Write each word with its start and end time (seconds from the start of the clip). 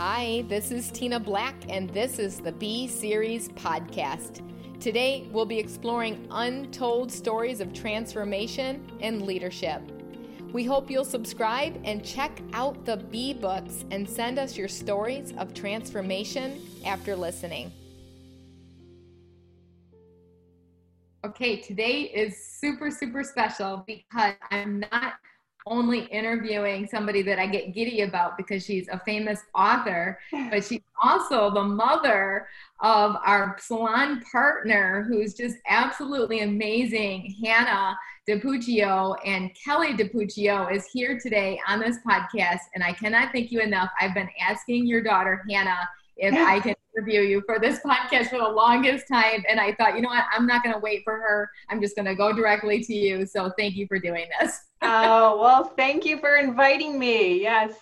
Hi, 0.00 0.44
this 0.46 0.70
is 0.70 0.92
Tina 0.92 1.18
Black, 1.18 1.56
and 1.68 1.90
this 1.90 2.20
is 2.20 2.38
the 2.38 2.52
B 2.52 2.86
Series 2.86 3.48
podcast. 3.48 4.48
Today, 4.78 5.26
we'll 5.32 5.44
be 5.44 5.58
exploring 5.58 6.28
untold 6.30 7.10
stories 7.10 7.60
of 7.60 7.72
transformation 7.72 8.88
and 9.00 9.22
leadership. 9.22 9.82
We 10.52 10.62
hope 10.62 10.88
you'll 10.88 11.04
subscribe 11.04 11.80
and 11.82 12.04
check 12.04 12.40
out 12.52 12.84
the 12.84 12.98
B 12.98 13.34
books 13.34 13.84
and 13.90 14.08
send 14.08 14.38
us 14.38 14.56
your 14.56 14.68
stories 14.68 15.32
of 15.36 15.52
transformation 15.52 16.60
after 16.86 17.16
listening. 17.16 17.72
Okay, 21.26 21.56
today 21.56 22.02
is 22.02 22.40
super, 22.40 22.92
super 22.92 23.24
special 23.24 23.82
because 23.84 24.34
I'm 24.52 24.78
not 24.92 25.14
only 25.68 26.00
interviewing 26.06 26.86
somebody 26.86 27.22
that 27.22 27.38
I 27.38 27.46
get 27.46 27.74
giddy 27.74 28.02
about 28.02 28.36
because 28.36 28.64
she's 28.64 28.88
a 28.88 29.00
famous 29.00 29.40
author, 29.54 30.18
but 30.50 30.64
she's 30.64 30.80
also 31.02 31.50
the 31.50 31.62
mother 31.62 32.48
of 32.80 33.16
our 33.24 33.56
salon 33.60 34.22
partner 34.30 35.04
who's 35.08 35.34
just 35.34 35.56
absolutely 35.68 36.40
amazing, 36.40 37.34
Hannah 37.42 37.96
DiPucchio. 38.28 39.16
And 39.24 39.50
Kelly 39.54 39.94
DiPucchio 39.94 40.72
is 40.72 40.86
here 40.86 41.18
today 41.18 41.60
on 41.66 41.80
this 41.80 41.98
podcast. 42.06 42.60
And 42.74 42.84
I 42.84 42.92
cannot 42.92 43.32
thank 43.32 43.50
you 43.50 43.60
enough. 43.60 43.90
I've 44.00 44.14
been 44.14 44.28
asking 44.40 44.86
your 44.86 45.02
daughter, 45.02 45.44
Hannah, 45.48 45.88
if 46.16 46.34
I 46.34 46.60
can 46.60 46.74
interview 46.96 47.20
you 47.20 47.42
for 47.46 47.58
this 47.58 47.80
podcast 47.86 48.28
for 48.30 48.38
the 48.38 48.48
longest 48.48 49.08
time. 49.08 49.44
And 49.48 49.58
I 49.58 49.72
thought, 49.74 49.96
you 49.96 50.02
know 50.02 50.08
what? 50.08 50.24
I'm 50.32 50.46
not 50.46 50.62
going 50.62 50.74
to 50.74 50.80
wait 50.80 51.02
for 51.04 51.14
her. 51.14 51.50
I'm 51.68 51.80
just 51.80 51.96
going 51.96 52.06
to 52.06 52.14
go 52.14 52.32
directly 52.32 52.82
to 52.84 52.94
you. 52.94 53.24
So 53.24 53.52
thank 53.58 53.76
you 53.76 53.86
for 53.86 53.98
doing 53.98 54.26
this. 54.40 54.67
Oh, 54.82 55.38
well, 55.40 55.64
thank 55.64 56.04
you 56.04 56.18
for 56.18 56.36
inviting 56.36 56.98
me. 56.98 57.40
Yes, 57.42 57.72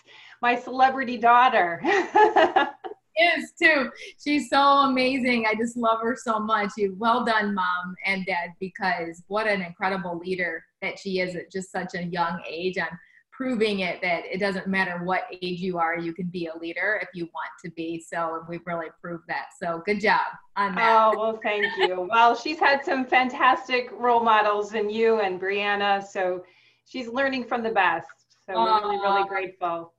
my 0.43 0.55
celebrity 0.59 1.17
daughter. 1.17 1.81
is 3.17 3.53
too. 3.61 3.91
She's 4.23 4.49
so 4.51 4.61
amazing. 4.61 5.47
I 5.47 5.55
just 5.55 5.77
love 5.77 6.01
her 6.03 6.17
so 6.21 6.39
much. 6.39 6.73
You 6.77 6.95
well 6.99 7.25
done, 7.25 7.55
mom 7.55 7.95
and 8.05 8.27
dad, 8.27 8.51
because 8.61 9.23
what 9.29 9.47
an 9.47 9.63
incredible 9.63 10.19
leader 10.19 10.65
that 10.83 10.99
she 10.99 11.21
is 11.21 11.35
at 11.35 11.51
just 11.51 11.73
such 11.73 11.95
a 11.95 12.05
young 12.05 12.43
age. 12.47 12.79
I'm 12.79 12.99
proving 13.37 13.81
it 13.81 14.01
that 14.01 14.23
it 14.25 14.39
doesn't 14.39 14.67
matter 14.67 15.05
what 15.05 15.25
age 15.43 15.61
you 15.61 15.79
are, 15.79 15.99
you 15.99 16.15
can 16.15 16.27
be 16.27 16.47
a 16.47 16.59
leader 16.59 16.99
if 17.03 17.09
you 17.13 17.25
want 17.35 17.51
to 17.63 17.71
be. 17.73 18.01
So 18.01 18.37
and 18.37 18.49
we've 18.49 18.67
really 18.67 18.87
proved 19.01 19.25
that. 19.29 19.49
So 19.61 19.83
good 19.85 20.01
job 20.01 20.23
on 20.57 20.75
that. 20.75 21.13
Oh, 21.13 21.19
well, 21.19 21.41
thank 21.43 21.67
you. 21.77 22.09
well, 22.11 22.35
she's 22.35 22.59
had 22.59 22.85
some 22.85 23.05
fantastic 23.05 23.91
role 23.93 24.23
models 24.23 24.73
in 24.73 24.89
you 24.89 25.21
and 25.21 25.39
Brianna. 25.39 26.03
So 26.03 26.45
she's 26.87 27.09
learning 27.09 27.45
from 27.45 27.63
the 27.63 27.71
best. 27.71 28.09
So 28.49 28.55
we're 28.55 28.81
really, 28.81 28.99
really 28.99 29.29
grateful. 29.29 29.93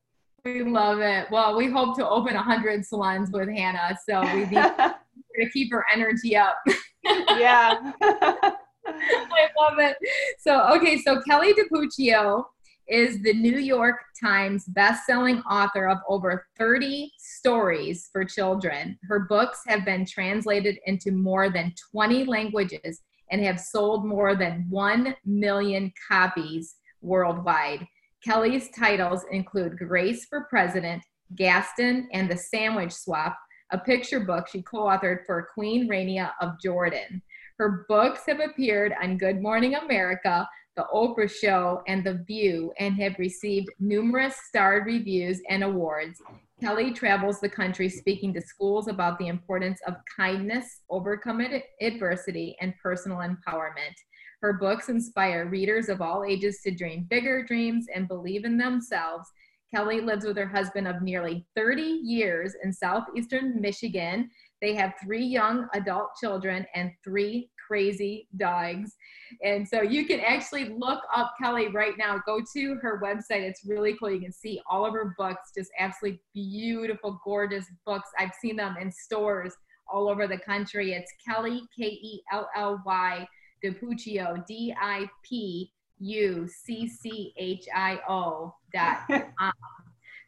We 0.45 0.63
love 0.63 0.99
it. 0.99 1.30
Well, 1.30 1.57
we 1.57 1.69
hope 1.69 1.97
to 1.97 2.07
open 2.07 2.35
100 2.35 2.85
salons 2.85 3.30
with 3.31 3.49
Hannah. 3.49 3.97
So 4.07 4.21
we 4.33 4.45
need 4.45 4.52
to 4.52 5.49
keep 5.52 5.71
her 5.71 5.85
energy 5.93 6.35
up. 6.35 6.55
yeah. 7.05 7.91
I 8.02 9.47
love 9.59 9.80
it. 9.80 9.97
So, 10.39 10.61
okay, 10.75 10.97
so 10.99 11.21
Kelly 11.30 11.53
DiPucchio 11.53 12.45
is 12.88 13.21
the 13.21 13.33
New 13.33 13.58
York 13.58 13.97
Times 14.23 14.63
best-selling 14.67 15.39
author 15.41 15.89
of 15.89 15.97
over 16.08 16.47
30 16.58 17.11
stories 17.17 18.08
for 18.13 18.23
children. 18.23 18.97
Her 19.03 19.25
books 19.27 19.59
have 19.67 19.83
been 19.83 20.05
translated 20.05 20.80
into 20.85 21.11
more 21.11 21.49
than 21.49 21.73
20 21.91 22.23
languages 22.23 23.02
and 23.31 23.44
have 23.44 23.59
sold 23.59 24.06
more 24.06 24.36
than 24.36 24.66
1 24.70 25.16
million 25.25 25.92
copies 26.08 26.75
worldwide. 27.02 27.88
Kelly's 28.23 28.70
titles 28.70 29.25
include 29.31 29.78
Grace 29.78 30.25
for 30.25 30.47
President, 30.50 31.03
Gaston 31.36 32.09
and 32.14 32.30
the 32.30 32.38
Sandwich 32.38 32.94
Swap, 32.94 33.38
a 33.72 33.78
picture 33.78 34.22
book 34.22 34.48
she 34.48 34.61
co-authored 34.61 35.25
for 35.25 35.50
Queen 35.53 35.89
Rania 35.89 36.32
of 36.42 36.60
Jordan. 36.61 37.21
Her 37.58 37.86
books 37.88 38.21
have 38.27 38.39
appeared 38.39 38.93
on 39.02 39.17
Good 39.17 39.42
Morning 39.42 39.76
America, 39.76 40.48
the 40.76 40.86
Oprah 40.94 41.30
Show, 41.30 41.82
and 41.88 42.04
The 42.04 42.23
View, 42.27 42.71
and 42.80 42.95
have 42.95 43.17
received 43.17 43.67
numerous 43.80 44.36
starred 44.48 44.86
reviews 44.86 45.42
and 45.49 45.64
awards. 45.64 46.21
Kelly 46.60 46.92
travels 46.92 47.40
the 47.40 47.50
country 47.50 47.88
speaking 47.88 48.34
to 48.34 48.42
schools 48.42 48.88
about 48.88 49.20
the 49.20 49.28
importance 49.28 49.80
of 49.86 49.94
kindness, 50.16 50.82
overcoming 50.90 51.62
adversity, 51.82 52.58
and 52.60 52.73
personal 52.82 53.20
empowerment. 53.20 53.94
Her 54.42 54.54
books 54.54 54.90
inspire 54.90 55.48
readers 55.48 55.88
of 55.88 56.02
all 56.02 56.23
ages 56.23 56.62
to 56.64 56.72
dream 56.72 57.06
bigger 57.10 57.44
dreams 57.44 57.86
and 57.94 58.08
believe 58.08 58.44
in 58.44 58.58
themselves. 58.58 59.30
Kelly 59.73 60.02
lives 60.02 60.26
with 60.26 60.38
her 60.38 60.48
husband 60.48 60.88
of 60.88 61.04
nearly 61.04 61.45
30 61.56 61.82
years 61.82 62.56
in 62.64 62.74
southeastern 62.74 63.62
Michigan. 63.62 64.30
They 64.60 64.74
have 64.76 64.94
three 65.04 65.26
young 65.26 65.68
adult 65.76 66.10
children 66.20 66.66
and 66.74 66.92
three 67.04 67.52
crazy 67.67 68.28
dogs. 68.38 68.95
And 69.44 69.67
so 69.67 69.82
you 69.82 70.05
can 70.05 70.20
actually 70.22 70.70
look 70.70 71.02
up 71.14 71.33
Kelly 71.42 71.67
right 71.67 71.94
now. 71.98 72.22
Go 72.26 72.39
to 72.54 72.76
her 72.82 73.02
website. 73.04 73.42
It's 73.42 73.66
really 73.66 73.95
cool. 74.00 74.11
You 74.11 74.22
can 74.22 74.32
see 74.32 74.61
all 74.70 74.86
of 74.86 74.94
her 74.94 75.14
books, 75.17 75.52
just 75.55 75.72
absolutely 75.77 76.22
beautiful, 76.33 77.20
gorgeous 77.23 77.66
books. 77.86 78.10
I've 78.17 78.33
seen 78.42 78.56
them 78.56 78.76
in 78.80 78.92
stores 78.92 79.54
all 79.92 80.10
over 80.10 80.27
the 80.27 80.38
country. 80.38 80.94
It's 80.94 81.11
Kelly, 81.26 81.61
K 81.77 81.86
E 81.86 82.22
L 82.32 82.50
L 82.56 82.82
Y, 82.86 83.27
DiPucchio, 83.64 84.45
D 84.45 84.73
I 84.80 85.10
P 85.23 85.72
U 86.00 86.48
C 86.48 86.88
C 86.88 87.33
H 87.38 87.66
I 87.76 88.00
O 88.08 88.54
dot 88.73 89.00
com. 89.39 89.52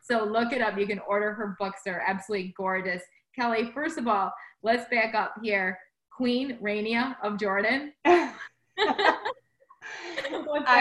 so 0.01 0.23
look 0.23 0.53
it 0.53 0.61
up. 0.61 0.77
You 0.77 0.87
can 0.87 0.99
order 1.07 1.33
her 1.33 1.55
books. 1.59 1.81
They're 1.85 2.03
absolutely 2.05 2.53
gorgeous. 2.57 3.03
Kelly, 3.35 3.71
first 3.73 3.97
of 3.97 4.07
all, 4.07 4.31
let's 4.63 4.89
back 4.89 5.13
up 5.15 5.33
here. 5.43 5.77
Queen 6.19 6.57
Rania 6.61 7.15
of 7.23 7.39
Jordan. 7.39 7.93
I 8.05 8.33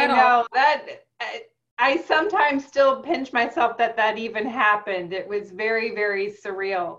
know 0.09 0.45
that 0.53 0.85
I, 1.21 1.43
I 1.79 1.99
sometimes 1.99 2.67
still 2.67 3.01
pinch 3.01 3.33
myself 3.33 3.79
that 3.79 3.97
that 3.97 4.19
even 4.19 4.45
happened. 4.49 5.13
It 5.13 5.29
was 5.29 5.53
very, 5.53 5.95
very 5.95 6.35
surreal 6.45 6.99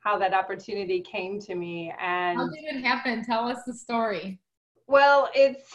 how 0.00 0.18
that 0.18 0.34
opportunity 0.34 1.00
came 1.00 1.40
to 1.40 1.54
me. 1.54 1.90
And 1.98 2.36
how 2.36 2.46
did 2.50 2.76
it 2.76 2.84
happen? 2.84 3.24
Tell 3.24 3.48
us 3.48 3.60
the 3.66 3.72
story. 3.72 4.38
Well, 4.86 5.30
it's 5.34 5.72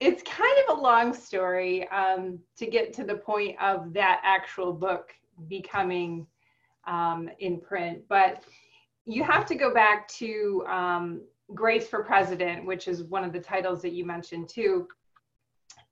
it's 0.00 0.22
kind 0.22 0.56
of 0.66 0.78
a 0.78 0.80
long 0.80 1.12
story 1.12 1.86
um, 1.88 2.38
to 2.56 2.64
get 2.66 2.94
to 2.94 3.04
the 3.04 3.16
point 3.16 3.60
of 3.60 3.92
that 3.92 4.22
actual 4.24 4.72
book 4.72 5.12
becoming 5.48 6.26
um, 6.86 7.28
in 7.40 7.60
print, 7.60 8.04
but 8.08 8.42
you 9.06 9.22
have 9.22 9.46
to 9.46 9.54
go 9.54 9.72
back 9.72 10.08
to 10.08 10.64
um, 10.68 11.22
Grace 11.54 11.88
for 11.88 12.02
President, 12.02 12.66
which 12.66 12.88
is 12.88 13.04
one 13.04 13.22
of 13.24 13.32
the 13.32 13.40
titles 13.40 13.80
that 13.82 13.92
you 13.92 14.04
mentioned 14.04 14.48
too. 14.48 14.88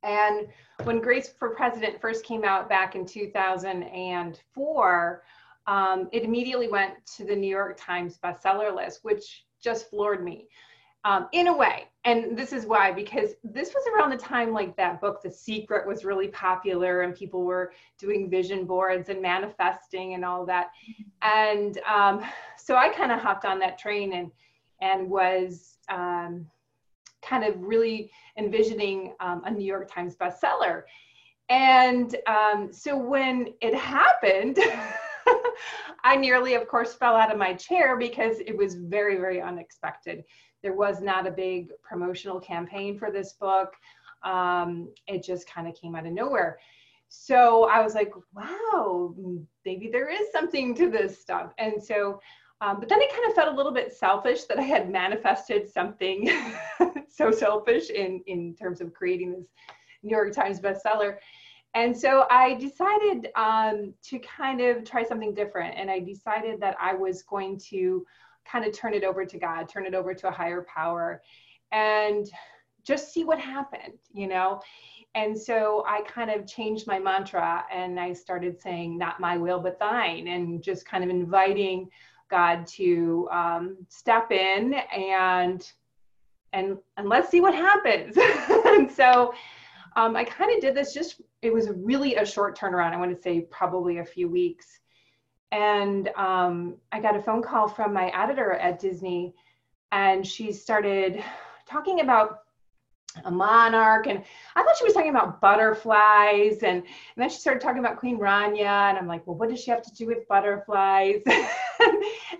And 0.02 0.48
when 0.82 1.00
Grace 1.00 1.32
for 1.38 1.50
President 1.50 2.00
first 2.00 2.24
came 2.24 2.42
out 2.44 2.68
back 2.68 2.96
in 2.96 3.06
2004, 3.06 5.22
um, 5.66 6.10
it 6.12 6.24
immediately 6.24 6.68
went 6.68 6.94
to 7.16 7.24
the 7.24 7.34
New 7.34 7.48
York 7.48 7.80
Times 7.80 8.18
bestseller 8.22 8.74
list, 8.74 9.00
which 9.02 9.46
just 9.62 9.88
floored 9.88 10.22
me 10.22 10.46
um, 11.04 11.28
in 11.32 11.48
a 11.48 11.56
way. 11.56 11.84
And 12.06 12.36
this 12.36 12.52
is 12.52 12.66
why, 12.66 12.92
because 12.92 13.30
this 13.42 13.72
was 13.74 13.84
around 13.94 14.10
the 14.10 14.16
time 14.16 14.52
like 14.52 14.76
that 14.76 15.00
book, 15.00 15.22
The 15.22 15.30
Secret, 15.30 15.86
was 15.86 16.04
really 16.04 16.28
popular 16.28 17.02
and 17.02 17.14
people 17.14 17.44
were 17.44 17.72
doing 17.98 18.28
vision 18.28 18.66
boards 18.66 19.08
and 19.08 19.22
manifesting 19.22 20.14
and 20.14 20.24
all 20.24 20.44
that. 20.46 20.68
And 21.22 21.78
um, 21.90 22.22
so 22.58 22.76
I 22.76 22.90
kind 22.90 23.10
of 23.10 23.20
hopped 23.20 23.46
on 23.46 23.58
that 23.60 23.78
train 23.78 24.12
and, 24.14 24.30
and 24.82 25.08
was 25.08 25.78
um, 25.88 26.46
kind 27.22 27.44
of 27.44 27.54
really 27.58 28.10
envisioning 28.36 29.14
um, 29.20 29.42
a 29.46 29.50
New 29.50 29.64
York 29.64 29.90
Times 29.90 30.16
bestseller. 30.16 30.82
And 31.48 32.16
um, 32.26 32.70
so 32.72 32.96
when 32.96 33.54
it 33.60 33.74
happened, 33.74 34.58
I 36.04 36.16
nearly, 36.16 36.54
of 36.54 36.68
course, 36.68 36.94
fell 36.94 37.16
out 37.16 37.32
of 37.32 37.38
my 37.38 37.54
chair 37.54 37.96
because 37.96 38.40
it 38.40 38.56
was 38.56 38.74
very, 38.74 39.16
very 39.16 39.40
unexpected. 39.40 40.24
There 40.64 40.72
was 40.72 41.02
not 41.02 41.26
a 41.26 41.30
big 41.30 41.68
promotional 41.82 42.40
campaign 42.40 42.98
for 42.98 43.10
this 43.10 43.34
book. 43.34 43.74
Um, 44.22 44.88
it 45.06 45.22
just 45.22 45.46
kind 45.46 45.68
of 45.68 45.74
came 45.74 45.94
out 45.94 46.06
of 46.06 46.12
nowhere. 46.12 46.58
So 47.08 47.64
I 47.64 47.82
was 47.82 47.94
like, 47.94 48.14
wow, 48.34 49.14
maybe 49.66 49.90
there 49.92 50.08
is 50.08 50.32
something 50.32 50.74
to 50.76 50.88
this 50.88 51.20
stuff. 51.20 51.52
And 51.58 51.80
so, 51.80 52.18
um, 52.62 52.80
but 52.80 52.88
then 52.88 53.02
it 53.02 53.12
kind 53.12 53.28
of 53.28 53.34
felt 53.34 53.52
a 53.52 53.56
little 53.56 53.72
bit 53.72 53.92
selfish 53.92 54.44
that 54.44 54.58
I 54.58 54.62
had 54.62 54.90
manifested 54.90 55.70
something 55.70 56.30
so 57.08 57.30
selfish 57.30 57.90
in, 57.90 58.22
in 58.26 58.56
terms 58.56 58.80
of 58.80 58.94
creating 58.94 59.32
this 59.32 59.44
New 60.02 60.16
York 60.16 60.32
Times 60.32 60.60
bestseller. 60.60 61.18
And 61.74 61.94
so 61.94 62.24
I 62.30 62.54
decided 62.54 63.28
um, 63.36 63.92
to 64.04 64.18
kind 64.20 64.62
of 64.62 64.84
try 64.84 65.04
something 65.04 65.34
different. 65.34 65.74
And 65.76 65.90
I 65.90 66.00
decided 66.00 66.58
that 66.60 66.76
I 66.80 66.94
was 66.94 67.22
going 67.22 67.60
to 67.70 68.06
kind 68.44 68.64
of 68.64 68.72
turn 68.72 68.94
it 68.94 69.04
over 69.04 69.24
to 69.24 69.38
God, 69.38 69.68
turn 69.68 69.86
it 69.86 69.94
over 69.94 70.14
to 70.14 70.28
a 70.28 70.30
higher 70.32 70.66
power, 70.72 71.22
and 71.72 72.26
just 72.84 73.12
see 73.12 73.24
what 73.24 73.38
happened, 73.38 73.98
you 74.12 74.26
know. 74.26 74.60
and 75.14 75.38
so 75.38 75.84
I 75.86 76.02
kind 76.02 76.30
of 76.30 76.46
changed 76.46 76.86
my 76.86 76.98
mantra 76.98 77.64
and 77.72 77.98
I 78.00 78.12
started 78.12 78.60
saying, 78.60 78.98
Not 78.98 79.20
my 79.20 79.36
will, 79.36 79.60
but 79.60 79.78
thine, 79.78 80.28
and 80.28 80.62
just 80.62 80.86
kind 80.86 81.04
of 81.04 81.10
inviting 81.10 81.88
God 82.30 82.66
to 82.66 83.28
um, 83.30 83.76
step 83.88 84.32
in 84.32 84.74
and 84.74 85.70
and 86.52 86.78
and 86.96 87.08
let's 87.08 87.30
see 87.30 87.40
what 87.40 87.54
happens. 87.54 88.16
and 88.66 88.90
so 88.90 89.34
um, 89.96 90.16
I 90.16 90.24
kind 90.24 90.54
of 90.54 90.60
did 90.60 90.74
this 90.74 90.92
just 90.92 91.20
it 91.42 91.52
was 91.52 91.68
really 91.76 92.16
a 92.16 92.26
short 92.26 92.58
turnaround. 92.58 92.92
I 92.92 92.96
want 92.96 93.14
to 93.14 93.22
say 93.22 93.42
probably 93.50 93.98
a 93.98 94.04
few 94.04 94.28
weeks. 94.28 94.80
And 95.54 96.08
um, 96.16 96.74
I 96.90 97.00
got 97.00 97.14
a 97.14 97.22
phone 97.22 97.40
call 97.40 97.68
from 97.68 97.94
my 97.94 98.08
editor 98.08 98.54
at 98.54 98.80
Disney, 98.80 99.34
and 99.92 100.26
she 100.26 100.52
started 100.52 101.22
talking 101.64 102.00
about 102.00 102.40
a 103.26 103.30
monarch 103.30 104.08
and 104.08 104.24
i 104.56 104.62
thought 104.64 104.76
she 104.76 104.82
was 104.82 104.92
talking 104.92 105.10
about 105.10 105.40
butterflies 105.40 106.64
and, 106.64 106.78
and 106.78 106.84
then 107.16 107.30
she 107.30 107.38
started 107.38 107.60
talking 107.60 107.78
about 107.78 107.96
queen 107.96 108.18
rania 108.18 108.88
and 108.88 108.98
i'm 108.98 109.06
like 109.06 109.24
well 109.24 109.36
what 109.36 109.48
does 109.48 109.62
she 109.62 109.70
have 109.70 109.82
to 109.82 109.94
do 109.94 110.08
with 110.08 110.26
butterflies? 110.26 111.22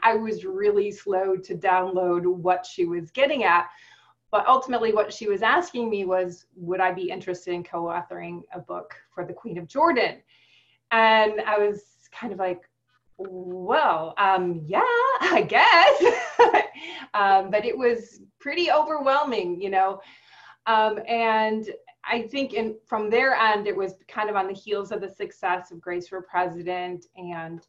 I 0.02 0.17
was 0.17 0.44
really 0.44 0.90
slow 0.90 1.37
to 1.37 1.55
download 1.55 2.26
what 2.26 2.67
she 2.67 2.87
was 2.87 3.12
getting 3.12 3.44
at 3.44 3.69
but 4.32 4.44
ultimately 4.49 4.93
what 4.93 5.12
she 5.12 5.28
was 5.28 5.43
asking 5.43 5.88
me 5.88 6.05
was 6.05 6.46
would 6.56 6.81
i 6.81 6.90
be 6.90 7.08
interested 7.08 7.55
in 7.55 7.62
co-authoring 7.62 8.43
a 8.52 8.58
book 8.58 8.96
for 9.14 9.25
the 9.25 9.32
queen 9.32 9.58
of 9.58 9.69
jordan? 9.69 10.17
And 10.90 11.40
i 11.43 11.56
was 11.56 11.82
kind 12.10 12.32
of 12.32 12.40
like 12.40 12.69
well 13.19 14.14
um, 14.19 14.62
yeah 14.66 14.81
i 15.20 15.46
guess 15.46 16.02
um, 17.14 17.50
but 17.50 17.64
it 17.64 17.76
was 17.76 18.20
pretty 18.40 18.70
overwhelming 18.70 19.61
you 19.61 19.70
know 19.70 20.00
um, 20.66 20.99
and 21.06 21.69
I 22.06 22.22
think 22.22 22.52
in, 22.52 22.76
from 22.87 23.11
their 23.11 23.34
end, 23.34 23.66
it 23.66 23.76
was 23.76 23.94
kind 24.08 24.28
of 24.28 24.37
on 24.37 24.46
the 24.46 24.55
heels 24.55 24.93
of 24.93 25.00
the 25.00 25.08
success 25.08 25.70
of 25.70 25.81
Grace 25.81 26.08
for 26.08 26.22
President. 26.22 27.06
And, 27.16 27.66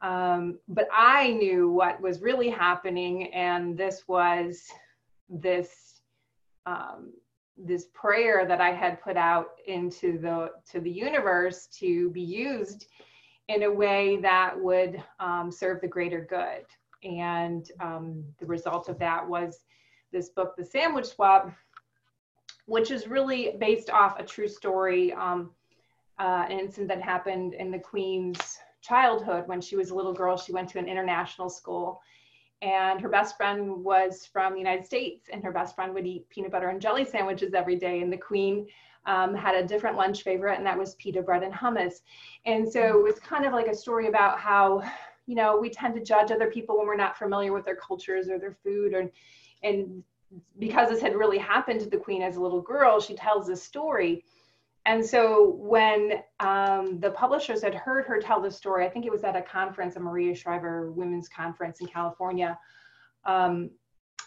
um, 0.00 0.58
but 0.68 0.88
I 0.92 1.32
knew 1.32 1.70
what 1.70 2.00
was 2.00 2.20
really 2.20 2.48
happening. 2.48 3.32
And 3.32 3.76
this 3.76 4.04
was 4.06 4.62
this, 5.28 6.00
um, 6.64 7.12
this 7.56 7.86
prayer 7.94 8.46
that 8.46 8.60
I 8.60 8.70
had 8.70 9.00
put 9.00 9.16
out 9.16 9.48
into 9.66 10.18
the, 10.18 10.50
to 10.72 10.80
the 10.80 10.90
universe 10.90 11.66
to 11.78 12.10
be 12.10 12.22
used 12.22 12.86
in 13.48 13.62
a 13.62 13.70
way 13.72 14.16
that 14.18 14.58
would 14.58 15.02
um, 15.20 15.50
serve 15.50 15.80
the 15.80 15.88
greater 15.88 16.26
good. 16.28 16.64
And 17.02 17.70
um, 17.80 18.24
the 18.38 18.46
result 18.46 18.88
of 18.88 18.98
that 18.98 19.26
was 19.26 19.60
this 20.12 20.30
book, 20.30 20.56
The 20.56 20.64
Sandwich 20.64 21.06
Swap, 21.06 21.52
which 22.66 22.90
is 22.90 23.06
really 23.06 23.54
based 23.58 23.90
off 23.90 24.18
a 24.18 24.24
true 24.24 24.48
story, 24.48 25.12
um, 25.12 25.50
uh, 26.18 26.46
an 26.48 26.58
incident 26.58 26.88
that 26.88 27.02
happened 27.02 27.54
in 27.54 27.70
the 27.70 27.78
Queen's 27.78 28.58
childhood 28.82 29.46
when 29.46 29.60
she 29.60 29.76
was 29.76 29.90
a 29.90 29.94
little 29.94 30.12
girl. 30.12 30.36
She 30.36 30.52
went 30.52 30.68
to 30.70 30.78
an 30.78 30.88
international 30.88 31.48
school, 31.48 32.00
and 32.62 33.00
her 33.00 33.08
best 33.08 33.36
friend 33.36 33.84
was 33.84 34.26
from 34.32 34.54
the 34.54 34.58
United 34.58 34.86
States, 34.86 35.28
and 35.32 35.44
her 35.44 35.52
best 35.52 35.74
friend 35.74 35.94
would 35.94 36.06
eat 36.06 36.28
peanut 36.30 36.50
butter 36.50 36.68
and 36.68 36.80
jelly 36.80 37.04
sandwiches 37.04 37.54
every 37.54 37.76
day, 37.76 38.00
and 38.00 38.12
the 38.12 38.16
Queen. 38.16 38.66
Um, 39.06 39.36
had 39.36 39.54
a 39.54 39.66
different 39.72 39.96
lunch 39.96 40.24
favorite, 40.24 40.58
and 40.58 40.66
that 40.66 40.78
was 40.78 40.96
pita 40.96 41.22
bread 41.22 41.44
and 41.44 41.54
hummus. 41.54 42.02
And 42.44 42.68
so 42.74 42.80
it 42.98 43.04
was 43.08 43.18
kind 43.20 43.44
of 43.46 43.52
like 43.52 43.68
a 43.68 43.74
story 43.74 44.08
about 44.08 44.40
how, 44.40 44.82
you 45.26 45.36
know, 45.36 45.56
we 45.56 45.70
tend 45.70 45.94
to 45.94 46.02
judge 46.02 46.30
other 46.32 46.50
people 46.50 46.76
when 46.76 46.86
we're 46.88 46.96
not 46.96 47.16
familiar 47.16 47.52
with 47.52 47.64
their 47.64 47.76
cultures 47.76 48.28
or 48.28 48.38
their 48.40 48.56
food, 48.64 48.94
or, 48.94 49.02
and 49.62 50.02
because 50.58 50.88
this 50.88 51.00
had 51.00 51.14
really 51.14 51.38
happened 51.38 51.80
to 51.80 51.90
the 51.90 51.96
queen 52.06 52.20
as 52.20 52.36
a 52.36 52.40
little 52.40 52.60
girl, 52.60 53.00
she 53.00 53.14
tells 53.14 53.46
this 53.46 53.62
story. 53.62 54.24
And 54.86 55.04
so 55.04 55.50
when 55.74 56.00
um, 56.40 56.98
the 57.00 57.10
publishers 57.10 57.62
had 57.62 57.74
heard 57.74 58.06
her 58.06 58.20
tell 58.20 58.40
this 58.40 58.56
story, 58.56 58.84
I 58.84 58.88
think 58.88 59.04
it 59.04 59.12
was 59.12 59.24
at 59.24 59.36
a 59.36 59.42
conference, 59.42 59.96
a 59.96 60.00
Maria 60.00 60.34
Shriver 60.34 60.92
Women's 60.92 61.28
Conference 61.28 61.80
in 61.80 61.86
California, 61.86 62.58
um, 63.24 63.70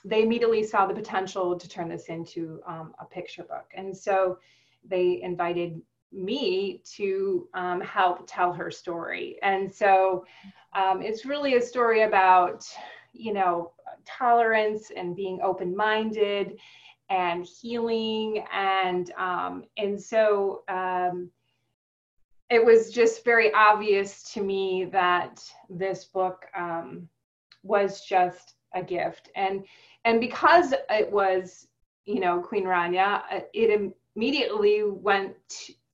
they 0.06 0.24
immediately 0.24 0.64
saw 0.64 0.86
the 0.86 0.94
potential 0.94 1.58
to 1.60 1.68
turn 1.68 1.90
this 1.90 2.06
into 2.08 2.62
um, 2.66 2.94
a 3.00 3.06
picture 3.06 3.44
book. 3.44 3.68
And 3.74 3.96
so 3.96 4.40
they 4.88 5.22
invited 5.22 5.82
me 6.12 6.82
to 6.96 7.48
um, 7.54 7.82
help 7.82 8.26
tell 8.28 8.52
her 8.54 8.72
story. 8.72 9.38
And 9.44 9.72
so 9.72 10.26
um, 10.74 11.02
it's 11.02 11.26
really 11.26 11.56
a 11.56 11.62
story 11.62 12.04
about, 12.04 12.66
you 13.14 13.34
know, 13.34 13.74
tolerance 14.06 14.92
and 14.96 15.16
being 15.16 15.40
open 15.44 15.76
minded 15.76 16.58
and 17.10 17.46
healing 17.46 18.44
and 18.54 19.12
um, 19.18 19.64
and 19.78 20.00
so 20.00 20.64
um, 20.68 21.30
it 22.50 22.64
was 22.64 22.92
just 22.92 23.24
very 23.24 23.54
obvious 23.54 24.32
to 24.34 24.42
me 24.42 24.86
that 24.92 25.44
this 25.70 26.06
book 26.06 26.46
um, 26.56 27.08
was 27.64 28.04
just 28.06 28.56
a 28.74 28.84
gift 28.84 29.30
and 29.36 29.66
and 30.06 30.22
because 30.22 30.74
it 30.90 31.12
was 31.12 31.68
you 32.06 32.20
know 32.20 32.40
queen 32.40 32.66
rania 32.66 33.22
it 33.54 33.94
immediately 34.16 34.84
went 34.84 35.36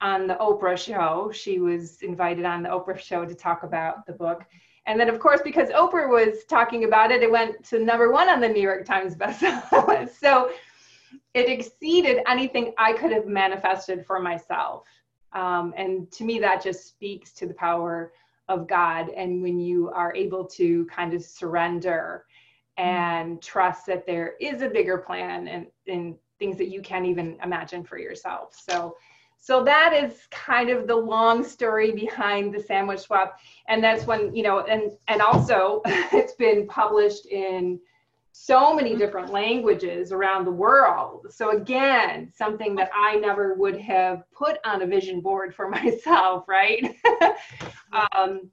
on 0.01 0.27
the 0.27 0.35
oprah 0.35 0.77
show 0.77 1.31
she 1.33 1.59
was 1.59 2.01
invited 2.01 2.45
on 2.45 2.61
the 2.61 2.69
oprah 2.69 2.99
show 2.99 3.25
to 3.25 3.33
talk 3.33 3.63
about 3.63 4.05
the 4.05 4.13
book 4.13 4.45
and 4.87 4.99
then, 4.99 5.09
of 5.09 5.19
course, 5.19 5.41
because 5.43 5.69
Oprah 5.69 6.07
was 6.09 6.45
talking 6.45 6.83
about 6.83 7.11
it, 7.11 7.23
it 7.23 7.31
went 7.31 7.63
to 7.69 7.79
number 7.79 8.11
one 8.11 8.29
on 8.29 8.39
the 8.39 8.47
New 8.47 8.61
York 8.61 8.85
Times 8.85 9.15
bestseller 9.15 9.87
list. 9.87 10.19
So 10.19 10.51
it 11.33 11.49
exceeded 11.49 12.19
anything 12.27 12.73
I 12.77 12.93
could 12.93 13.11
have 13.11 13.25
manifested 13.25 14.05
for 14.05 14.19
myself. 14.19 14.87
Um, 15.33 15.73
and 15.75 16.11
to 16.13 16.23
me, 16.23 16.39
that 16.39 16.63
just 16.63 16.87
speaks 16.87 17.31
to 17.33 17.45
the 17.45 17.53
power 17.53 18.13
of 18.47 18.67
God. 18.67 19.09
And 19.09 19.41
when 19.41 19.59
you 19.59 19.89
are 19.89 20.15
able 20.15 20.45
to 20.45 20.85
kind 20.85 21.13
of 21.13 21.23
surrender 21.23 22.25
and 22.77 23.41
trust 23.41 23.85
that 23.87 24.05
there 24.05 24.35
is 24.39 24.61
a 24.61 24.69
bigger 24.69 24.97
plan 24.97 25.47
and, 25.47 25.67
and 25.87 26.15
things 26.39 26.57
that 26.57 26.67
you 26.67 26.81
can't 26.81 27.05
even 27.05 27.37
imagine 27.43 27.83
for 27.83 27.97
yourself. 27.97 28.55
So 28.69 28.95
so 29.45 29.63
that 29.63 29.93
is 29.93 30.25
kind 30.31 30.71
of 30.71 30.87
the 30.87 30.95
long 30.95 31.43
story 31.43 31.91
behind 31.91 32.51
the 32.51 32.59
sandwich 32.59 33.01
swap. 33.01 33.37
And 33.67 33.83
that's 33.83 34.07
when, 34.07 34.35
you 34.35 34.41
know, 34.41 34.61
and, 34.61 34.93
and 35.07 35.21
also 35.21 35.83
it's 35.85 36.33
been 36.33 36.65
published 36.65 37.27
in 37.27 37.79
so 38.31 38.73
many 38.73 38.95
different 38.95 39.31
languages 39.31 40.11
around 40.11 40.45
the 40.45 40.51
world. 40.51 41.27
So 41.29 41.51
again, 41.51 42.31
something 42.35 42.73
that 42.77 42.89
I 42.91 43.17
never 43.17 43.53
would 43.53 43.79
have 43.79 44.23
put 44.31 44.57
on 44.65 44.81
a 44.81 44.87
vision 44.87 45.21
board 45.21 45.53
for 45.53 45.69
myself, 45.69 46.45
right? 46.47 46.95
um, 48.17 48.49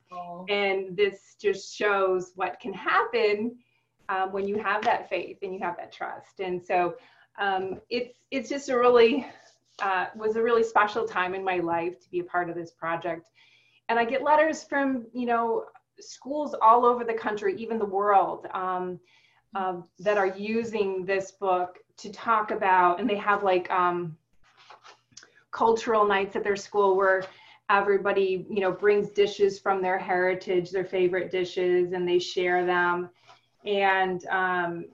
and 0.50 0.94
this 0.94 1.36
just 1.40 1.74
shows 1.74 2.32
what 2.34 2.60
can 2.60 2.74
happen 2.74 3.56
um, 4.10 4.30
when 4.30 4.46
you 4.46 4.58
have 4.58 4.84
that 4.84 5.08
faith 5.08 5.38
and 5.40 5.54
you 5.54 5.60
have 5.60 5.78
that 5.78 5.90
trust. 5.90 6.40
And 6.40 6.62
so 6.62 6.96
um, 7.38 7.80
it's 7.90 8.18
it's 8.30 8.48
just 8.48 8.68
a 8.68 8.78
really 8.78 9.26
uh, 9.80 10.06
was 10.14 10.36
a 10.36 10.42
really 10.42 10.62
special 10.62 11.06
time 11.06 11.34
in 11.34 11.44
my 11.44 11.58
life 11.58 12.00
to 12.00 12.10
be 12.10 12.20
a 12.20 12.24
part 12.24 12.48
of 12.48 12.56
this 12.56 12.70
project. 12.70 13.28
And 13.88 13.98
I 13.98 14.04
get 14.04 14.22
letters 14.22 14.62
from, 14.62 15.06
you 15.12 15.26
know, 15.26 15.64
schools 16.00 16.54
all 16.60 16.84
over 16.84 17.04
the 17.04 17.14
country, 17.14 17.54
even 17.56 17.78
the 17.78 17.84
world, 17.84 18.46
um, 18.54 18.98
um, 19.54 19.84
that 19.98 20.16
are 20.16 20.28
using 20.28 21.04
this 21.04 21.32
book 21.32 21.78
to 21.98 22.10
talk 22.10 22.50
about, 22.50 23.00
and 23.00 23.08
they 23.08 23.16
have 23.16 23.42
like 23.42 23.70
um, 23.70 24.16
cultural 25.50 26.06
nights 26.06 26.36
at 26.36 26.44
their 26.44 26.56
school 26.56 26.96
where 26.96 27.24
everybody, 27.68 28.46
you 28.50 28.60
know, 28.60 28.72
brings 28.72 29.10
dishes 29.10 29.58
from 29.58 29.82
their 29.82 29.98
heritage, 29.98 30.70
their 30.70 30.84
favorite 30.84 31.30
dishes, 31.30 31.92
and 31.92 32.08
they 32.08 32.18
share 32.18 32.64
them. 32.64 33.10
And 33.64 34.24
um, 34.26 34.86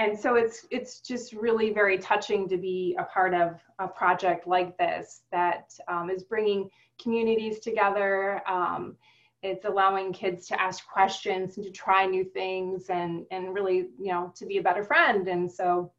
and 0.00 0.18
so 0.18 0.34
it's 0.34 0.66
it's 0.70 1.00
just 1.00 1.34
really 1.34 1.74
very 1.74 1.98
touching 1.98 2.48
to 2.48 2.56
be 2.56 2.96
a 2.98 3.04
part 3.04 3.34
of 3.34 3.60
a 3.78 3.86
project 3.86 4.46
like 4.46 4.76
this 4.78 5.22
that 5.30 5.74
um, 5.88 6.08
is 6.08 6.24
bringing 6.24 6.70
communities 7.00 7.60
together. 7.60 8.40
Um, 8.48 8.96
it's 9.42 9.66
allowing 9.66 10.14
kids 10.14 10.46
to 10.48 10.60
ask 10.60 10.86
questions 10.86 11.58
and 11.58 11.66
to 11.66 11.70
try 11.70 12.06
new 12.06 12.24
things 12.24 12.86
and 12.88 13.26
and 13.30 13.54
really 13.54 13.88
you 13.98 14.10
know 14.10 14.32
to 14.36 14.46
be 14.46 14.56
a 14.56 14.62
better 14.62 14.84
friend. 14.84 15.28
And 15.28 15.52
so 15.52 15.92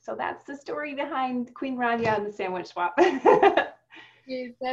so 0.00 0.14
that's 0.14 0.44
the 0.44 0.54
story 0.56 0.94
behind 0.94 1.54
Queen 1.54 1.78
Rania 1.78 2.18
and 2.18 2.26
the 2.26 2.32
sandwich 2.32 2.66
swap. 2.66 2.94
that 2.98 3.72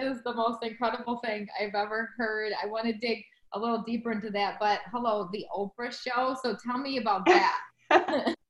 is 0.03 0.22
the 0.25 0.34
most 0.34 0.63
incredible 0.63 1.22
thing 1.24 1.48
I've 1.62 1.75
ever 1.75 2.10
heard. 2.17 2.51
I 2.62 2.67
want 2.67 2.88
to 2.88 2.94
dig 2.94 3.24
a 3.53 3.60
little 3.60 3.84
deeper 3.84 4.12
into 4.12 4.32
that, 4.32 4.58
but 4.60 4.82
hello, 4.91 5.29
the 5.32 5.46
Oprah 5.55 5.94
show. 5.94 6.36
So 6.44 6.58
tell 6.62 6.77
me 6.77 6.98
about 6.98 7.25
that. 7.25 8.36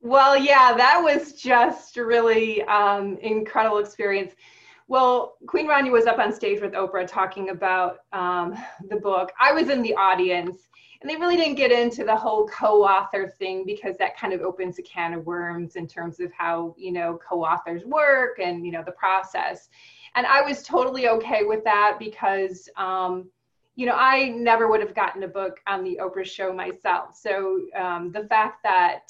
well, 0.00 0.36
yeah, 0.36 0.74
that 0.76 1.00
was 1.02 1.34
just 1.34 1.96
really 1.96 2.62
um, 2.64 3.18
incredible 3.22 3.78
experience. 3.78 4.32
Well, 4.88 5.36
Queen 5.46 5.68
Rania 5.68 5.92
was 5.92 6.06
up 6.06 6.18
on 6.18 6.32
stage 6.32 6.60
with 6.60 6.72
Oprah 6.72 7.06
talking 7.06 7.50
about 7.50 7.98
um, 8.12 8.56
the 8.88 8.96
book. 8.96 9.30
I 9.40 9.52
was 9.52 9.68
in 9.68 9.82
the 9.82 9.94
audience, 9.94 10.68
and 11.00 11.08
they 11.08 11.16
really 11.16 11.36
didn't 11.36 11.54
get 11.54 11.70
into 11.70 12.04
the 12.04 12.16
whole 12.16 12.48
co-author 12.48 13.28
thing 13.38 13.64
because 13.64 13.96
that 13.98 14.18
kind 14.18 14.32
of 14.32 14.40
opens 14.40 14.78
a 14.78 14.82
can 14.82 15.14
of 15.14 15.24
worms 15.24 15.76
in 15.76 15.86
terms 15.86 16.18
of 16.18 16.32
how 16.32 16.74
you 16.76 16.92
know 16.92 17.18
co-authors 17.26 17.84
work 17.84 18.40
and 18.40 18.66
you 18.66 18.72
know 18.72 18.82
the 18.84 18.92
process. 18.92 19.68
And 20.16 20.26
I 20.26 20.42
was 20.42 20.64
totally 20.64 21.08
okay 21.08 21.44
with 21.44 21.62
that 21.64 21.96
because 22.00 22.68
um, 22.76 23.30
you 23.80 23.86
know 23.86 23.96
I 23.96 24.28
never 24.28 24.68
would 24.68 24.80
have 24.80 24.94
gotten 24.94 25.22
a 25.22 25.28
book 25.28 25.58
on 25.66 25.82
the 25.82 25.98
Oprah 26.02 26.26
show 26.26 26.52
myself. 26.52 27.16
So 27.16 27.62
um, 27.74 28.12
the 28.12 28.24
fact 28.24 28.62
that 28.62 29.04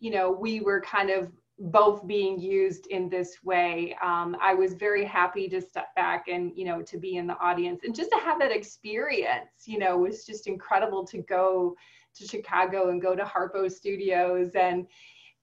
you 0.00 0.10
know 0.10 0.32
we 0.32 0.60
were 0.60 0.80
kind 0.80 1.10
of 1.10 1.30
both 1.58 2.06
being 2.06 2.38
used 2.38 2.86
in 2.88 3.08
this 3.08 3.38
way. 3.42 3.96
Um, 4.02 4.36
I 4.42 4.52
was 4.52 4.74
very 4.74 5.04
happy 5.04 5.48
to 5.48 5.60
step 5.60 5.94
back 5.94 6.28
and, 6.28 6.52
you 6.54 6.66
know, 6.66 6.82
to 6.82 6.98
be 6.98 7.16
in 7.16 7.26
the 7.26 7.38
audience 7.38 7.80
and 7.84 7.94
just 7.94 8.10
to 8.10 8.18
have 8.18 8.38
that 8.40 8.52
experience, 8.52 9.64
you 9.64 9.78
know, 9.78 9.96
was 9.96 10.26
just 10.26 10.48
incredible 10.48 11.06
to 11.06 11.22
go 11.22 11.74
to 12.16 12.26
Chicago 12.26 12.90
and 12.90 13.00
go 13.00 13.16
to 13.16 13.24
Harpo 13.24 13.72
Studios 13.72 14.50
and, 14.54 14.86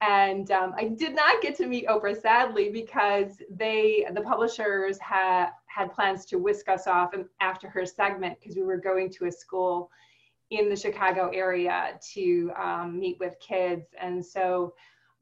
and 0.01 0.51
um, 0.51 0.73
I 0.77 0.89
did 0.89 1.15
not 1.15 1.41
get 1.41 1.55
to 1.57 1.65
meet 1.65 1.87
Oprah 1.87 2.21
sadly 2.21 2.69
because 2.69 3.41
they, 3.49 4.05
the 4.13 4.21
publishers 4.21 4.99
had 4.99 5.49
had 5.73 5.93
plans 5.93 6.25
to 6.25 6.37
whisk 6.37 6.69
us 6.69 6.87
off 6.87 7.13
after 7.39 7.69
her 7.69 7.85
segment 7.85 8.39
because 8.39 8.55
we 8.55 8.63
were 8.63 8.77
going 8.77 9.09
to 9.09 9.25
a 9.25 9.31
school 9.31 9.89
in 10.51 10.69
the 10.69 10.75
Chicago 10.75 11.31
area 11.33 11.99
to 12.13 12.51
um, 12.61 12.99
meet 12.99 13.19
with 13.19 13.35
kids, 13.39 13.87
and 13.99 14.23
so 14.23 14.73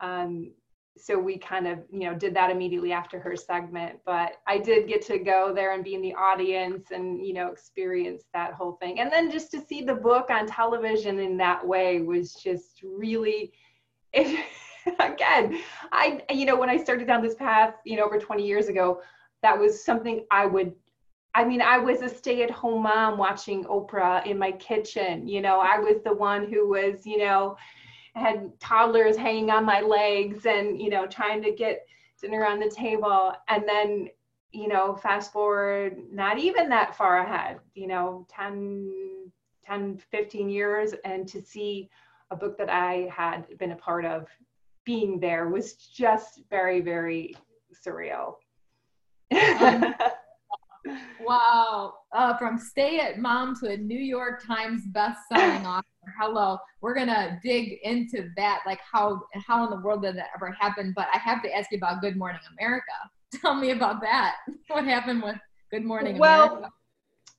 um, 0.01 0.51
so 0.97 1.17
we 1.17 1.37
kind 1.37 1.67
of 1.67 1.79
you 1.89 2.01
know 2.01 2.13
did 2.13 2.33
that 2.33 2.51
immediately 2.51 2.91
after 2.91 3.19
her 3.19 3.35
segment. 3.35 3.99
But 4.05 4.33
i 4.45 4.57
did 4.57 4.87
get 4.87 5.05
to 5.07 5.19
go 5.19 5.53
there 5.53 5.73
and 5.73 5.83
be 5.83 5.95
in 5.95 6.01
the 6.01 6.13
audience 6.15 6.91
and 6.91 7.25
you 7.25 7.33
know 7.33 7.47
experience 7.47 8.23
that 8.33 8.53
whole 8.53 8.73
thing. 8.73 8.99
And 8.99 9.11
then 9.11 9.31
just 9.31 9.51
to 9.51 9.61
see 9.61 9.81
the 9.83 9.95
book 9.95 10.29
on 10.29 10.47
television 10.47 11.19
in 11.19 11.37
that 11.37 11.65
way 11.65 12.01
was 12.01 12.33
just 12.33 12.81
really 12.83 13.53
it, 14.11 14.45
again 14.99 15.59
i 15.91 16.21
you 16.31 16.43
know 16.43 16.55
when 16.55 16.69
i 16.69 16.75
started 16.75 17.05
down 17.05 17.21
this 17.21 17.35
path 17.35 17.75
you 17.85 17.95
know 17.95 18.03
over 18.03 18.17
20 18.17 18.45
years 18.45 18.67
ago 18.67 18.99
that 19.41 19.57
was 19.57 19.83
something 19.83 20.25
i 20.31 20.45
would 20.45 20.73
I 21.33 21.45
mean, 21.45 21.61
I 21.61 21.77
was 21.77 22.01
a 22.01 22.09
stay 22.09 22.43
at 22.43 22.51
home 22.51 22.83
mom 22.83 23.17
watching 23.17 23.63
Oprah 23.63 24.25
in 24.25 24.37
my 24.37 24.51
kitchen. 24.51 25.25
You 25.25 25.39
know, 25.39 25.61
I 25.61 25.79
was 25.79 26.03
the 26.03 26.13
one 26.13 26.51
who 26.51 26.67
was, 26.67 27.07
you 27.07 27.19
know, 27.19 27.55
had 28.15 28.59
toddlers 28.59 29.15
hanging 29.15 29.49
on 29.49 29.65
my 29.65 29.81
legs 29.81 30.45
and 30.45 30.81
you 30.81 30.89
know 30.89 31.07
trying 31.07 31.41
to 31.41 31.51
get 31.51 31.85
dinner 32.21 32.45
on 32.45 32.59
the 32.59 32.69
table 32.69 33.33
and 33.47 33.67
then 33.67 34.09
you 34.51 34.67
know 34.67 34.95
fast 34.95 35.31
forward 35.31 35.97
not 36.11 36.37
even 36.37 36.67
that 36.69 36.95
far 36.95 37.19
ahead 37.19 37.59
you 37.73 37.87
know 37.87 38.25
10 38.29 38.91
10 39.65 40.01
15 40.11 40.49
years 40.49 40.93
and 41.05 41.27
to 41.27 41.41
see 41.41 41.89
a 42.31 42.35
book 42.35 42.57
that 42.57 42.69
i 42.69 43.09
had 43.11 43.57
been 43.57 43.71
a 43.71 43.77
part 43.77 44.03
of 44.05 44.27
being 44.83 45.19
there 45.19 45.47
was 45.47 45.75
just 45.75 46.41
very 46.49 46.81
very 46.81 47.33
surreal 47.73 48.35
um, 49.31 49.95
wow. 51.21 51.93
Uh, 52.13 52.37
from 52.37 52.57
stay 52.57 52.99
at 52.99 53.19
mom 53.19 53.55
to 53.55 53.69
a 53.69 53.77
new 53.77 53.97
york 53.97 54.45
times 54.45 54.83
best-selling 54.87 55.65
author. 55.65 55.85
Hello. 56.19 56.57
We're 56.81 56.95
gonna 56.95 57.39
dig 57.43 57.79
into 57.83 58.29
that 58.35 58.61
like 58.65 58.79
how 58.79 59.21
how 59.47 59.63
in 59.63 59.69
the 59.69 59.77
world 59.77 60.01
did 60.01 60.17
that 60.17 60.27
ever 60.35 60.51
happen? 60.51 60.93
But 60.95 61.07
i 61.13 61.17
have 61.17 61.41
to 61.43 61.55
ask 61.55 61.71
you 61.71 61.77
about 61.77 62.01
good 62.01 62.17
morning 62.17 62.41
america. 62.57 62.91
Tell 63.41 63.55
me 63.55 63.71
about 63.71 64.01
that. 64.01 64.37
What 64.67 64.85
happened 64.85 65.23
with 65.23 65.37
good 65.69 65.85
morning 65.85 66.17
America? 66.17 66.21
well, 66.21 66.57
america? 66.57 66.73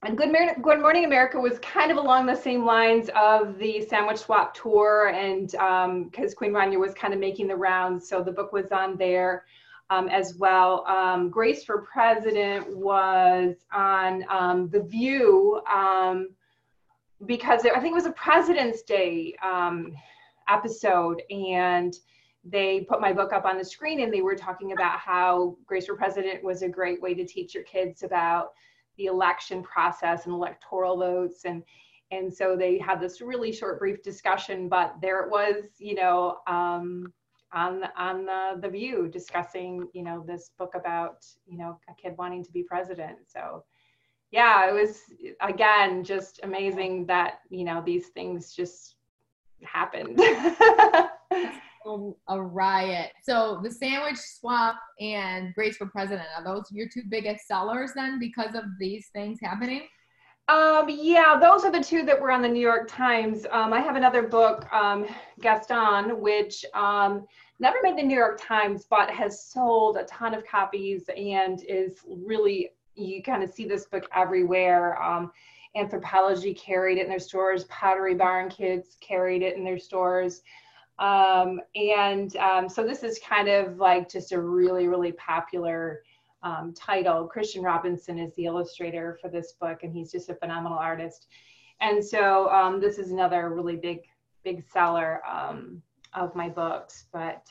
and 0.05 0.19
Good, 0.19 0.35
Good 0.63 0.81
Morning 0.81 1.05
America 1.05 1.39
was 1.39 1.61
kind 1.61 1.93
of 1.93 1.97
along 1.97 2.27
the 2.27 2.35
same 2.35 2.65
lines 2.65 3.09
of 3.15 3.57
the 3.59 3.83
Sandwich 3.83 4.19
Swap 4.19 4.53
tour, 4.53 5.13
and 5.15 5.51
because 5.51 6.33
um, 6.33 6.37
Queen 6.37 6.51
Rania 6.51 6.77
was 6.77 6.93
kind 6.95 7.15
of 7.15 7.21
making 7.21 7.47
the 7.47 7.55
rounds, 7.55 8.09
so 8.09 8.21
the 8.21 8.33
book 8.33 8.53
was 8.53 8.73
on 8.73 8.97
there 8.97 9.45
um, 9.91 10.09
as 10.09 10.35
well. 10.37 10.87
Um, 10.87 11.29
Grace 11.31 11.65
for 11.65 11.83
President 11.83 12.77
was 12.77 13.57
on 13.73 14.25
um, 14.31 14.69
The 14.69 14.83
View 14.83 15.61
um, 15.71 16.29
because 17.27 17.65
it, 17.65 17.73
I 17.75 17.81
think 17.81 17.93
it 17.93 17.95
was 17.95 18.07
a 18.07 18.13
President's 18.13 18.83
Day 18.83 19.35
um, 19.43 19.93
episode, 20.49 21.23
and 21.31 21.95
they 22.45 22.81
put 22.81 23.01
my 23.01 23.13
book 23.13 23.33
up 23.33 23.45
on 23.45 23.59
the 23.59 23.65
screen 23.65 24.01
and 24.01 24.13
they 24.13 24.23
were 24.23 24.35
talking 24.35 24.73
about 24.73 24.99
how 24.99 25.57
Grace 25.67 25.87
for 25.87 25.97
President 25.97 26.43
was 26.43 26.63
a 26.63 26.69
great 26.69 27.01
way 27.01 27.15
to 27.15 27.25
teach 27.25 27.55
your 27.55 27.63
kids 27.65 28.03
about 28.03 28.53
the 28.99 29.07
election 29.07 29.63
process 29.63 30.27
and 30.27 30.35
electoral 30.35 30.97
votes 30.97 31.45
and 31.45 31.63
and 32.11 32.33
so 32.33 32.57
they 32.57 32.79
had 32.79 33.01
this 33.01 33.23
really 33.23 33.53
short 33.53 33.79
brief 33.79 34.03
discussion 34.03 34.69
but 34.69 34.95
there 35.01 35.23
it 35.23 35.31
was 35.31 35.65
you 35.79 35.95
know 35.95 36.39
um, 36.47 37.13
on 37.53 37.85
on 37.97 38.27
the, 38.27 38.59
the 38.61 38.69
view 38.69 39.09
discussing 39.09 39.89
you 39.93 40.03
know 40.03 40.25
this 40.27 40.51
book 40.59 40.75
about 40.75 41.25
you 41.47 41.59
know 41.59 41.79
a 41.89 41.95
kid 42.01 42.15
wanting 42.19 42.45
to 42.45 42.53
be 42.53 42.63
president 42.63 43.19
so 43.27 43.65
yeah, 44.33 44.67
it 44.69 44.73
was 44.73 44.99
again 45.41 46.03
just 46.03 46.41
amazing 46.43 47.07
that 47.07 47.41
you 47.51 47.65
know 47.65 47.83
these 47.85 48.09
things 48.09 48.53
just 48.53 48.97
happened. 49.63 50.21
Um, 51.85 52.15
a 52.29 52.41
riot. 52.41 53.11
So 53.25 53.59
the 53.61 53.69
sandwich 53.69 54.17
swap 54.17 54.77
and 55.01 55.53
Grace 55.53 55.77
for 55.77 55.87
President 55.87 56.29
are 56.39 56.45
those 56.45 56.71
your 56.71 56.87
two 56.89 57.03
biggest 57.09 57.49
sellers 57.49 57.91
then 57.97 58.21
because 58.21 58.55
of 58.55 58.63
these 58.79 59.09
things 59.13 59.41
happening? 59.43 59.89
Um, 60.49 60.89
yeah, 60.89 61.39
those 61.41 61.65
are 61.65 61.71
the 61.71 61.83
two 61.83 62.05
that 62.05 62.21
were 62.21 62.31
on 62.31 62.43
the 62.43 62.49
New 62.49 62.61
York 62.61 62.89
Times. 62.89 63.47
Um, 63.51 63.73
I 63.73 63.81
have 63.81 63.97
another 63.97 64.23
book, 64.23 64.71
um, 64.73 65.07
Gaston, 65.41 66.21
which 66.21 66.65
um, 66.75 67.27
never 67.61 67.79
made 67.83 67.97
the 67.97 68.03
New 68.03 68.17
York 68.17 68.41
Times, 68.41 68.87
but 68.91 69.09
has 69.11 69.45
sold 69.45 69.97
a 69.97 70.05
ton 70.05 70.35
of 70.35 70.45
copies 70.45 71.09
and 71.17 71.63
is 71.69 72.01
really 72.07 72.71
you 72.95 73.23
kind 73.23 73.43
of 73.43 73.51
see 73.51 73.65
this 73.65 73.87
book 73.87 74.05
everywhere. 74.15 75.01
Um, 75.03 75.33
Anthropologie 75.77 76.59
carried 76.59 76.99
it 76.99 77.03
in 77.03 77.09
their 77.09 77.19
stores. 77.19 77.65
Pottery 77.65 78.15
Barn 78.15 78.51
Kids 78.51 78.99
carried 79.01 79.43
it 79.43 79.57
in 79.57 79.65
their 79.65 79.79
stores. 79.79 80.43
Um, 80.99 81.61
and 81.75 82.37
um, 82.37 82.69
so 82.69 82.85
this 82.87 83.03
is 83.03 83.19
kind 83.27 83.49
of 83.49 83.79
like 83.79 84.11
just 84.11 84.33
a 84.33 84.41
really, 84.41 84.89
really 84.89 85.13
popular 85.13 86.03
um, 86.43 86.73
title. 86.75 87.27
Christian 87.27 87.63
Robinson 87.63 88.19
is 88.19 88.35
the 88.35 88.47
illustrator 88.47 89.19
for 89.21 89.29
this 89.29 89.53
book, 89.61 89.83
and 89.83 89.93
he's 89.93 90.13
just 90.13 90.31
a 90.31 90.35
phenomenal 90.35 90.79
artist. 90.79 91.27
And 91.81 92.05
so 92.05 92.49
um, 92.51 92.81
this 92.81 92.99
is 92.99 93.11
another 93.11 93.51
really 93.51 93.77
big, 93.77 94.01
big 94.45 94.65
seller 94.71 95.21
um, 95.27 95.83
of 96.15 96.35
my 96.35 96.49
books. 96.49 97.07
But 97.13 97.47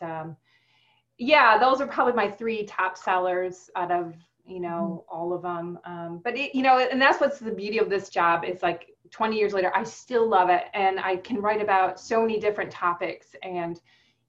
yeah, 1.17 1.57
those 1.59 1.81
are 1.81 1.87
probably 1.87 2.13
my 2.13 2.29
three 2.29 2.65
top 2.65 2.97
sellers 2.97 3.69
out 3.75 3.91
of 3.91 4.15
you 4.45 4.59
know 4.59 5.05
mm-hmm. 5.07 5.15
all 5.17 5.33
of 5.33 5.41
them 5.41 5.79
um, 5.85 6.21
but 6.23 6.37
it, 6.37 6.55
you 6.55 6.63
know 6.63 6.79
and 6.79 7.01
that's 7.01 7.21
what's 7.21 7.39
the 7.39 7.51
beauty 7.51 7.77
of 7.77 7.89
this 7.89 8.09
job 8.09 8.43
it's 8.43 8.63
like 8.63 8.87
20 9.11 9.37
years 9.37 9.53
later 9.53 9.71
i 9.75 9.83
still 9.83 10.27
love 10.27 10.49
it 10.49 10.63
and 10.73 10.99
i 10.99 11.15
can 11.17 11.41
write 11.41 11.61
about 11.61 11.99
so 11.99 12.21
many 12.21 12.39
different 12.39 12.71
topics 12.71 13.35
and 13.43 13.81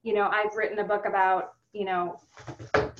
you 0.03 0.13
know 0.13 0.29
i've 0.31 0.55
written 0.55 0.79
a 0.79 0.83
book 0.83 1.05
about 1.05 1.53
you 1.73 1.85
know 1.85 2.19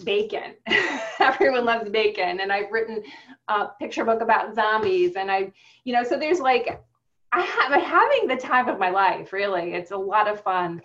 bacon. 0.04 0.56
Everyone 1.20 1.66
loves 1.66 1.90
bacon. 1.90 2.40
And 2.42 2.52
i've 2.52 2.72
written 2.72 3.04
a 3.48 3.68
picture 3.80 4.04
book 4.04 4.22
about 4.22 4.56
zombies. 4.56 5.16
And 5.16 5.32
i 5.32 5.52
you 5.84 5.94
know 5.94 6.04
so 6.04 6.18
there's 6.18 6.40
like 6.40 6.82
i 7.32 7.42
have 7.42 7.82
having 7.82 8.28
the 8.28 8.36
time 8.36 8.68
of 8.68 8.80
my 8.80 8.90
life 8.90 9.32
really. 9.32 9.74
It's 9.74 9.92
a 9.92 9.98
lot 9.98 10.28
of 10.28 10.42
fun 10.42 10.82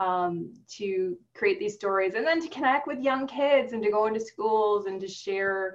um, 0.00 0.52
to 0.76 1.16
create 1.34 1.58
these 1.58 1.74
stories 1.74 2.14
and 2.14 2.26
then 2.26 2.40
to 2.40 2.48
connect 2.48 2.86
with 2.86 3.00
young 3.00 3.26
kids 3.26 3.72
and 3.72 3.82
to 3.82 3.90
go 3.90 4.06
into 4.06 4.20
schools 4.20 4.86
and 4.86 5.00
to 5.00 5.08
share 5.08 5.74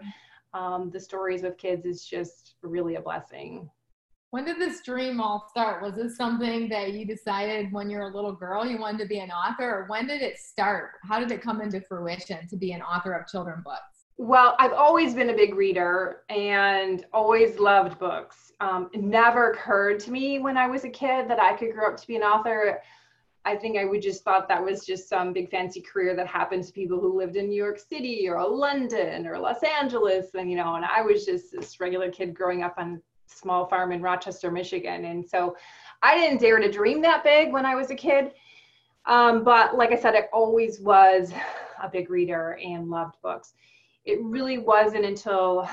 um, 0.54 0.90
the 0.92 1.00
stories 1.00 1.42
with 1.42 1.58
kids 1.58 1.86
is 1.86 2.06
just 2.06 2.56
really 2.62 2.96
a 2.96 3.02
blessing. 3.02 3.70
When 4.34 4.46
did 4.46 4.58
this 4.58 4.82
dream 4.82 5.22
all 5.22 5.48
start? 5.48 5.84
Was 5.84 5.94
this 5.94 6.18
something 6.18 6.68
that 6.70 6.94
you 6.94 7.06
decided 7.06 7.72
when 7.72 7.88
you 7.88 8.00
were 8.00 8.06
a 8.06 8.16
little 8.16 8.32
girl 8.32 8.66
you 8.66 8.80
wanted 8.80 8.98
to 9.02 9.06
be 9.06 9.20
an 9.20 9.30
author, 9.30 9.70
or 9.70 9.86
when 9.86 10.08
did 10.08 10.24
it 10.24 10.40
start? 10.40 10.94
How 11.04 11.20
did 11.20 11.32
it 11.32 11.40
come 11.40 11.62
into 11.62 11.80
fruition 11.80 12.48
to 12.48 12.58
be 12.58 12.72
an 12.72 12.82
author 12.82 13.14
of 13.14 13.28
children 13.28 13.62
books? 13.64 14.08
Well, 14.18 14.56
I've 14.58 14.74
always 14.74 15.14
been 15.14 15.30
a 15.30 15.36
big 15.36 15.54
reader 15.54 16.24
and 16.30 17.06
always 17.14 17.60
loved 17.60 18.00
books. 18.00 18.54
Um, 18.60 18.90
it 18.92 19.04
never 19.04 19.52
occurred 19.52 20.00
to 20.00 20.12
me 20.12 20.40
when 20.40 20.58
I 20.58 20.66
was 20.66 20.84
a 20.84 20.90
kid 20.90 21.30
that 21.30 21.40
I 21.40 21.54
could 21.56 21.72
grow 21.72 21.92
up 21.92 21.98
to 21.98 22.08
be 22.08 22.16
an 22.16 22.24
author. 22.24 22.82
I 23.46 23.56
think 23.56 23.78
I 23.78 23.86
would 23.86 24.02
just 24.02 24.24
thought 24.24 24.48
that 24.48 24.66
was 24.66 24.84
just 24.84 25.08
some 25.08 25.32
big 25.32 25.52
fancy 25.52 25.80
career 25.80 26.16
that 26.16 26.26
happened 26.26 26.64
to 26.64 26.74
people 26.74 27.00
who 27.00 27.16
lived 27.16 27.36
in 27.36 27.50
New 27.50 27.56
York 27.56 27.78
City 27.78 28.28
or 28.28 28.44
London 28.44 29.28
or 29.28 29.38
Los 29.38 29.62
Angeles. 29.62 30.34
And, 30.34 30.50
you 30.50 30.58
know, 30.58 30.74
and 30.74 30.86
I 30.86 31.04
was 31.04 31.24
just 31.24 31.52
this 31.52 31.80
regular 31.80 32.10
kid 32.10 32.34
growing 32.34 32.64
up 32.64 32.74
on 32.80 33.00
small 33.28 33.66
farm 33.66 33.92
in 33.92 34.02
Rochester, 34.02 34.52
Michigan. 34.52 35.06
And 35.06 35.28
so 35.28 35.56
I 36.02 36.18
didn't 36.18 36.40
dare 36.40 36.60
to 36.60 36.72
dream 36.72 37.02
that 37.02 37.24
big 37.24 37.52
when 37.52 37.66
I 37.66 37.76
was 37.76 37.92
a 37.92 37.96
kid. 37.96 38.32
Um, 39.06 39.44
but 39.44 39.76
like 39.76 39.92
I 39.92 39.98
said, 39.98 40.16
I 40.16 40.28
always 40.32 40.80
was 40.80 41.34
a 41.82 41.90
big 41.90 42.10
reader 42.10 42.58
and 42.64 42.90
loved 42.90 43.16
books. 43.22 43.54
it 44.06 44.20
really 44.22 44.58
wasn't 44.58 45.06
until 45.06 45.68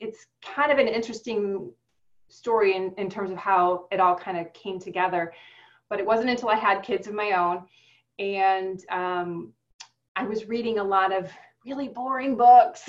it's 0.00 0.26
kind 0.42 0.70
of 0.70 0.78
an 0.78 0.88
interesting 0.88 1.70
story 2.28 2.74
in, 2.74 2.92
in 2.98 3.08
terms 3.08 3.30
of 3.30 3.36
how 3.36 3.86
it 3.90 4.00
all 4.00 4.16
kind 4.16 4.38
of 4.38 4.52
came 4.52 4.78
together. 4.78 5.32
But 5.88 6.00
it 6.00 6.06
wasn't 6.06 6.30
until 6.30 6.48
I 6.48 6.56
had 6.56 6.82
kids 6.82 7.06
of 7.06 7.14
my 7.14 7.32
own 7.32 7.64
and 8.18 8.84
um, 8.90 9.52
I 10.16 10.24
was 10.24 10.48
reading 10.48 10.78
a 10.78 10.84
lot 10.84 11.12
of 11.12 11.30
really 11.66 11.88
boring 11.88 12.36
books, 12.36 12.88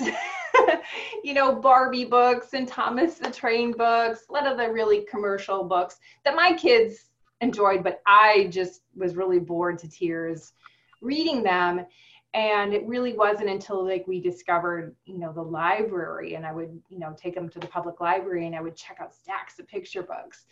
you 1.24 1.34
know, 1.34 1.54
Barbie 1.54 2.04
books 2.04 2.54
and 2.54 2.66
Thomas 2.66 3.14
the 3.14 3.30
Train 3.30 3.72
books, 3.72 4.24
a 4.28 4.32
lot 4.32 4.46
of 4.46 4.56
the 4.56 4.70
really 4.70 5.06
commercial 5.10 5.64
books 5.64 5.98
that 6.24 6.36
my 6.36 6.52
kids 6.54 7.10
enjoyed, 7.40 7.82
but 7.82 8.02
I 8.06 8.48
just 8.50 8.82
was 8.94 9.16
really 9.16 9.38
bored 9.38 9.78
to 9.80 9.88
tears 9.88 10.52
reading 11.00 11.42
them. 11.42 11.86
And 12.34 12.74
it 12.74 12.86
really 12.86 13.14
wasn't 13.14 13.48
until 13.48 13.84
like 13.86 14.06
we 14.06 14.20
discovered 14.20 14.94
you 15.06 15.18
know 15.18 15.32
the 15.32 15.42
library 15.42 16.34
and 16.34 16.44
i 16.44 16.52
would 16.52 16.82
you 16.90 16.98
know 16.98 17.14
take 17.16 17.34
them 17.34 17.48
to 17.48 17.58
the 17.58 17.66
public 17.66 17.98
library 18.00 18.46
and 18.46 18.54
i 18.54 18.60
would 18.60 18.76
check 18.76 18.98
out 19.00 19.14
stacks 19.14 19.58
of 19.58 19.66
picture 19.66 20.02
books. 20.02 20.44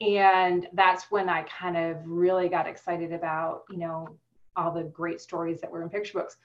And 0.00 0.66
that's 0.72 1.10
when 1.10 1.28
i 1.28 1.42
kind 1.42 1.76
of 1.76 1.98
really 2.04 2.48
got 2.48 2.66
excited 2.66 3.12
about 3.12 3.62
you 3.70 3.78
know 3.78 4.08
all 4.56 4.72
the 4.72 4.84
great 4.84 5.20
stories 5.20 5.60
that 5.60 5.70
were 5.70 5.82
in 5.82 5.88
picture 5.88 6.18
books. 6.18 6.36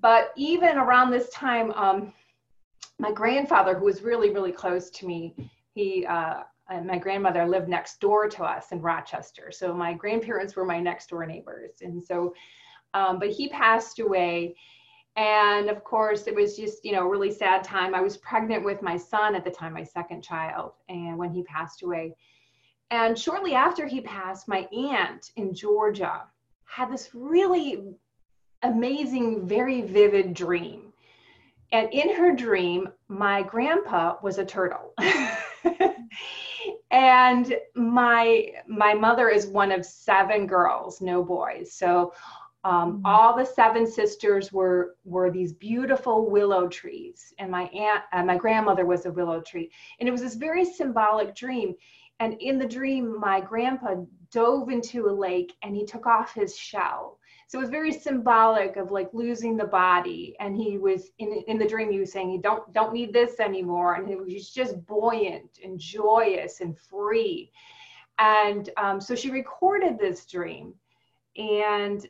But 0.00 0.32
even 0.36 0.78
around 0.78 1.10
this 1.10 1.28
time 1.30 1.72
um, 1.72 2.12
my 2.98 3.12
grandfather 3.12 3.78
who 3.78 3.84
was 3.84 4.02
really 4.02 4.30
really 4.30 4.52
close 4.52 4.90
to 4.90 5.06
me 5.06 5.34
he 5.74 6.06
uh, 6.06 6.42
my 6.84 6.98
grandmother 6.98 7.46
lived 7.46 7.68
next 7.68 8.00
door 8.00 8.28
to 8.28 8.44
us 8.44 8.72
in 8.72 8.80
rochester 8.80 9.50
so 9.50 9.72
my 9.72 9.94
grandparents 9.94 10.54
were 10.56 10.64
my 10.64 10.80
next 10.80 11.08
door 11.08 11.24
neighbors 11.24 11.72
and 11.82 12.02
so 12.02 12.34
um, 12.94 13.18
but 13.18 13.30
he 13.30 13.48
passed 13.48 13.98
away. 13.98 14.54
And 15.16 15.68
of 15.68 15.82
course, 15.82 16.26
it 16.26 16.34
was 16.34 16.56
just, 16.56 16.84
you 16.84 16.92
know, 16.92 17.02
a 17.02 17.08
really 17.08 17.32
sad 17.32 17.64
time. 17.64 17.94
I 17.94 18.00
was 18.00 18.16
pregnant 18.18 18.64
with 18.64 18.82
my 18.82 18.96
son 18.96 19.34
at 19.34 19.44
the 19.44 19.50
time, 19.50 19.72
my 19.72 19.82
second 19.82 20.22
child, 20.22 20.72
and 20.88 21.18
when 21.18 21.32
he 21.32 21.42
passed 21.42 21.82
away. 21.82 22.14
And 22.90 23.18
shortly 23.18 23.54
after 23.54 23.86
he 23.86 24.00
passed, 24.00 24.48
my 24.48 24.68
aunt 24.72 25.32
in 25.36 25.54
Georgia 25.54 26.22
had 26.64 26.92
this 26.92 27.10
really 27.12 27.82
amazing, 28.62 29.46
very 29.46 29.82
vivid 29.82 30.34
dream. 30.34 30.87
And 31.72 31.92
in 31.92 32.14
her 32.16 32.34
dream, 32.34 32.88
my 33.08 33.42
grandpa 33.42 34.16
was 34.22 34.38
a 34.38 34.44
turtle. 34.44 34.94
and 36.90 37.54
my 37.74 38.52
my 38.66 38.94
mother 38.94 39.28
is 39.28 39.46
one 39.46 39.72
of 39.72 39.84
seven 39.84 40.46
girls, 40.46 41.00
no 41.00 41.22
boys. 41.22 41.72
So 41.72 42.12
um, 42.64 42.94
mm-hmm. 42.94 43.06
all 43.06 43.36
the 43.36 43.44
seven 43.44 43.86
sisters 43.86 44.52
were 44.52 44.96
were 45.04 45.30
these 45.30 45.52
beautiful 45.52 46.30
willow 46.30 46.68
trees, 46.68 47.32
and 47.38 47.50
my 47.50 47.64
aunt 47.64 48.02
and 48.12 48.26
my 48.26 48.36
grandmother 48.36 48.84
was 48.86 49.06
a 49.06 49.12
willow 49.12 49.40
tree, 49.40 49.70
and 50.00 50.08
it 50.08 50.12
was 50.12 50.22
this 50.22 50.34
very 50.34 50.64
symbolic 50.64 51.34
dream. 51.34 51.74
And 52.20 52.34
in 52.40 52.58
the 52.58 52.66
dream, 52.66 53.18
my 53.20 53.40
grandpa 53.40 53.94
dove 54.30 54.70
into 54.70 55.08
a 55.08 55.12
lake 55.12 55.54
and 55.62 55.74
he 55.74 55.84
took 55.84 56.06
off 56.06 56.34
his 56.34 56.56
shell. 56.56 57.18
So 57.46 57.58
it 57.58 57.62
was 57.62 57.70
very 57.70 57.92
symbolic 57.92 58.76
of 58.76 58.90
like 58.90 59.08
losing 59.14 59.56
the 59.56 59.64
body. 59.64 60.36
And 60.38 60.54
he 60.54 60.76
was 60.76 61.10
in 61.18 61.42
in 61.48 61.58
the 61.58 61.66
dream, 61.66 61.90
he 61.90 61.98
was 61.98 62.12
saying, 62.12 62.30
"You 62.30 62.40
don't 62.40 62.70
don't 62.74 62.92
need 62.92 63.12
this 63.12 63.40
anymore," 63.40 63.94
and 63.94 64.06
he 64.06 64.16
was 64.16 64.50
just 64.50 64.84
buoyant 64.86 65.58
and 65.64 65.78
joyous 65.78 66.60
and 66.60 66.78
free. 66.78 67.50
And 68.18 68.68
um, 68.76 69.00
so 69.00 69.14
she 69.14 69.30
recorded 69.30 69.98
this 69.98 70.26
dream, 70.26 70.74
and 71.36 72.06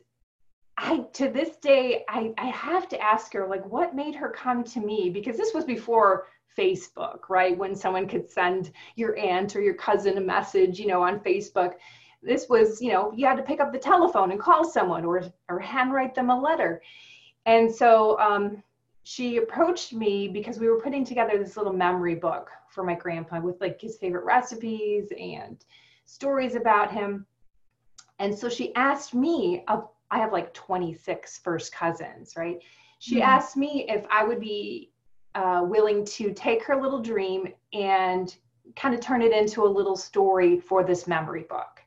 I 0.77 1.05
to 1.13 1.29
this 1.29 1.55
day 1.57 2.03
I, 2.09 2.33
I 2.37 2.47
have 2.47 2.89
to 2.89 3.01
ask 3.01 3.31
her 3.33 3.47
like 3.47 3.65
what 3.65 3.95
made 3.95 4.15
her 4.15 4.29
come 4.29 4.63
to 4.65 4.81
me 4.81 5.09
because 5.09 5.37
this 5.37 5.53
was 5.53 5.63
before 5.63 6.27
Facebook, 6.57 7.29
right? 7.29 7.57
When 7.57 7.75
someone 7.75 8.07
could 8.07 8.29
send 8.29 8.71
your 8.95 9.17
aunt 9.17 9.55
or 9.55 9.61
your 9.61 9.75
cousin 9.75 10.17
a 10.17 10.21
message, 10.21 10.79
you 10.79 10.87
know, 10.87 11.01
on 11.01 11.19
Facebook. 11.19 11.75
This 12.21 12.49
was, 12.49 12.81
you 12.81 12.91
know, 12.91 13.13
you 13.15 13.25
had 13.25 13.37
to 13.37 13.43
pick 13.43 13.59
up 13.59 13.71
the 13.71 13.79
telephone 13.79 14.31
and 14.31 14.39
call 14.39 14.63
someone 14.63 15.05
or 15.05 15.23
or 15.47 15.59
handwrite 15.59 16.15
them 16.15 16.29
a 16.29 16.39
letter. 16.39 16.81
And 17.45 17.73
so 17.73 18.19
um, 18.19 18.61
she 19.03 19.37
approached 19.37 19.93
me 19.93 20.27
because 20.27 20.59
we 20.59 20.67
were 20.67 20.81
putting 20.81 21.05
together 21.05 21.37
this 21.37 21.57
little 21.57 21.73
memory 21.73 22.15
book 22.15 22.49
for 22.69 22.83
my 22.83 22.93
grandpa 22.93 23.39
with 23.39 23.59
like 23.61 23.79
his 23.81 23.97
favorite 23.97 24.25
recipes 24.25 25.11
and 25.19 25.65
stories 26.05 26.55
about 26.55 26.91
him. 26.91 27.25
And 28.19 28.37
so 28.37 28.49
she 28.49 28.75
asked 28.75 29.13
me 29.13 29.63
of 29.67 29.87
I 30.11 30.19
have 30.19 30.33
like 30.33 30.53
26 30.53 31.39
first 31.39 31.71
cousins, 31.71 32.33
right? 32.35 32.59
She 32.99 33.15
mm-hmm. 33.15 33.29
asked 33.29 33.55
me 33.55 33.85
if 33.87 34.05
I 34.11 34.23
would 34.23 34.39
be 34.39 34.91
uh, 35.35 35.61
willing 35.63 36.03
to 36.03 36.33
take 36.33 36.63
her 36.63 36.81
little 36.81 37.01
dream 37.01 37.53
and 37.73 38.35
kind 38.75 38.93
of 38.93 39.01
turn 39.01 39.21
it 39.21 39.31
into 39.31 39.63
a 39.63 39.67
little 39.67 39.95
story 39.95 40.59
for 40.59 40.83
this 40.83 41.07
memory 41.07 41.45
book. 41.49 41.81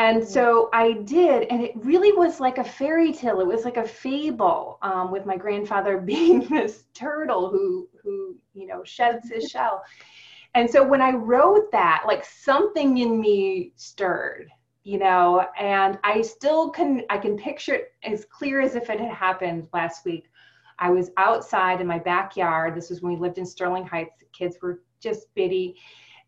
And 0.00 0.22
mm-hmm. 0.22 0.30
so 0.30 0.70
I 0.72 0.92
did, 0.92 1.46
and 1.50 1.62
it 1.62 1.72
really 1.76 2.12
was 2.12 2.40
like 2.40 2.56
a 2.56 2.64
fairy 2.64 3.12
tale. 3.12 3.40
It 3.40 3.46
was 3.46 3.66
like 3.66 3.76
a 3.76 3.86
fable 3.86 4.78
um, 4.80 5.10
with 5.10 5.26
my 5.26 5.36
grandfather 5.36 5.98
being 6.14 6.40
this 6.48 6.84
turtle 6.94 7.50
who, 7.50 7.86
who 8.02 8.36
you 8.54 8.66
know, 8.66 8.82
sheds 8.82 9.28
his 9.30 9.50
shell. 9.50 9.82
And 10.54 10.68
so 10.68 10.82
when 10.82 11.02
I 11.02 11.12
wrote 11.12 11.70
that, 11.72 12.04
like 12.06 12.24
something 12.24 12.98
in 12.98 13.20
me 13.20 13.72
stirred 13.76 14.50
you 14.82 14.98
know 14.98 15.46
and 15.58 15.98
i 16.04 16.22
still 16.22 16.70
can 16.70 17.02
i 17.10 17.18
can 17.18 17.36
picture 17.36 17.74
it 17.74 17.92
as 18.02 18.24
clear 18.24 18.62
as 18.62 18.76
if 18.76 18.88
it 18.88 18.98
had 18.98 19.10
happened 19.10 19.68
last 19.74 20.06
week 20.06 20.30
i 20.78 20.88
was 20.88 21.10
outside 21.18 21.82
in 21.82 21.86
my 21.86 21.98
backyard 21.98 22.74
this 22.74 22.88
was 22.88 23.02
when 23.02 23.12
we 23.12 23.20
lived 23.20 23.36
in 23.36 23.44
sterling 23.44 23.84
heights 23.84 24.14
the 24.18 24.24
kids 24.32 24.56
were 24.62 24.80
just 24.98 25.26
bitty 25.34 25.76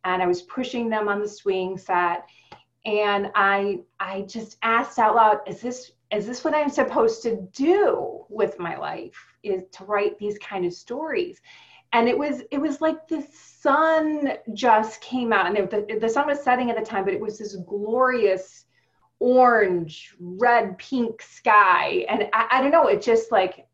and 0.04 0.22
i 0.22 0.26
was 0.26 0.42
pushing 0.42 0.90
them 0.90 1.08
on 1.08 1.18
the 1.18 1.26
swing 1.26 1.78
set 1.78 2.26
and 2.84 3.30
i 3.34 3.78
i 4.00 4.22
just 4.22 4.56
asked 4.62 4.98
out 4.98 5.14
loud 5.14 5.38
is 5.46 5.60
this 5.60 5.92
is 6.12 6.26
this 6.26 6.44
what 6.44 6.54
i'm 6.54 6.70
supposed 6.70 7.22
to 7.22 7.36
do 7.52 8.24
with 8.28 8.58
my 8.58 8.76
life 8.76 9.32
is 9.42 9.64
to 9.72 9.84
write 9.84 10.18
these 10.18 10.38
kind 10.38 10.64
of 10.64 10.72
stories? 10.72 11.40
And 11.92 12.08
it 12.08 12.16
was 12.16 12.42
it 12.50 12.58
was 12.58 12.80
like 12.80 13.06
the 13.06 13.22
sun 13.32 14.32
just 14.54 15.00
came 15.02 15.32
out 15.32 15.46
and 15.46 15.58
it, 15.58 15.70
the, 15.70 15.98
the 16.00 16.08
sun 16.08 16.26
was 16.26 16.42
setting 16.42 16.70
at 16.70 16.78
the 16.78 16.84
time 16.84 17.04
but 17.04 17.12
it 17.12 17.20
was 17.20 17.38
this 17.38 17.54
glorious 17.56 18.64
orange 19.18 20.14
red 20.18 20.78
pink 20.78 21.20
sky. 21.20 22.06
And 22.08 22.28
I, 22.32 22.46
I, 22.50 22.62
don't 22.62 22.72
know 22.72 22.88
it 22.88 23.02
just 23.02 23.30
like 23.30 23.66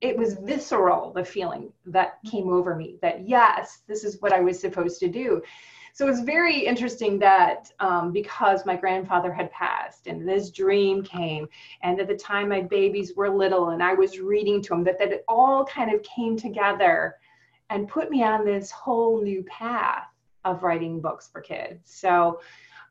it 0.00 0.16
was 0.16 0.34
visceral 0.34 1.12
the 1.12 1.24
feeling 1.24 1.72
that 1.86 2.18
came 2.28 2.48
over 2.48 2.74
me 2.74 2.96
that 3.00 3.26
yes 3.26 3.82
this 3.86 4.04
is 4.04 4.20
what 4.20 4.32
i 4.32 4.40
was 4.40 4.60
supposed 4.60 5.00
to 5.00 5.08
do 5.08 5.40
so 5.96 6.08
it's 6.08 6.20
very 6.20 6.58
interesting 6.58 7.18
that 7.18 7.70
um, 7.80 8.12
because 8.12 8.66
my 8.66 8.76
grandfather 8.76 9.32
had 9.32 9.50
passed 9.50 10.06
and 10.06 10.28
this 10.28 10.50
dream 10.50 11.02
came 11.02 11.48
and 11.82 11.98
at 12.00 12.06
the 12.06 12.16
time 12.16 12.50
my 12.50 12.60
babies 12.60 13.14
were 13.16 13.30
little 13.30 13.70
and 13.70 13.82
i 13.82 13.94
was 13.94 14.18
reading 14.18 14.60
to 14.60 14.68
them 14.70 14.84
that, 14.84 14.98
that 14.98 15.10
it 15.10 15.24
all 15.26 15.64
kind 15.64 15.94
of 15.94 16.02
came 16.02 16.36
together 16.36 17.16
and 17.70 17.88
put 17.88 18.10
me 18.10 18.22
on 18.22 18.44
this 18.44 18.70
whole 18.70 19.22
new 19.22 19.42
path 19.44 20.04
of 20.44 20.62
writing 20.62 21.00
books 21.00 21.28
for 21.30 21.40
kids. 21.40 21.80
So, 21.84 22.40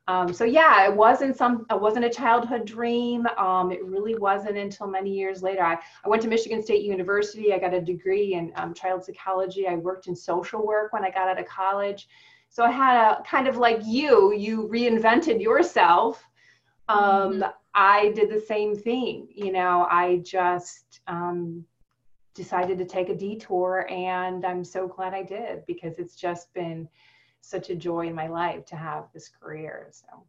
um, 0.08 0.32
so 0.32 0.44
yeah, 0.44 0.86
it 0.86 0.94
wasn't 0.94 1.36
some, 1.36 1.66
it 1.70 1.80
wasn't 1.80 2.04
a 2.04 2.10
childhood 2.10 2.64
dream. 2.64 3.26
Um, 3.38 3.72
it 3.72 3.84
really 3.84 4.16
wasn't 4.16 4.56
until 4.56 4.86
many 4.86 5.10
years 5.10 5.42
later. 5.42 5.64
I, 5.64 5.78
I 6.04 6.08
went 6.08 6.22
to 6.22 6.28
Michigan 6.28 6.62
State 6.62 6.84
University. 6.84 7.52
I 7.52 7.58
got 7.58 7.74
a 7.74 7.80
degree 7.80 8.34
in 8.34 8.52
um, 8.54 8.72
child 8.72 9.04
psychology. 9.04 9.66
I 9.66 9.74
worked 9.74 10.06
in 10.06 10.14
social 10.14 10.64
work 10.64 10.92
when 10.92 11.04
I 11.04 11.10
got 11.10 11.28
out 11.28 11.40
of 11.40 11.46
college. 11.46 12.08
So 12.56 12.64
I 12.64 12.70
had 12.70 12.96
a 12.96 13.22
kind 13.22 13.48
of 13.48 13.58
like 13.58 13.80
you, 13.84 14.32
you 14.32 14.66
reinvented 14.72 15.42
yourself. 15.42 16.24
Um, 16.88 17.34
mm-hmm. 17.34 17.42
I 17.74 18.12
did 18.12 18.30
the 18.30 18.40
same 18.40 18.74
thing. 18.74 19.28
You 19.28 19.52
know, 19.52 19.86
I 19.90 20.22
just 20.24 21.02
um, 21.06 21.66
decided 22.34 22.78
to 22.78 22.86
take 22.86 23.10
a 23.10 23.14
detour 23.14 23.86
and 23.90 24.42
I'm 24.46 24.64
so 24.64 24.88
glad 24.88 25.12
I 25.12 25.22
did 25.22 25.66
because 25.66 25.98
it's 25.98 26.16
just 26.16 26.54
been 26.54 26.88
such 27.42 27.68
a 27.68 27.74
joy 27.74 28.06
in 28.06 28.14
my 28.14 28.26
life 28.26 28.64
to 28.66 28.76
have 28.76 29.08
this 29.12 29.28
career. 29.28 29.88
So 29.90 30.24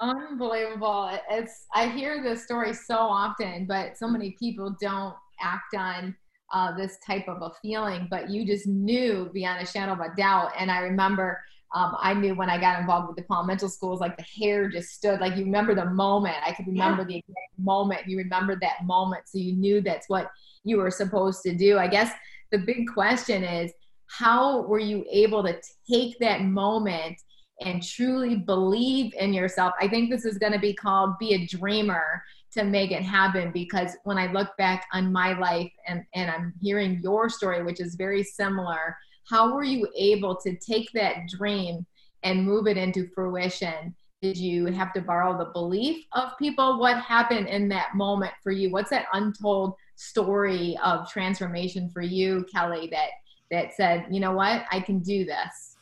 unbelievable. 0.00 1.18
It's 1.30 1.66
I 1.74 1.86
hear 1.86 2.22
this 2.22 2.44
story 2.44 2.72
so 2.72 2.96
often, 2.96 3.66
but 3.66 3.98
so 3.98 4.08
many 4.08 4.36
people 4.38 4.74
don't 4.80 5.16
act 5.38 5.74
on 5.76 6.16
uh, 6.52 6.76
this 6.76 6.98
type 6.98 7.28
of 7.28 7.42
a 7.42 7.50
feeling, 7.62 8.06
but 8.10 8.30
you 8.30 8.46
just 8.46 8.66
knew 8.66 9.30
beyond 9.32 9.62
a 9.62 9.66
shadow 9.66 9.92
of 9.92 10.00
a 10.00 10.14
doubt. 10.16 10.52
And 10.58 10.70
I 10.70 10.80
remember 10.80 11.42
um, 11.74 11.96
I 11.98 12.12
knew 12.12 12.34
when 12.34 12.50
I 12.50 12.58
got 12.58 12.80
involved 12.80 13.08
with 13.08 13.16
developmental 13.16 13.68
schools, 13.68 14.00
like 14.00 14.16
the 14.18 14.24
hair 14.24 14.68
just 14.68 14.90
stood. 14.90 15.20
Like 15.20 15.36
you 15.36 15.44
remember 15.44 15.74
the 15.74 15.86
moment. 15.86 16.36
I 16.44 16.52
could 16.52 16.66
remember 16.66 17.02
yeah. 17.02 17.08
the 17.08 17.16
exact 17.16 17.58
moment. 17.58 18.06
You 18.06 18.18
remember 18.18 18.56
that 18.60 18.84
moment, 18.84 19.22
so 19.26 19.38
you 19.38 19.54
knew 19.54 19.80
that's 19.80 20.08
what 20.08 20.30
you 20.64 20.76
were 20.76 20.90
supposed 20.90 21.42
to 21.44 21.54
do. 21.54 21.78
I 21.78 21.88
guess 21.88 22.12
the 22.50 22.58
big 22.58 22.86
question 22.92 23.42
is, 23.42 23.72
how 24.06 24.62
were 24.66 24.78
you 24.78 25.06
able 25.10 25.42
to 25.44 25.58
take 25.90 26.18
that 26.18 26.42
moment 26.42 27.16
and 27.62 27.82
truly 27.82 28.36
believe 28.36 29.14
in 29.14 29.32
yourself? 29.32 29.72
I 29.80 29.88
think 29.88 30.10
this 30.10 30.26
is 30.26 30.36
going 30.36 30.52
to 30.52 30.58
be 30.58 30.74
called 30.74 31.18
be 31.18 31.32
a 31.32 31.46
dreamer 31.46 32.22
to 32.52 32.64
make 32.64 32.90
it 32.90 33.02
happen 33.02 33.50
because 33.52 33.96
when 34.04 34.18
I 34.18 34.30
look 34.30 34.56
back 34.58 34.86
on 34.92 35.12
my 35.12 35.38
life 35.38 35.72
and, 35.86 36.04
and 36.14 36.30
I'm 36.30 36.52
hearing 36.60 37.00
your 37.02 37.28
story, 37.28 37.62
which 37.62 37.80
is 37.80 37.94
very 37.94 38.22
similar, 38.22 38.96
how 39.28 39.54
were 39.54 39.64
you 39.64 39.88
able 39.96 40.36
to 40.36 40.56
take 40.56 40.90
that 40.92 41.28
dream 41.28 41.86
and 42.22 42.44
move 42.44 42.66
it 42.66 42.76
into 42.76 43.08
fruition? 43.14 43.94
Did 44.20 44.36
you 44.36 44.66
have 44.66 44.92
to 44.92 45.00
borrow 45.00 45.36
the 45.36 45.50
belief 45.52 46.04
of 46.12 46.38
people? 46.38 46.78
What 46.78 46.98
happened 46.98 47.48
in 47.48 47.68
that 47.70 47.94
moment 47.94 48.32
for 48.42 48.52
you? 48.52 48.70
What's 48.70 48.90
that 48.90 49.06
untold 49.12 49.74
story 49.96 50.78
of 50.84 51.10
transformation 51.10 51.88
for 51.88 52.02
you, 52.02 52.46
Kelly, 52.52 52.88
that 52.92 53.10
that 53.50 53.74
said, 53.74 54.06
you 54.10 54.18
know 54.18 54.32
what, 54.32 54.64
I 54.70 54.80
can 54.80 55.00
do 55.00 55.24
this? 55.24 55.76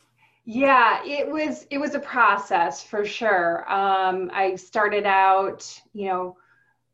Yeah, 0.45 1.03
it 1.05 1.29
was 1.29 1.67
it 1.69 1.77
was 1.77 1.93
a 1.93 1.99
process 1.99 2.83
for 2.83 3.05
sure. 3.05 3.71
Um, 3.71 4.31
I 4.33 4.55
started 4.55 5.05
out, 5.05 5.81
you 5.93 6.07
know, 6.07 6.37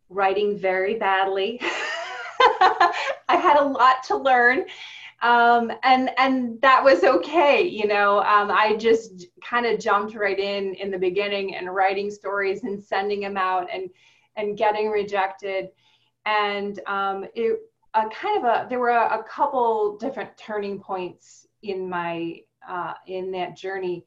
writing 0.09 0.57
very 0.57 0.95
badly. 0.95 1.59
I 3.29 3.35
had 3.35 3.57
a 3.57 3.63
lot 3.63 4.03
to 4.05 4.17
learn. 4.17 4.65
Um, 5.21 5.71
and 5.83 6.11
and 6.17 6.61
that 6.61 6.83
was 6.83 7.03
okay, 7.03 7.63
you 7.63 7.87
know. 7.87 8.19
Um, 8.19 8.51
I 8.51 8.75
just 8.77 9.27
kind 9.43 9.65
of 9.65 9.79
jumped 9.79 10.13
right 10.13 10.37
in 10.37 10.75
in 10.75 10.91
the 10.91 10.97
beginning 10.97 11.55
and 11.55 11.73
writing 11.73 12.11
stories 12.11 12.63
and 12.63 12.81
sending 12.81 13.21
them 13.21 13.35
out 13.35 13.67
and 13.73 13.89
and 14.35 14.57
getting 14.57 14.91
rejected, 14.91 15.69
and 16.25 16.79
um, 16.85 17.25
it 17.33 17.59
a 17.95 18.07
kind 18.09 18.37
of 18.37 18.43
a 18.43 18.67
there 18.69 18.79
were 18.79 18.89
a, 18.89 19.19
a 19.19 19.23
couple 19.23 19.97
different 19.97 20.37
turning 20.37 20.79
points 20.79 21.47
in 21.63 21.89
my 21.89 22.41
uh, 22.69 22.93
in 23.07 23.31
that 23.31 23.57
journey, 23.57 24.05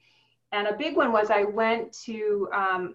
and 0.53 0.69
a 0.69 0.77
big 0.77 0.97
one 0.97 1.11
was 1.11 1.29
I 1.29 1.43
went 1.43 1.93
to 2.05 2.49
um, 2.55 2.95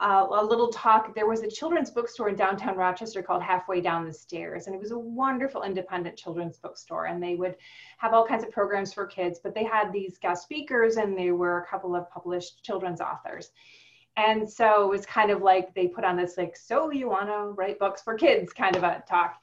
uh, 0.00 0.26
a 0.30 0.44
little 0.44 0.68
talk. 0.68 1.14
There 1.14 1.28
was 1.28 1.42
a 1.42 1.50
children's 1.50 1.90
bookstore 1.90 2.30
in 2.30 2.36
downtown 2.36 2.76
Rochester 2.76 3.22
called 3.22 3.42
Halfway 3.42 3.80
Down 3.82 4.06
the 4.06 4.12
Stairs, 4.12 4.66
and 4.66 4.74
it 4.74 4.80
was 4.80 4.92
a 4.92 4.98
wonderful 4.98 5.62
independent 5.62 6.16
children's 6.16 6.58
bookstore. 6.58 7.06
And 7.06 7.22
they 7.22 7.34
would 7.34 7.56
have 7.98 8.14
all 8.14 8.26
kinds 8.26 8.42
of 8.42 8.50
programs 8.50 8.94
for 8.94 9.06
kids, 9.06 9.40
but 9.42 9.54
they 9.54 9.64
had 9.64 9.92
these 9.92 10.16
guest 10.18 10.44
speakers, 10.44 10.96
and 10.96 11.16
they 11.16 11.32
were 11.32 11.58
a 11.58 11.66
couple 11.66 11.94
of 11.94 12.10
published 12.10 12.64
children's 12.64 13.00
authors. 13.00 13.50
And 14.16 14.48
so 14.48 14.84
it 14.84 14.90
was 14.90 15.06
kind 15.06 15.30
of 15.30 15.42
like 15.42 15.74
they 15.74 15.86
put 15.86 16.04
on 16.04 16.16
this 16.16 16.36
like, 16.38 16.56
so 16.56 16.90
you 16.90 17.08
want 17.08 17.28
to 17.28 17.54
write 17.56 17.78
books 17.78 18.02
for 18.02 18.14
kids 18.14 18.52
kind 18.52 18.76
of 18.76 18.82
a 18.82 19.02
talk. 19.08 19.36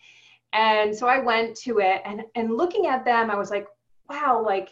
And 0.54 0.96
so 0.96 1.08
I 1.08 1.20
went 1.20 1.56
to 1.58 1.80
it, 1.80 2.02
and 2.04 2.24
and 2.36 2.56
looking 2.56 2.88
at 2.88 3.06
them, 3.06 3.30
I 3.30 3.36
was 3.36 3.52
like, 3.52 3.68
wow, 4.10 4.44
like 4.44 4.70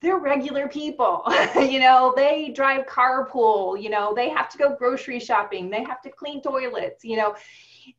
they're 0.00 0.18
regular 0.18 0.68
people. 0.68 1.24
You 1.56 1.80
know 1.80 2.12
they 2.16 2.50
drive 2.50 2.86
carpool 2.86 3.80
you 3.80 3.90
know 3.90 4.14
they 4.14 4.28
have 4.28 4.48
to 4.50 4.58
go 4.58 4.74
grocery 4.74 5.18
shopping 5.20 5.70
they 5.70 5.82
have 5.84 6.00
to 6.02 6.10
clean 6.10 6.40
toilets 6.40 7.04
you 7.04 7.16
know. 7.16 7.34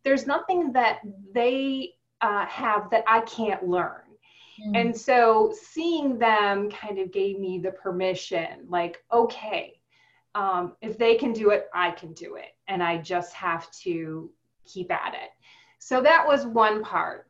There's 0.04 0.28
nothing 0.28 0.72
that 0.74 1.00
they 1.34 1.94
uh, 2.22 2.46
have 2.46 2.90
that 2.92 3.04
i 3.08 3.22
can't 3.22 3.68
learn. 3.68 4.02
Mm. 4.62 4.82
and 4.82 4.98
so 4.98 5.54
seeing 5.62 6.18
them 6.18 6.70
kind 6.70 7.00
of 7.00 7.12
gave 7.12 7.40
me 7.40 7.60
the 7.60 7.72
permission 7.72 8.66
like 8.68 9.04
okay 9.12 9.80
um, 10.36 10.76
if 10.82 10.98
they 10.98 11.16
can 11.16 11.32
do 11.34 11.52
it 11.52 11.70
i 11.74 11.92
can 11.92 12.14
do 12.14 12.36
it. 12.36 12.56
And 12.68 12.84
i 12.84 12.98
just 12.98 13.34
have 13.34 13.70
to 13.84 14.30
keep 14.66 14.92
at 14.92 15.14
it. 15.14 15.32
So 15.80 16.02
that 16.02 16.28
was 16.28 16.46
one 16.46 16.84
part 16.84 17.29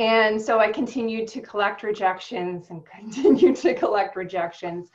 and 0.00 0.40
so 0.40 0.58
I 0.58 0.72
continued 0.72 1.28
to 1.28 1.42
collect 1.42 1.82
rejections 1.82 2.70
and 2.70 2.82
continued 2.98 3.56
to 3.56 3.74
collect 3.74 4.16
rejections. 4.16 4.88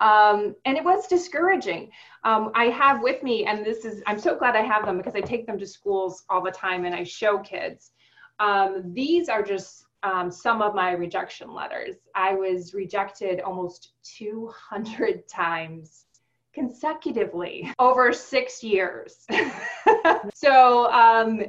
Um, 0.00 0.54
and 0.66 0.76
it 0.76 0.84
was 0.84 1.06
discouraging. 1.06 1.90
Um, 2.22 2.52
I 2.54 2.66
have 2.66 3.02
with 3.02 3.22
me, 3.22 3.46
and 3.46 3.64
this 3.64 3.86
is, 3.86 4.02
I'm 4.06 4.18
so 4.18 4.36
glad 4.36 4.54
I 4.54 4.60
have 4.60 4.84
them 4.84 4.98
because 4.98 5.14
I 5.14 5.22
take 5.22 5.46
them 5.46 5.58
to 5.58 5.66
schools 5.66 6.24
all 6.28 6.42
the 6.42 6.50
time 6.50 6.84
and 6.84 6.94
I 6.94 7.02
show 7.02 7.38
kids. 7.38 7.92
Um, 8.38 8.92
these 8.92 9.30
are 9.30 9.42
just 9.42 9.86
um, 10.02 10.30
some 10.30 10.60
of 10.60 10.74
my 10.74 10.92
rejection 10.92 11.54
letters. 11.54 11.94
I 12.14 12.34
was 12.34 12.74
rejected 12.74 13.40
almost 13.40 13.92
200 14.18 15.26
times 15.34 16.04
consecutively 16.52 17.72
over 17.78 18.12
six 18.12 18.62
years. 18.62 19.26
so 20.34 20.92
um, 20.92 21.42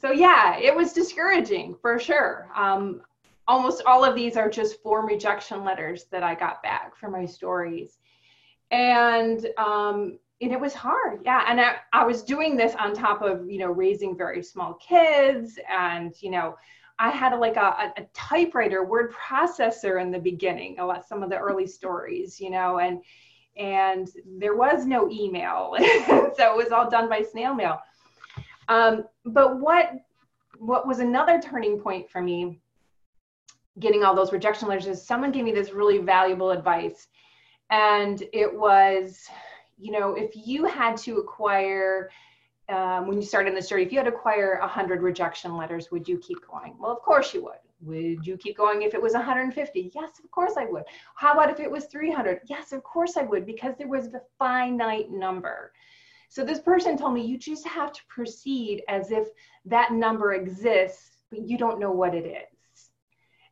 so 0.00 0.10
yeah, 0.10 0.58
it 0.58 0.74
was 0.74 0.92
discouraging 0.92 1.76
for 1.80 1.98
sure. 1.98 2.50
Um, 2.54 3.02
almost 3.46 3.82
all 3.86 4.04
of 4.04 4.14
these 4.14 4.36
are 4.36 4.50
just 4.50 4.82
form 4.82 5.06
rejection 5.06 5.64
letters 5.64 6.04
that 6.12 6.22
I 6.22 6.34
got 6.34 6.62
back 6.62 6.96
for 6.96 7.10
my 7.10 7.24
stories. 7.24 7.98
And 8.70 9.46
um, 9.56 10.18
and 10.40 10.52
it 10.52 10.60
was 10.60 10.74
hard 10.74 11.20
yeah 11.24 11.44
and 11.48 11.60
I, 11.60 11.76
I 11.92 12.04
was 12.04 12.22
doing 12.22 12.56
this 12.56 12.74
on 12.76 12.94
top 12.94 13.22
of 13.22 13.48
you 13.50 13.58
know 13.58 13.70
raising 13.70 14.16
very 14.16 14.42
small 14.42 14.74
kids 14.74 15.58
and 15.68 16.14
you 16.22 16.30
know 16.30 16.56
i 16.98 17.10
had 17.10 17.36
like 17.36 17.56
a, 17.56 17.92
a, 17.96 18.06
typewriter 18.14 18.84
word 18.84 19.12
processor 19.12 20.00
in 20.00 20.10
the 20.10 20.18
beginning 20.18 20.78
a 20.78 20.86
lot 20.86 21.06
some 21.06 21.22
of 21.22 21.30
the 21.30 21.38
early 21.38 21.66
stories 21.66 22.40
you 22.40 22.50
know 22.50 22.78
and 22.78 23.02
and 23.56 24.10
there 24.38 24.54
was 24.54 24.86
no 24.86 25.10
email 25.10 25.74
so 25.78 26.32
it 26.38 26.56
was 26.56 26.70
all 26.70 26.88
done 26.88 27.08
by 27.08 27.22
snail 27.22 27.54
mail 27.54 27.80
um, 28.68 29.04
but 29.24 29.60
what 29.60 29.92
what 30.58 30.86
was 30.86 30.98
another 30.98 31.40
turning 31.40 31.80
point 31.80 32.10
for 32.10 32.20
me 32.20 32.60
getting 33.78 34.02
all 34.02 34.14
those 34.14 34.32
rejection 34.32 34.68
letters 34.68 34.86
is 34.86 35.04
someone 35.04 35.30
gave 35.30 35.44
me 35.44 35.52
this 35.52 35.70
really 35.70 35.98
valuable 35.98 36.50
advice. 36.50 37.06
And 37.70 38.22
it 38.32 38.52
was 38.52 39.24
you 39.78 39.92
know 39.92 40.14
if 40.14 40.32
you 40.34 40.64
had 40.64 40.96
to 40.98 41.18
acquire 41.18 42.10
um, 42.68 43.06
when 43.06 43.18
you 43.18 43.26
started 43.26 43.50
in 43.50 43.54
the 43.54 43.62
story 43.62 43.84
if 43.84 43.92
you 43.92 43.98
had 43.98 44.04
to 44.04 44.14
acquire 44.14 44.58
100 44.60 45.00
rejection 45.02 45.56
letters 45.56 45.90
would 45.90 46.08
you 46.08 46.18
keep 46.18 46.38
going? 46.50 46.74
Well 46.78 46.92
of 46.92 47.00
course 47.00 47.32
you 47.32 47.44
would. 47.44 47.58
Would 47.82 48.26
you 48.26 48.36
keep 48.36 48.56
going 48.56 48.82
if 48.82 48.94
it 48.94 49.00
was 49.00 49.12
150 49.12 49.92
yes 49.94 50.18
of 50.22 50.30
course 50.30 50.54
i 50.58 50.64
would. 50.64 50.84
How 51.14 51.32
about 51.32 51.50
if 51.50 51.60
it 51.60 51.70
was 51.70 51.84
300 51.86 52.40
yes 52.46 52.72
of 52.72 52.82
course 52.82 53.16
i 53.16 53.22
would 53.22 53.46
because 53.46 53.74
there 53.78 53.88
was 53.88 54.06
a 54.08 54.22
finite 54.38 55.10
number 55.10 55.72
so 56.28 56.44
this 56.44 56.60
person 56.60 56.96
told 56.96 57.14
me 57.14 57.24
you 57.24 57.38
just 57.38 57.66
have 57.66 57.92
to 57.92 58.00
proceed 58.08 58.82
as 58.88 59.10
if 59.10 59.28
that 59.64 59.92
number 59.92 60.34
exists, 60.34 61.22
but 61.30 61.40
you 61.40 61.56
don't 61.56 61.80
know 61.80 61.90
what 61.90 62.14
it 62.14 62.26
is. 62.26 62.90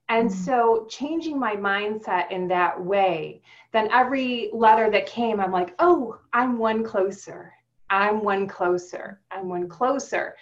And 0.08 0.28
mm-hmm. 0.28 0.38
so 0.44 0.86
changing 0.88 1.38
my 1.38 1.56
mindset 1.56 2.30
in 2.30 2.46
that 2.48 2.80
way, 2.80 3.42
then 3.72 3.88
every 3.90 4.50
letter 4.52 4.90
that 4.90 5.06
came, 5.06 5.40
I'm 5.40 5.52
like, 5.52 5.74
oh, 5.78 6.18
I'm 6.32 6.58
one 6.58 6.84
closer. 6.84 7.52
I'm 7.88 8.22
one 8.22 8.46
closer. 8.46 9.20
I'm 9.30 9.48
one 9.48 9.68
closer. 9.68 10.36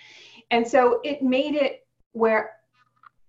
And 0.50 0.66
so 0.66 1.00
it 1.04 1.22
made 1.22 1.54
it 1.54 1.86
where 2.12 2.52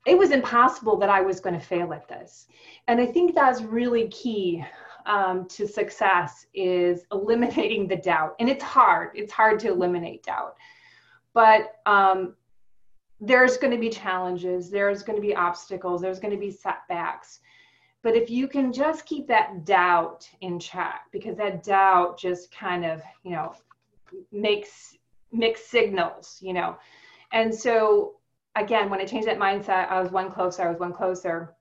it 0.06 0.18
was 0.18 0.32
impossible 0.32 0.98
that 0.98 1.10
I 1.10 1.22
was 1.22 1.40
going 1.40 1.58
to 1.60 1.66
fail 1.66 1.94
at 1.94 2.08
this. 2.08 2.48
And 2.88 3.00
I 3.00 3.06
think 3.06 3.34
that's 3.34 3.62
really 3.62 4.08
key 4.10 4.64
um, 5.06 5.48
to 5.50 5.68
success 5.68 6.46
is 6.54 7.06
eliminating 7.12 7.88
the 7.88 7.96
doubt. 7.96 8.36
And 8.40 8.50
it's 8.50 8.64
hard, 8.64 9.12
it's 9.16 9.32
hard 9.32 9.60
to 9.62 9.70
eliminate 9.70 10.24
doubt. 10.24 10.56
But 11.34 11.76
um, 11.86 12.36
there's 13.20 13.58
going 13.58 13.72
to 13.72 13.80
be 13.80 13.90
challenges, 13.90 14.70
there's 14.70 15.04
going 15.04 15.18
to 15.18 15.22
be 15.22 15.36
obstacles, 15.36 16.02
there's 16.02 16.20
going 16.20 16.34
to 16.34 16.40
be 16.40 16.52
setbacks. 16.52 17.40
But 18.02 18.16
if 18.16 18.30
you 18.30 18.48
can 18.48 18.72
just 18.72 19.06
keep 19.06 19.28
that 19.28 19.66
doubt 19.66 20.30
in 20.42 20.60
check, 20.60 21.02
because 21.12 21.36
that 21.38 21.64
doubt 21.64 22.20
just 22.20 22.52
kind 22.52 22.86
of, 22.86 23.02
you 23.24 23.32
know, 23.32 23.56
makes 24.32 24.96
mixed 25.32 25.70
signals, 25.70 26.38
you 26.42 26.54
know. 26.54 26.78
And 27.32 27.54
so 27.54 28.16
again, 28.56 28.90
when 28.90 29.02
I 29.02 29.06
changed 29.06 29.28
that 29.28 29.40
mindset, 29.40 29.90
I 29.90 30.00
was 30.00 30.12
one 30.12 30.32
closer, 30.32 30.64
I 30.64 30.70
was 30.70 30.80
one 30.80 30.94
closer. 30.94 31.55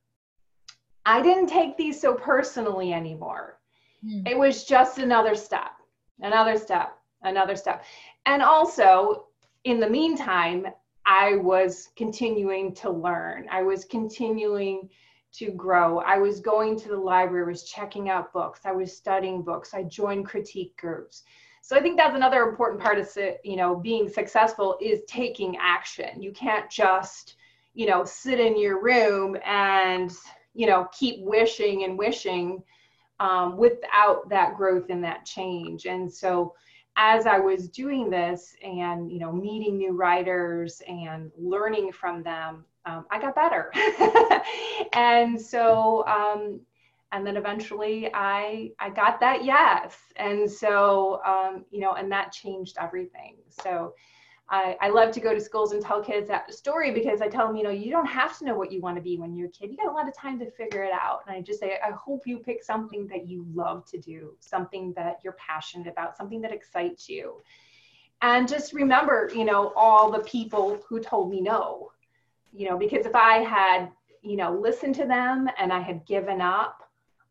I 1.06 1.22
didn't 1.22 1.48
take 1.48 1.76
these 1.76 2.00
so 2.00 2.14
personally 2.14 2.92
anymore. 2.92 3.58
Mm. 4.04 4.28
It 4.28 4.38
was 4.38 4.64
just 4.64 4.98
another 4.98 5.34
step, 5.34 5.72
another 6.20 6.58
step, 6.58 6.98
another 7.22 7.56
step. 7.56 7.84
And 8.26 8.42
also, 8.42 9.26
in 9.64 9.80
the 9.80 9.88
meantime, 9.88 10.66
I 11.06 11.36
was 11.36 11.90
continuing 11.96 12.74
to 12.76 12.90
learn. 12.90 13.46
I 13.50 13.62
was 13.62 13.84
continuing 13.84 14.88
to 15.34 15.50
grow. 15.50 15.98
I 15.98 16.18
was 16.18 16.40
going 16.40 16.78
to 16.78 16.88
the 16.88 16.96
library, 16.96 17.44
I 17.44 17.48
was 17.48 17.64
checking 17.64 18.08
out 18.08 18.32
books, 18.32 18.60
I 18.64 18.72
was 18.72 18.96
studying 18.96 19.42
books, 19.42 19.74
I 19.74 19.82
joined 19.82 20.26
critique 20.26 20.76
groups. 20.76 21.24
So 21.60 21.76
I 21.76 21.80
think 21.80 21.96
that's 21.96 22.14
another 22.14 22.42
important 22.42 22.80
part 22.80 22.98
of 22.98 23.08
you 23.42 23.56
know 23.56 23.74
being 23.74 24.08
successful 24.08 24.78
is 24.80 25.00
taking 25.08 25.56
action. 25.56 26.22
You 26.22 26.30
can't 26.32 26.70
just 26.70 27.36
you 27.72 27.86
know 27.86 28.04
sit 28.04 28.38
in 28.38 28.58
your 28.58 28.80
room 28.82 29.36
and 29.44 30.12
you 30.54 30.66
know 30.66 30.88
keep 30.92 31.20
wishing 31.20 31.84
and 31.84 31.98
wishing 31.98 32.62
um, 33.20 33.56
without 33.56 34.28
that 34.28 34.56
growth 34.56 34.90
and 34.90 35.04
that 35.04 35.24
change. 35.24 35.86
And 35.86 36.12
so 36.12 36.54
as 36.96 37.26
i 37.26 37.38
was 37.38 37.68
doing 37.68 38.08
this 38.08 38.54
and 38.62 39.10
you 39.10 39.18
know 39.18 39.32
meeting 39.32 39.76
new 39.76 39.92
writers 39.92 40.80
and 40.86 41.30
learning 41.36 41.90
from 41.90 42.22
them 42.22 42.64
um, 42.86 43.04
i 43.10 43.20
got 43.20 43.34
better. 43.34 43.72
And 44.92 45.40
so 45.40 46.06
um, 46.06 46.60
and 47.12 47.26
then 47.26 47.36
eventually 47.36 48.10
i 48.14 48.70
i 48.78 48.90
got 48.90 49.20
that 49.20 49.44
yes. 49.44 49.96
And 50.16 50.50
so 50.50 51.20
um, 51.26 51.64
you 51.70 51.80
know 51.80 51.94
and 51.94 52.10
that 52.12 52.32
changed 52.32 52.76
everything. 52.80 53.36
So 53.48 53.94
I, 54.48 54.76
I 54.80 54.88
love 54.90 55.10
to 55.12 55.20
go 55.20 55.32
to 55.32 55.40
schools 55.40 55.72
and 55.72 55.82
tell 55.82 56.02
kids 56.02 56.28
that 56.28 56.52
story 56.52 56.90
because 56.90 57.22
I 57.22 57.28
tell 57.28 57.46
them, 57.46 57.56
you 57.56 57.62
know, 57.62 57.70
you 57.70 57.90
don't 57.90 58.06
have 58.06 58.38
to 58.38 58.44
know 58.44 58.54
what 58.54 58.70
you 58.70 58.80
want 58.80 58.96
to 58.96 59.02
be 59.02 59.16
when 59.16 59.34
you're 59.34 59.48
a 59.48 59.50
kid. 59.50 59.70
You 59.70 59.78
got 59.78 59.86
a 59.86 59.94
lot 59.94 60.06
of 60.06 60.14
time 60.14 60.38
to 60.40 60.50
figure 60.50 60.82
it 60.82 60.92
out. 60.92 61.20
And 61.26 61.34
I 61.34 61.40
just 61.40 61.60
say, 61.60 61.78
I 61.82 61.92
hope 61.92 62.26
you 62.26 62.38
pick 62.38 62.62
something 62.62 63.06
that 63.06 63.26
you 63.26 63.46
love 63.54 63.86
to 63.86 63.98
do, 63.98 64.36
something 64.40 64.92
that 64.96 65.20
you're 65.24 65.34
passionate 65.34 65.86
about, 65.86 66.16
something 66.16 66.42
that 66.42 66.52
excites 66.52 67.08
you. 67.08 67.42
And 68.20 68.46
just 68.46 68.74
remember, 68.74 69.30
you 69.34 69.44
know, 69.44 69.72
all 69.76 70.10
the 70.10 70.20
people 70.20 70.78
who 70.88 71.00
told 71.00 71.30
me 71.30 71.40
no, 71.40 71.90
you 72.52 72.68
know, 72.68 72.76
because 72.76 73.06
if 73.06 73.14
I 73.14 73.38
had, 73.38 73.88
you 74.20 74.36
know, 74.36 74.52
listened 74.52 74.94
to 74.96 75.06
them 75.06 75.48
and 75.58 75.72
I 75.72 75.80
had 75.80 76.04
given 76.06 76.42
up, 76.42 76.82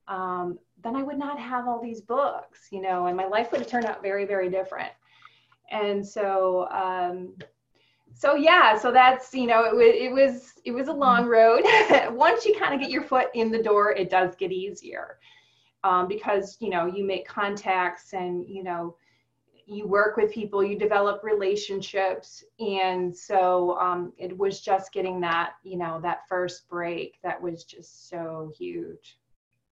um, 0.08 0.58
then 0.84 0.96
I 0.96 1.04
would 1.04 1.18
not 1.18 1.40
have 1.40 1.68
all 1.68 1.82
these 1.82 2.02
books, 2.02 2.68
you 2.72 2.82
know, 2.82 3.06
and 3.06 3.16
my 3.16 3.26
life 3.26 3.52
would 3.52 3.62
have 3.62 3.70
turned 3.70 3.86
out 3.86 4.02
very, 4.02 4.26
very 4.26 4.50
different 4.50 4.92
and 5.72 6.06
so 6.06 6.68
um, 6.70 7.34
so 8.14 8.36
yeah 8.36 8.78
so 8.78 8.92
that's 8.92 9.34
you 9.34 9.48
know 9.48 9.80
it, 9.80 9.96
it 9.96 10.12
was 10.12 10.54
it 10.66 10.72
was 10.72 10.88
a 10.88 10.94
long 10.94 11.26
road. 11.26 11.64
Once 12.12 12.46
you 12.46 12.56
kind 12.58 12.74
of 12.74 12.80
get 12.80 12.90
your 12.90 13.04
foot 13.04 13.28
in 13.34 13.52
the 13.52 13.62
door 13.62 13.92
it 13.92 14.10
does 14.10 14.36
get 14.36 14.52
easier 14.52 15.18
um, 15.84 16.08
because 16.08 16.58
you 16.60 16.70
know 16.70 16.86
you 16.86 17.06
make 17.06 17.28
contacts 17.28 18.14
and 18.14 18.48
you 18.48 18.64
know 18.64 18.96
you 19.66 19.88
work 19.88 20.18
with 20.18 20.34
people 20.34 20.64
you 20.64 20.78
develop 20.78 21.24
relationships. 21.24 22.44
And 22.60 23.16
so 23.16 23.78
um, 23.80 24.12
it 24.18 24.38
was 24.38 24.62
just 24.62 24.92
getting 24.92 25.20
that 25.22 25.54
you 25.64 25.78
know 25.78 26.00
that 26.02 26.28
first 26.28 26.68
break 26.70 27.18
that 27.24 27.42
was 27.42 27.64
just 27.64 28.10
so 28.10 28.52
huge. 28.58 29.18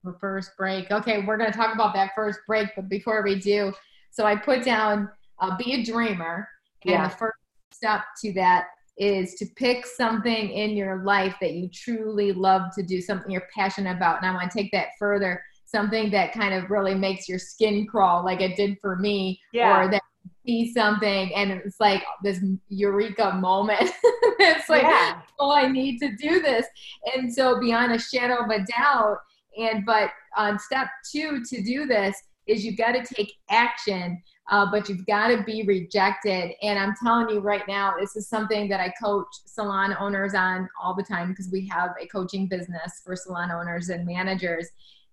The 0.03 0.15
first 0.19 0.51
break. 0.57 0.89
Okay 0.91 1.23
we're 1.25 1.37
going 1.37 1.51
to 1.51 1.57
talk 1.57 1.75
about 1.75 1.93
that 1.93 2.11
first 2.15 2.39
break 2.47 2.69
but 2.75 2.89
before 2.89 3.23
we 3.23 3.39
do 3.39 3.73
so 4.09 4.25
i 4.25 4.35
put 4.35 4.63
down 4.63 5.09
uh, 5.41 5.57
be 5.57 5.73
a 5.73 5.83
dreamer. 5.83 6.47
And 6.85 6.93
yeah. 6.93 7.07
the 7.07 7.15
first 7.15 7.37
step 7.71 8.01
to 8.23 8.33
that 8.33 8.67
is 8.97 9.33
to 9.35 9.45
pick 9.55 9.85
something 9.85 10.49
in 10.51 10.71
your 10.71 11.03
life 11.03 11.35
that 11.41 11.53
you 11.53 11.69
truly 11.69 12.31
love 12.31 12.63
to 12.75 12.83
do, 12.83 13.01
something 13.01 13.31
you're 13.31 13.47
passionate 13.55 13.95
about. 13.95 14.17
And 14.17 14.25
I 14.25 14.33
want 14.33 14.51
to 14.51 14.57
take 14.57 14.71
that 14.71 14.89
further, 14.99 15.43
something 15.65 16.11
that 16.11 16.33
kind 16.33 16.53
of 16.53 16.69
really 16.69 16.95
makes 16.95 17.27
your 17.27 17.39
skin 17.39 17.87
crawl, 17.87 18.23
like 18.23 18.41
it 18.41 18.55
did 18.55 18.77
for 18.79 18.97
me, 18.97 19.39
yeah. 19.53 19.79
or 19.79 19.91
that 19.91 20.01
see 20.45 20.73
something 20.73 21.33
and 21.35 21.51
it's 21.51 21.79
like 21.79 22.03
this 22.23 22.43
eureka 22.69 23.33
moment. 23.33 23.91
it's 24.39 24.69
like, 24.69 24.83
yeah. 24.83 25.21
oh, 25.39 25.51
I 25.51 25.67
need 25.67 25.99
to 25.99 26.15
do 26.15 26.41
this. 26.41 26.65
And 27.13 27.31
so 27.31 27.59
beyond 27.59 27.91
a 27.91 27.99
shadow 27.99 28.43
of 28.43 28.49
a 28.49 28.65
doubt, 28.65 29.17
and 29.57 29.85
but 29.85 30.11
on 30.37 30.57
step 30.59 30.87
two 31.11 31.43
to 31.43 31.61
do 31.63 31.85
this 31.85 32.15
is 32.47 32.65
you've 32.65 32.77
got 32.77 32.93
to 32.93 33.15
take 33.15 33.33
action 33.49 34.21
uh, 34.49 34.69
but 34.69 34.89
you've 34.89 35.05
got 35.05 35.29
to 35.29 35.43
be 35.43 35.63
rejected. 35.63 36.51
And 36.61 36.77
I'm 36.77 36.95
telling 37.01 37.29
you 37.29 37.39
right 37.39 37.67
now, 37.67 37.93
this 37.99 38.15
is 38.15 38.27
something 38.27 38.67
that 38.69 38.79
I 38.79 38.93
coach 39.01 39.27
salon 39.45 39.95
owners 39.99 40.33
on 40.33 40.67
all 40.81 40.95
the 40.95 41.03
time 41.03 41.29
because 41.29 41.49
we 41.51 41.67
have 41.67 41.91
a 42.01 42.07
coaching 42.07 42.47
business 42.47 43.01
for 43.05 43.15
salon 43.15 43.51
owners 43.51 43.89
and 43.89 44.05
managers. 44.05 44.67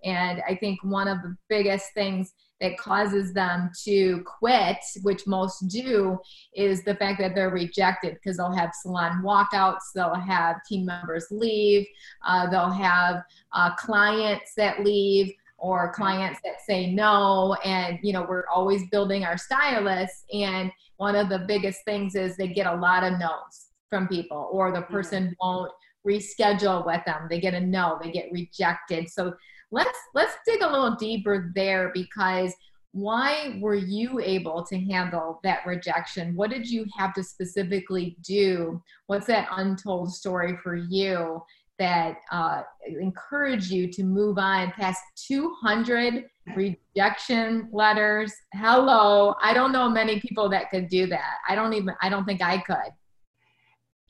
And 0.05 0.43
I 0.49 0.55
think 0.55 0.79
one 0.83 1.09
of 1.09 1.23
the 1.23 1.37
biggest 1.49 1.93
things 1.95 2.33
that 2.61 2.77
causes 2.77 3.33
them 3.33 3.71
to 3.85 4.25
quit, 4.25 4.79
which 5.03 5.27
most 5.27 5.69
do, 5.69 6.19
is 6.55 6.83
the 6.83 6.95
fact 6.97 7.21
that 7.21 7.35
they're 7.35 7.51
rejected 7.51 8.15
because 8.15 8.37
they'll 8.37 8.53
have 8.53 8.73
salon 8.75 9.23
walkouts, 9.23 9.93
they'll 9.95 10.15
have 10.15 10.57
team 10.69 10.85
members 10.85 11.27
leave, 11.31 11.87
uh, 12.27 12.51
they'll 12.51 12.71
have 12.71 13.23
uh, 13.53 13.75
clients 13.77 14.55
that 14.57 14.83
leave 14.85 15.33
or 15.59 15.93
clients 15.93 16.41
that 16.45 16.61
say 16.67 16.93
no 16.93 17.55
and 17.65 17.99
you 18.03 18.13
know 18.13 18.25
we're 18.29 18.47
always 18.55 18.89
building 18.91 19.25
our 19.25 19.37
stylists 19.37 20.25
and 20.33 20.71
one 20.99 21.17
of 21.17 21.29
the 21.29 21.41
biggest 21.41 21.85
things 21.85 22.15
is 22.15 22.37
they 22.37 22.49
get 22.49 22.67
a 22.67 22.77
lot 22.77 23.03
of 23.05 23.19
no's 23.19 23.69
from 23.91 24.07
people 24.09 24.49
or 24.53 24.73
the 24.73 24.83
person 24.83 25.25
mm-hmm. 25.25 25.33
won't 25.41 25.73
reschedule 26.07 26.87
with 26.87 27.05
them. 27.05 27.27
They 27.29 27.41
get 27.41 27.55
a 27.55 27.61
no 27.61 27.99
they 28.03 28.11
get 28.11 28.33
rejected. 28.33 29.09
So 29.09 29.35
let's 29.71 29.99
let's 30.15 30.35
dig 30.47 30.63
a 30.63 30.71
little 30.71 30.97
deeper 30.97 31.53
there 31.55 31.91
because 31.95 32.55
why 32.93 33.59
were 33.61 33.75
you 33.75 34.19
able 34.19 34.65
to 34.65 34.79
handle 34.79 35.41
that 35.45 35.67
rejection? 35.67 36.35
What 36.35 36.51
did 36.51 36.69
you 36.69 36.87
have 36.97 37.13
to 37.15 37.23
specifically 37.23 38.17
do? 38.23 38.83
What's 39.07 39.27
that 39.27 39.49
untold 39.53 40.13
story 40.13 40.57
for 40.63 40.75
you 40.75 41.43
that 41.79 42.19
uh, 42.33 42.63
encourage 42.87 43.71
you 43.71 43.91
to 43.93 44.03
move 44.03 44.39
on 44.39 44.73
past 44.73 45.01
200 45.27 46.25
rejection 46.57 47.69
letters. 47.73 48.33
Hello, 48.55 49.35
I 49.43 49.55
don't 49.55 49.73
know 49.73 49.89
many 49.89 50.21
people 50.21 50.49
that 50.51 50.71
could 50.71 50.89
do 50.89 51.07
that. 51.07 51.35
I 51.49 51.55
don't 51.55 51.73
even. 51.73 51.95
I 52.03 52.09
don't 52.09 52.25
think 52.25 52.43
I 52.43 52.59
could. 52.59 52.93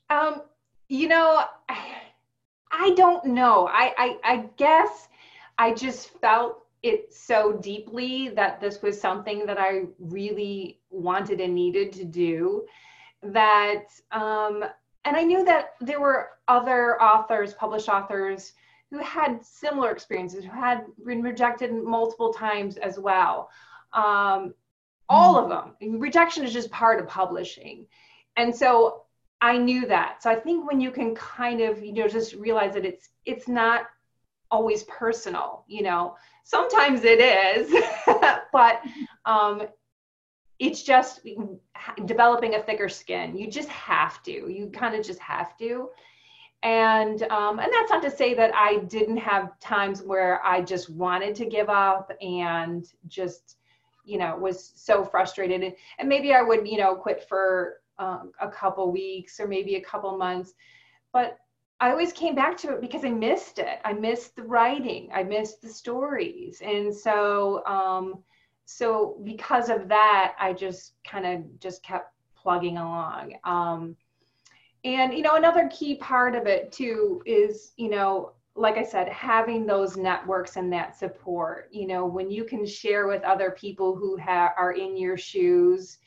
Um, 0.09 0.41
you 0.87 1.07
know, 1.07 1.43
I 2.71 2.91
don't 2.95 3.25
know. 3.25 3.67
I, 3.67 3.93
I, 3.97 4.17
I 4.23 4.49
guess 4.57 5.07
I 5.57 5.73
just 5.73 6.09
felt 6.19 6.65
it 6.81 7.13
so 7.13 7.53
deeply 7.61 8.29
that 8.29 8.61
this 8.61 8.81
was 8.81 8.99
something 8.99 9.45
that 9.45 9.59
I 9.59 9.83
really 9.99 10.79
wanted 10.89 11.41
and 11.41 11.53
needed 11.53 11.91
to 11.93 12.05
do 12.05 12.65
that 13.21 13.85
um, 14.11 14.63
and 15.09 15.17
I 15.17 15.23
knew 15.23 15.43
that 15.43 15.73
there 15.81 15.99
were 15.99 16.29
other 16.47 17.01
authors, 17.01 17.55
published 17.55 17.89
authors, 17.89 18.53
who 18.91 18.99
had 18.99 19.43
similar 19.43 19.89
experiences, 19.89 20.43
who 20.43 20.51
had 20.51 20.85
been 21.03 21.23
rejected 21.23 21.73
multiple 21.73 22.31
times 22.31 22.77
as 22.77 22.99
well. 22.99 23.49
Um, 23.91 24.53
all 25.09 25.35
of 25.35 25.49
them. 25.49 25.99
Rejection 25.99 26.43
is 26.43 26.53
just 26.53 26.69
part 26.69 26.99
of 26.99 27.07
publishing. 27.07 27.87
And 28.37 28.55
so 28.55 29.01
I 29.41 29.57
knew 29.57 29.87
that. 29.87 30.21
So 30.21 30.29
I 30.29 30.35
think 30.35 30.67
when 30.67 30.79
you 30.79 30.91
can 30.91 31.15
kind 31.15 31.61
of, 31.61 31.83
you 31.83 31.91
know, 31.91 32.07
just 32.07 32.35
realize 32.35 32.75
that 32.75 32.85
it's 32.85 33.09
it's 33.25 33.47
not 33.47 33.87
always 34.51 34.83
personal, 34.83 35.63
you 35.67 35.81
know. 35.81 36.15
Sometimes 36.43 37.01
it 37.03 37.19
is, 37.19 37.73
but 38.53 38.81
um, 39.25 39.63
it's 40.59 40.83
just 40.83 41.21
developing 42.05 42.55
a 42.55 42.61
thicker 42.61 42.89
skin. 42.89 43.37
You 43.37 43.49
just 43.49 43.69
have 43.69 44.21
to. 44.23 44.31
You 44.31 44.69
kind 44.73 44.93
of 44.93 45.05
just 45.05 45.19
have 45.19 45.57
to. 45.57 45.89
And 46.61 47.23
um, 47.23 47.59
and 47.59 47.71
that's 47.71 47.89
not 47.89 48.03
to 48.03 48.11
say 48.11 48.33
that 48.33 48.53
I 48.53 48.79
didn't 48.89 49.17
have 49.17 49.57
times 49.61 50.01
where 50.01 50.45
I 50.45 50.61
just 50.61 50.89
wanted 50.89 51.33
to 51.35 51.45
give 51.45 51.69
up 51.69 52.11
and 52.21 52.85
just 53.07 53.55
you 54.03 54.17
know 54.17 54.35
was 54.35 54.73
so 54.75 55.05
frustrated 55.05 55.73
and, 55.99 56.09
maybe 56.09 56.33
I 56.33 56.41
would 56.41 56.67
you 56.67 56.77
know 56.77 56.95
quit 56.95 57.25
for 57.29 57.77
um, 57.97 58.31
a 58.41 58.49
couple 58.49 58.91
weeks 58.91 59.39
or 59.39 59.47
maybe 59.47 59.75
a 59.75 59.81
couple 59.81 60.17
months, 60.17 60.53
but 61.13 61.37
I 61.79 61.91
always 61.91 62.11
came 62.11 62.35
back 62.35 62.57
to 62.57 62.73
it 62.73 62.81
because 62.81 63.05
I 63.05 63.09
missed 63.09 63.59
it. 63.59 63.79
I 63.85 63.93
missed 63.93 64.35
the 64.35 64.43
writing. 64.43 65.09
I 65.13 65.23
missed 65.23 65.61
the 65.61 65.69
stories, 65.69 66.61
and 66.61 66.93
so. 66.93 67.65
Um, 67.65 68.23
so 68.71 69.19
because 69.23 69.69
of 69.69 69.87
that 69.87 70.35
i 70.39 70.53
just 70.53 70.93
kind 71.03 71.25
of 71.25 71.59
just 71.59 71.83
kept 71.83 72.13
plugging 72.41 72.77
along. 72.77 73.33
Um, 73.43 73.95
and 74.85 75.13
you 75.13 75.21
know 75.21 75.35
another 75.35 75.69
key 75.71 75.95
part 75.95 76.35
of 76.35 76.47
it 76.47 76.71
too 76.71 77.21
is 77.25 77.73
you 77.75 77.89
know 77.89 78.31
like 78.55 78.77
i 78.77 78.83
said 78.83 79.09
having 79.09 79.65
those 79.65 79.97
networks 79.97 80.55
and 80.55 80.71
that 80.71 80.97
support. 80.97 81.69
You 81.71 81.87
know 81.87 82.05
when 82.05 82.31
you 82.31 82.45
can 82.45 82.65
share 82.65 83.07
with 83.07 83.23
other 83.23 83.51
people 83.51 83.95
who 83.95 84.17
ha- 84.17 84.53
are 84.57 84.71
in 84.71 84.95
your 84.95 85.17
shoes 85.17 85.97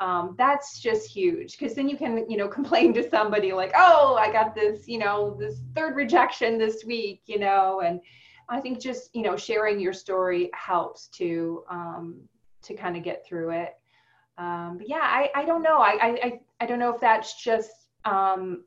um, 0.00 0.34
that's 0.36 0.80
just 0.80 1.08
huge. 1.08 1.56
Because 1.56 1.74
then 1.74 1.88
you 1.88 1.96
can 1.96 2.28
you 2.28 2.36
know 2.36 2.48
complain 2.58 2.92
to 2.94 3.08
somebody 3.08 3.52
like 3.52 3.72
oh 3.76 4.16
i 4.20 4.30
got 4.30 4.54
this 4.54 4.86
you 4.86 4.98
know 4.98 5.36
this 5.38 5.60
third 5.74 5.96
rejection 5.96 6.58
this 6.58 6.84
week 6.84 7.22
you 7.26 7.38
know 7.38 7.80
and 7.80 8.00
I 8.48 8.60
think 8.60 8.80
just 8.80 9.14
you 9.14 9.22
know 9.22 9.36
sharing 9.36 9.80
your 9.80 9.92
story 9.92 10.50
helps 10.54 11.08
to 11.08 11.64
um, 11.68 12.20
to 12.62 12.74
kind 12.74 12.96
of 12.96 13.02
get 13.02 13.24
through 13.26 13.50
it. 13.50 13.74
Um, 14.36 14.78
but 14.78 14.88
yeah, 14.88 15.00
I, 15.00 15.30
I 15.34 15.44
don't 15.44 15.62
know. 15.62 15.78
I, 15.78 15.98
I 16.02 16.40
I 16.60 16.66
don't 16.66 16.78
know 16.78 16.92
if 16.94 17.00
that's 17.00 17.42
just 17.42 17.70
um, 18.04 18.64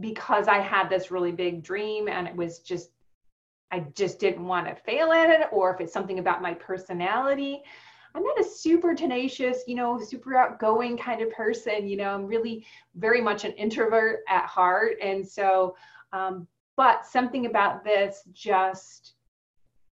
because 0.00 0.48
I 0.48 0.58
had 0.58 0.88
this 0.88 1.10
really 1.10 1.32
big 1.32 1.62
dream 1.62 2.08
and 2.08 2.26
it 2.26 2.36
was 2.36 2.60
just 2.60 2.90
I 3.72 3.80
just 3.94 4.20
didn't 4.20 4.46
want 4.46 4.68
to 4.68 4.74
fail 4.74 5.12
at 5.12 5.28
it, 5.28 5.48
or 5.50 5.74
if 5.74 5.80
it's 5.80 5.92
something 5.92 6.18
about 6.18 6.42
my 6.42 6.54
personality. 6.54 7.62
I'm 8.14 8.22
not 8.22 8.40
a 8.40 8.44
super 8.44 8.94
tenacious, 8.94 9.64
you 9.66 9.74
know, 9.74 10.00
super 10.00 10.36
outgoing 10.36 10.96
kind 10.96 11.20
of 11.20 11.30
person. 11.32 11.86
You 11.86 11.98
know, 11.98 12.14
I'm 12.14 12.24
really 12.24 12.64
very 12.94 13.20
much 13.20 13.44
an 13.44 13.52
introvert 13.52 14.20
at 14.28 14.46
heart, 14.46 14.96
and 15.02 15.26
so 15.26 15.76
um, 16.12 16.46
but 16.76 17.06
something 17.06 17.46
about 17.46 17.84
this 17.84 18.22
just 18.32 19.14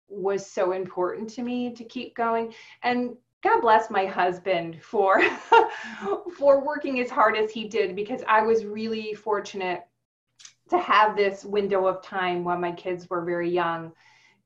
was 0.09 0.45
so 0.45 0.71
important 0.71 1.29
to 1.29 1.41
me 1.41 1.73
to 1.73 1.83
keep 1.83 2.15
going 2.15 2.53
and 2.83 3.15
god 3.43 3.59
bless 3.59 3.89
my 3.89 4.05
husband 4.05 4.77
for 4.81 5.21
for 6.37 6.63
working 6.65 6.99
as 7.01 7.09
hard 7.09 7.35
as 7.35 7.51
he 7.51 7.67
did 7.67 7.95
because 7.95 8.21
i 8.27 8.41
was 8.41 8.65
really 8.65 9.13
fortunate 9.13 9.83
to 10.69 10.77
have 10.77 11.15
this 11.15 11.43
window 11.43 11.87
of 11.87 12.01
time 12.01 12.43
when 12.43 12.61
my 12.61 12.71
kids 12.71 13.09
were 13.09 13.23
very 13.23 13.49
young 13.49 13.91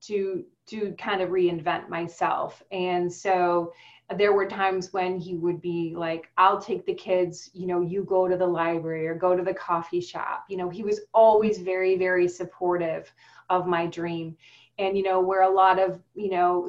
to 0.01 0.43
to 0.67 0.93
kind 0.97 1.21
of 1.21 1.29
reinvent 1.29 1.89
myself. 1.89 2.63
And 2.71 3.11
so 3.11 3.73
there 4.17 4.33
were 4.33 4.45
times 4.45 4.93
when 4.93 5.19
he 5.19 5.35
would 5.35 5.61
be 5.61 5.93
like, 5.95 6.29
I'll 6.37 6.61
take 6.61 6.85
the 6.85 6.93
kids, 6.93 7.49
you 7.53 7.67
know, 7.67 7.81
you 7.81 8.03
go 8.03 8.27
to 8.27 8.37
the 8.37 8.47
library 8.47 9.07
or 9.07 9.15
go 9.15 9.35
to 9.35 9.43
the 9.43 9.53
coffee 9.53 10.01
shop. 10.01 10.45
You 10.49 10.57
know, 10.57 10.69
he 10.69 10.83
was 10.83 11.01
always 11.13 11.59
very, 11.59 11.97
very 11.97 12.27
supportive 12.27 13.11
of 13.49 13.67
my 13.67 13.85
dream. 13.85 14.35
And, 14.79 14.97
you 14.97 15.03
know, 15.03 15.21
where 15.21 15.43
a 15.43 15.49
lot 15.49 15.79
of, 15.79 16.01
you 16.15 16.31
know, 16.31 16.67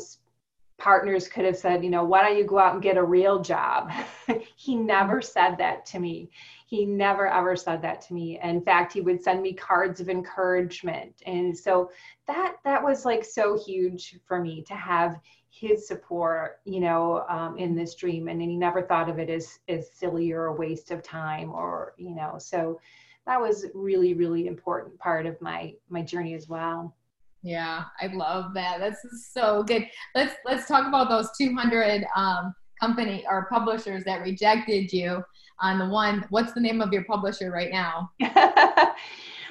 partners 0.79 1.29
could 1.29 1.45
have 1.45 1.57
said, 1.57 1.85
you 1.85 1.91
know, 1.91 2.05
why 2.05 2.23
don't 2.23 2.37
you 2.37 2.45
go 2.45 2.59
out 2.59 2.75
and 2.75 2.83
get 2.83 2.97
a 2.97 3.03
real 3.03 3.41
job? 3.41 3.91
he 4.57 4.75
never 4.75 5.21
mm-hmm. 5.21 5.33
said 5.33 5.57
that 5.59 5.87
to 5.87 6.01
me. 6.01 6.29
He 6.67 6.85
never 6.85 7.29
ever 7.29 7.55
said 7.55 7.83
that 7.83 8.01
to 8.03 8.15
me. 8.15 8.41
In 8.43 8.63
fact, 8.63 8.93
he 8.93 9.01
would 9.01 9.23
send 9.23 9.43
me 9.43 9.53
cards 9.53 10.01
of 10.01 10.09
encouragement. 10.09 11.23
And 11.27 11.57
so 11.57 11.91
that 12.27 12.57
that 12.65 12.83
was 12.83 13.05
like 13.05 13.25
so 13.25 13.59
huge 13.65 14.19
for 14.27 14.41
me 14.41 14.63
to 14.63 14.75
have 14.75 15.21
his 15.63 15.87
support, 15.87 16.61
you 16.65 16.81
know, 16.81 17.25
um, 17.29 17.57
in 17.57 17.77
this 17.77 17.95
dream. 17.95 18.27
And 18.27 18.43
he 18.43 18.57
never 18.57 18.83
thought 18.83 19.09
of 19.09 19.21
it 19.21 19.31
as 19.31 19.61
as 19.69 19.93
silly 19.93 20.33
or 20.33 20.47
a 20.47 20.55
waste 20.55 20.91
of 20.91 21.03
time 21.03 21.53
or, 21.53 21.95
you 21.97 22.11
know, 22.11 22.35
so 22.39 22.81
that 23.27 23.41
was 23.41 23.67
really, 23.73 24.15
really 24.15 24.49
important 24.49 24.99
part 24.99 25.25
of 25.25 25.41
my 25.41 25.75
my 25.89 26.03
journey 26.03 26.35
as 26.35 26.49
well. 26.49 26.97
Yeah, 27.43 27.85
I 28.01 28.09
love 28.09 28.55
that. 28.55 28.79
That's 28.81 28.99
so 29.33 29.63
good. 29.63 29.87
Let's 30.17 30.35
let's 30.45 30.67
talk 30.67 30.89
about 30.89 31.09
those 31.09 31.29
200 31.39 32.05
um, 32.17 32.55
company 32.81 33.25
or 33.31 33.47
publishers 33.47 34.03
that 34.05 34.23
rejected 34.23 34.93
you. 34.93 35.23
On 35.61 35.79
the 35.79 35.87
one, 35.87 36.27
what's 36.31 36.53
the 36.55 36.61
name 36.61 36.81
of 36.81 36.93
your 36.93 37.05
publisher 37.05 37.53
right 37.53 37.71
now? 37.71 38.11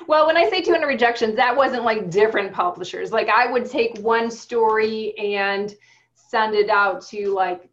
well, 0.08 0.28
when 0.28 0.36
I 0.36 0.50
say 0.50 0.62
200 0.62 0.86
rejections, 0.86 1.38
that 1.38 1.56
wasn't 1.56 1.86
like 1.86 2.10
different 2.10 2.52
publishers. 2.52 3.14
Like 3.14 3.30
I 3.30 3.50
would 3.50 3.70
take 3.70 3.98
one 4.00 4.30
story 4.30 5.18
and 5.18 5.74
send 6.32 6.56
it 6.56 6.70
out 6.70 7.06
to 7.06 7.34
like 7.34 7.70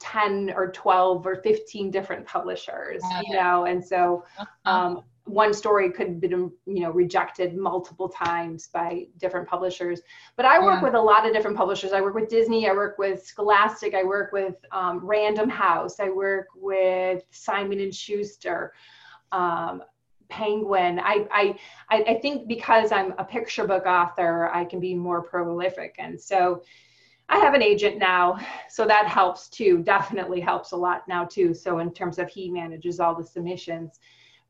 10 0.00 0.52
or 0.54 0.70
12 0.70 1.26
or 1.26 1.36
15 1.36 1.90
different 1.90 2.26
publishers, 2.26 3.02
you 3.26 3.34
know, 3.34 3.64
and 3.64 3.82
so 3.82 4.24
uh-huh. 4.38 4.70
um, 4.70 5.02
one 5.24 5.54
story 5.54 5.90
could 5.90 6.08
have 6.08 6.20
been 6.20 6.52
you 6.66 6.80
know 6.82 6.90
rejected 6.90 7.56
multiple 7.56 8.10
times 8.10 8.68
by 8.70 9.06
different 9.16 9.48
publishers. 9.48 10.02
But 10.36 10.44
i 10.44 10.58
work 10.62 10.80
yeah. 10.80 10.84
with 10.84 10.94
a 10.94 11.00
lot 11.00 11.26
of 11.26 11.32
different 11.32 11.56
publishers. 11.56 11.92
I 11.92 12.02
work 12.02 12.14
with 12.14 12.28
disney 12.28 12.68
i 12.68 12.72
work 12.74 12.98
with 12.98 13.24
scholastic 13.24 13.94
i 13.94 14.04
work 14.04 14.32
with 14.32 14.56
um, 14.70 15.00
random 15.02 15.48
house 15.48 15.98
i 15.98 16.10
work 16.10 16.48
with 16.54 17.22
simon 17.30 17.80
and 17.80 17.94
schuster 17.94 18.74
um, 19.32 19.82
penguin. 20.28 21.00
I, 21.02 21.26
I 21.32 21.58
i 22.10 22.14
think 22.20 22.48
because 22.48 22.92
i'm 22.92 23.14
a 23.16 23.24
picture 23.24 23.66
book 23.66 23.86
author 23.86 24.50
i 24.52 24.64
can 24.66 24.78
be 24.78 24.94
more 24.94 25.22
prolific. 25.22 25.94
And 25.98 26.20
so 26.20 26.62
I 27.28 27.38
have 27.38 27.54
an 27.54 27.62
agent 27.62 27.98
now, 27.98 28.38
so 28.68 28.86
that 28.86 29.06
helps 29.06 29.48
too. 29.48 29.82
Definitely 29.82 30.40
helps 30.40 30.72
a 30.72 30.76
lot 30.76 31.08
now 31.08 31.24
too. 31.24 31.54
So 31.54 31.78
in 31.78 31.92
terms 31.92 32.18
of 32.18 32.28
he 32.28 32.50
manages 32.50 33.00
all 33.00 33.14
the 33.14 33.24
submissions, 33.24 33.98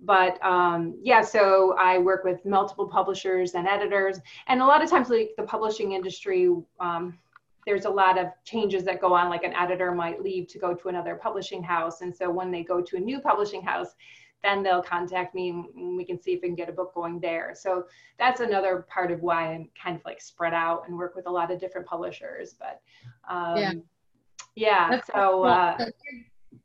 but 0.01 0.43
um, 0.45 0.99
yeah 1.03 1.23
so 1.23 1.75
i 1.79 1.99
work 1.99 2.25
with 2.25 2.45
multiple 2.45 2.87
publishers 2.87 3.55
and 3.55 3.67
editors 3.67 4.19
and 4.49 4.61
a 4.61 4.65
lot 4.65 4.83
of 4.83 4.91
times 4.91 5.09
like 5.09 5.31
the 5.37 5.43
publishing 5.43 5.93
industry 5.93 6.49
um, 6.81 7.19
there's 7.67 7.87
a 7.87 7.91
lot 7.91 8.19
of 8.19 8.27
changes 8.45 8.85
that 8.85 9.01
go 9.01 9.15
on 9.15 9.31
like 9.31 9.45
an 9.45 9.55
editor 9.55 9.93
might 9.93 10.23
leave 10.23 10.47
to 10.49 10.59
go 10.59 10.75
to 10.75 10.89
another 10.89 11.15
publishing 11.15 11.63
house 11.63 12.01
and 12.01 12.15
so 12.15 12.31
when 12.31 12.51
they 12.51 12.63
go 12.63 12.81
to 12.81 12.97
a 12.97 13.01
new 13.01 13.21
publishing 13.21 13.63
house 13.63 13.95
then 14.45 14.63
they'll 14.63 14.83
contact 14.83 15.35
me 15.35 15.49
and 15.51 15.97
we 15.97 16.05
can 16.05 16.21
see 16.21 16.33
if 16.35 16.43
we 16.43 16.49
can 16.49 16.55
get 16.55 16.69
a 16.69 16.73
book 16.73 16.95
going 16.95 17.19
there. 17.19 17.53
So 17.57 17.87
that's 18.19 18.41
another 18.41 18.87
part 18.89 19.11
of 19.11 19.23
why 19.23 19.53
i'm 19.53 19.69
kind 19.81 19.97
of 19.97 20.05
like 20.05 20.21
spread 20.21 20.55
out 20.55 20.85
and 20.87 20.97
work 20.97 21.15
with 21.17 21.27
a 21.27 21.31
lot 21.31 21.51
of 21.51 21.61
different 21.61 21.87
publishers 21.87 22.55
but 22.59 22.81
um, 23.29 23.57
yeah, 23.57 23.73
yeah 24.55 25.01
so 25.13 25.45
uh, 25.45 25.77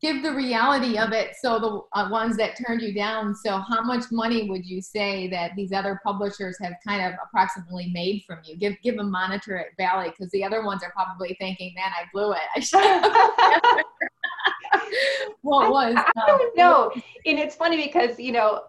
give 0.01 0.23
the 0.23 0.31
reality 0.31 0.97
of 0.97 1.11
it. 1.11 1.35
So 1.41 1.59
the 1.59 1.99
uh, 1.99 2.09
ones 2.09 2.37
that 2.37 2.57
turned 2.65 2.81
you 2.81 2.93
down 2.93 3.35
so 3.35 3.57
how 3.57 3.81
much 3.81 4.05
money 4.11 4.49
would 4.49 4.65
you 4.65 4.81
say 4.81 5.27
that 5.29 5.55
these 5.55 5.71
other 5.71 5.99
publishers 6.03 6.57
have 6.61 6.73
kind 6.85 7.01
of 7.05 7.19
approximately 7.23 7.89
made 7.91 8.23
from 8.25 8.39
you? 8.43 8.55
Give 8.55 8.75
give 8.81 8.97
a 8.97 9.03
monetary 9.03 9.65
Valley 9.77 10.09
because 10.09 10.31
the 10.31 10.43
other 10.43 10.63
ones 10.63 10.83
are 10.83 10.91
probably 10.91 11.35
thinking 11.39 11.73
man 11.75 11.91
i 11.97 12.03
blew 12.13 12.31
it. 12.31 12.39
I 12.55 12.59
should 12.59 12.79
what 15.41 15.71
was 15.71 15.95
I, 15.95 16.11
I 16.15 16.27
don't 16.27 16.57
know 16.57 16.91
and 17.25 17.39
it's 17.39 17.55
funny 17.55 17.77
because 17.85 18.19
you 18.19 18.31
know 18.31 18.63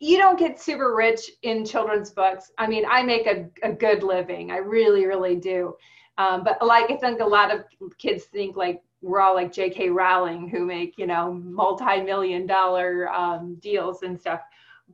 you 0.00 0.18
don't 0.18 0.38
get 0.38 0.60
super 0.60 0.94
rich 0.94 1.30
in 1.42 1.64
children's 1.64 2.10
books 2.10 2.50
i 2.58 2.66
mean 2.66 2.84
i 2.88 3.02
make 3.02 3.26
a, 3.26 3.48
a 3.62 3.72
good 3.72 4.02
living 4.02 4.50
i 4.50 4.58
really 4.58 5.06
really 5.06 5.36
do 5.36 5.74
um, 6.18 6.44
but 6.44 6.64
like 6.64 6.90
i 6.90 6.96
think 6.96 7.20
a 7.20 7.24
lot 7.24 7.54
of 7.54 7.64
kids 7.98 8.24
think 8.24 8.56
like 8.56 8.82
we're 9.04 9.20
all 9.20 9.34
like 9.34 9.52
J.K. 9.52 9.90
Rowling 9.90 10.48
who 10.48 10.64
make 10.64 10.96
you 10.96 11.06
know 11.06 11.34
multi-million 11.34 12.46
dollar 12.46 13.12
um, 13.12 13.56
deals 13.56 14.02
and 14.02 14.18
stuff. 14.18 14.40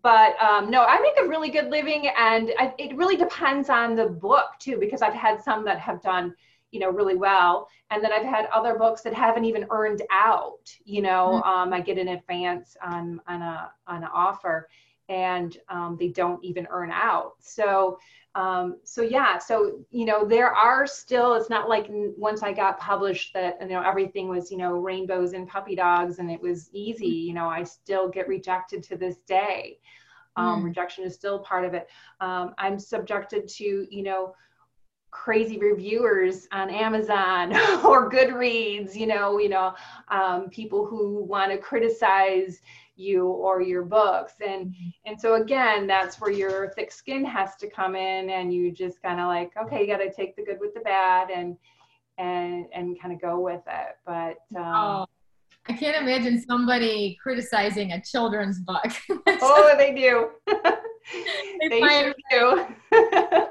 But 0.03 0.41
um, 0.41 0.71
no, 0.71 0.85
I 0.85 1.01
make 1.01 1.15
a 1.25 1.29
really 1.29 1.51
good 1.51 1.71
living, 1.71 2.09
and 2.19 2.53
I, 2.59 2.75
it 2.79 2.97
really 2.97 3.17
depends 3.17 3.71
on 3.71 3.97
the 3.97 4.07
book 4.07 4.47
too, 4.59 4.79
because 4.79 5.03
I've 5.03 5.15
had 5.15 5.43
some 5.43 5.65
that 5.65 5.79
have 5.79 6.03
done 6.03 6.35
you 6.71 6.81
know 6.81 6.91
really 6.91 7.17
well, 7.17 7.69
and 7.91 8.03
then 8.03 8.13
I've 8.13 8.27
had 8.27 8.47
other 8.47 8.77
books 8.79 9.03
that 9.03 9.15
haven't 9.15 9.45
even 9.45 9.67
earned 9.71 10.03
out. 10.11 10.75
You 10.85 11.03
know, 11.03 11.43
mm-hmm. 11.43 11.49
um, 11.49 11.73
I 11.73 11.81
get 11.81 11.99
an 11.99 12.09
advance 12.09 12.77
on 12.83 13.21
on 13.27 13.43
a 13.43 13.71
on 13.87 14.05
an 14.05 14.11
offer, 14.13 14.69
and 15.09 15.57
um, 15.69 15.97
they 15.99 16.09
don't 16.09 16.43
even 16.45 16.67
earn 16.71 16.91
out. 16.91 17.35
So 17.41 17.99
um, 18.35 18.77
so 18.85 19.03
yeah 19.03 19.39
so 19.39 19.81
you 19.91 20.05
know 20.05 20.25
there 20.25 20.53
are 20.53 20.87
still 20.87 21.35
it's 21.35 21.51
not 21.51 21.69
like 21.69 21.87
once 21.91 22.43
i 22.43 22.53
got 22.53 22.79
published 22.79 23.35
that 23.35 23.57
you 23.61 23.69
know 23.69 23.83
everything 23.83 24.29
was 24.29 24.53
you 24.53 24.57
know 24.57 24.75
rainbows 24.75 25.33
and 25.33 25.49
puppy 25.49 25.75
dogs 25.75 26.19
and 26.21 26.31
it 26.31 26.41
was 26.41 26.71
easy 26.73 27.11
mm. 27.11 27.27
you 27.27 27.35
know 27.35 27.49
i 27.49 27.65
still 27.65 28.09
get 28.09 28.29
rejected 28.29 28.83
to 28.85 28.97
this 28.97 29.17
day 29.27 29.79
um, 30.37 30.63
mm. 30.63 30.67
rejection 30.67 31.05
is 31.05 31.15
still 31.15 31.41
part 31.41 31.65
of 31.65 31.75
it 31.75 31.89
um, 32.21 32.55
i'm 32.59 32.79
subjected 32.79 33.49
to 33.49 33.87
you 33.91 34.03
know 34.05 34.33
crazy 35.11 35.59
reviewers 35.59 36.47
on 36.53 36.71
Amazon 36.71 37.53
or 37.85 38.11
Goodreads, 38.11 38.95
you 38.95 39.07
know, 39.07 39.39
you 39.39 39.49
know, 39.49 39.75
um, 40.09 40.49
people 40.51 40.87
who 40.87 41.23
want 41.25 41.51
to 41.51 41.59
criticize 41.59 42.61
you 42.97 43.27
or 43.27 43.63
your 43.63 43.83
books. 43.83 44.35
And 44.47 44.75
and 45.07 45.21
so 45.21 45.35
again 45.35 45.87
that's 45.87 46.21
where 46.21 46.31
your 46.31 46.71
thick 46.71 46.93
skin 46.93 47.25
has 47.25 47.57
to 47.57 47.69
come 47.69 47.97
in 47.97 48.31
and 48.31 48.53
you 48.53 48.71
just 48.71 49.03
kind 49.03 49.21
of 49.21 49.27
like 49.27 49.53
okay 49.57 49.81
you 49.81 49.87
got 49.87 49.99
to 49.99 50.13
take 50.13 50.37
the 50.37 50.45
good 50.45 50.59
with 50.61 50.75
the 50.75 50.81
bad 50.81 51.31
and 51.31 51.57
and 52.19 52.67
and 52.73 53.01
kind 53.01 53.15
of 53.15 53.21
go 53.21 53.41
with 53.41 53.63
it. 53.67 53.97
But 54.05 54.39
um, 54.59 54.75
oh, 54.75 55.07
i 55.69 55.73
can't 55.73 55.97
imagine 56.01 56.41
somebody 56.41 57.19
criticizing 57.23 57.93
a 57.93 58.03
children's 58.03 58.61
book. 58.61 58.93
Oh 59.43 59.75
they 59.77 59.95
do. 59.95 60.31
They, 61.61 61.69
they 61.69 61.81
sure 61.81 62.15
do 62.91 63.47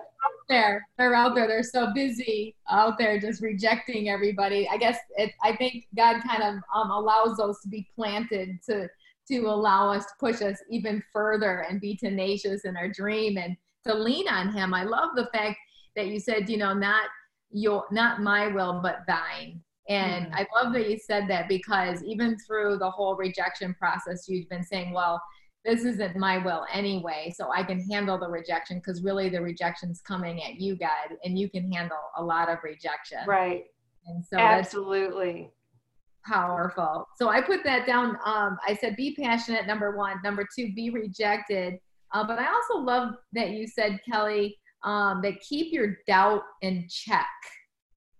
there 0.50 0.86
they're 0.98 1.14
out 1.14 1.36
there 1.36 1.48
they're 1.48 1.64
so 1.64 1.94
busy 1.94 2.56
out 2.70 2.98
there 2.98 3.20
just 3.20 3.42
rejecting 3.42 4.10
everybody 4.10 4.68
i 4.70 4.78
guess 4.78 4.98
it, 5.16 5.32
i 5.44 5.56
think 5.56 5.86
god 5.96 6.22
kind 6.28 6.42
of 6.42 6.56
um, 6.74 6.90
allows 6.92 7.38
those 7.38 7.60
to 7.62 7.70
be 7.70 7.88
planted 7.96 8.60
to 8.64 8.90
to 9.30 9.42
allow 9.42 9.92
us 9.92 10.06
to 10.06 10.12
push 10.20 10.42
us 10.42 10.58
even 10.70 11.04
further 11.14 11.66
and 11.70 11.80
be 11.80 11.96
tenacious 11.96 12.66
in 12.66 12.76
our 12.76 12.90
dream 12.90 13.38
and 13.38 13.56
to 13.86 13.94
lean 13.94 14.28
on 14.28 14.52
him. 14.52 14.74
I 14.74 14.84
love 14.84 15.12
the 15.16 15.30
fact 15.32 15.58
that 15.96 16.08
you 16.08 16.20
said, 16.20 16.50
you 16.50 16.58
know, 16.58 16.74
not 16.74 17.06
your 17.52 17.86
not 17.92 18.22
my 18.22 18.48
will 18.48 18.80
but 18.82 19.00
thine. 19.08 19.62
And 19.88 20.28
mm-hmm. 20.28 20.36
I 20.36 20.46
love 20.56 20.74
that 20.74 20.90
you 20.90 20.98
said 20.98 21.28
that 21.30 21.48
because 21.48 22.04
even 22.04 22.38
through 22.40 22.78
the 22.78 22.90
whole 22.90 23.16
rejection 23.16 23.74
process, 23.74 24.28
you've 24.28 24.50
been 24.50 24.64
saying, 24.64 24.94
well, 24.94 25.22
this 25.66 25.84
isn't 25.84 26.16
my 26.16 26.38
will 26.38 26.66
anyway, 26.72 27.34
so 27.36 27.50
I 27.54 27.64
can 27.64 27.80
handle 27.90 28.18
the 28.18 28.30
rejection 28.30 28.78
because 28.78 29.04
really 29.04 29.30
the 29.30 29.42
rejection's 29.42 30.02
coming 30.02 30.42
at 30.44 30.60
you, 30.60 30.78
God, 30.78 31.18
and 31.24 31.38
you 31.38 31.50
can 31.50 31.72
handle 31.72 31.98
a 32.18 32.24
lot 32.24 32.50
of 32.50 32.60
rejection. 32.64 33.20
Right. 33.28 33.66
And 34.08 34.24
so 34.26 34.38
absolutely 34.38 35.52
powerful. 36.26 37.08
So 37.18 37.30
I 37.30 37.42
put 37.42 37.64
that 37.64 37.86
down. 37.86 38.18
Um, 38.26 38.58
I 38.68 38.78
said, 38.80 38.96
be 38.96 39.16
passionate, 39.16 39.68
number 39.68 39.96
one. 39.98 40.18
Number 40.24 40.48
two, 40.56 40.74
be 40.74 40.90
rejected. 40.90 41.76
Uh, 42.14 42.26
but 42.26 42.40
I 42.40 42.48
also 42.48 42.80
love 42.80 43.14
that 43.34 43.52
you 43.52 43.68
said, 43.68 44.00
Kelly, 44.10 44.58
um, 44.84 45.22
that 45.24 45.40
keep 45.42 45.74
your 45.74 45.98
doubt 46.08 46.44
in 46.62 46.88
check. 46.90 47.28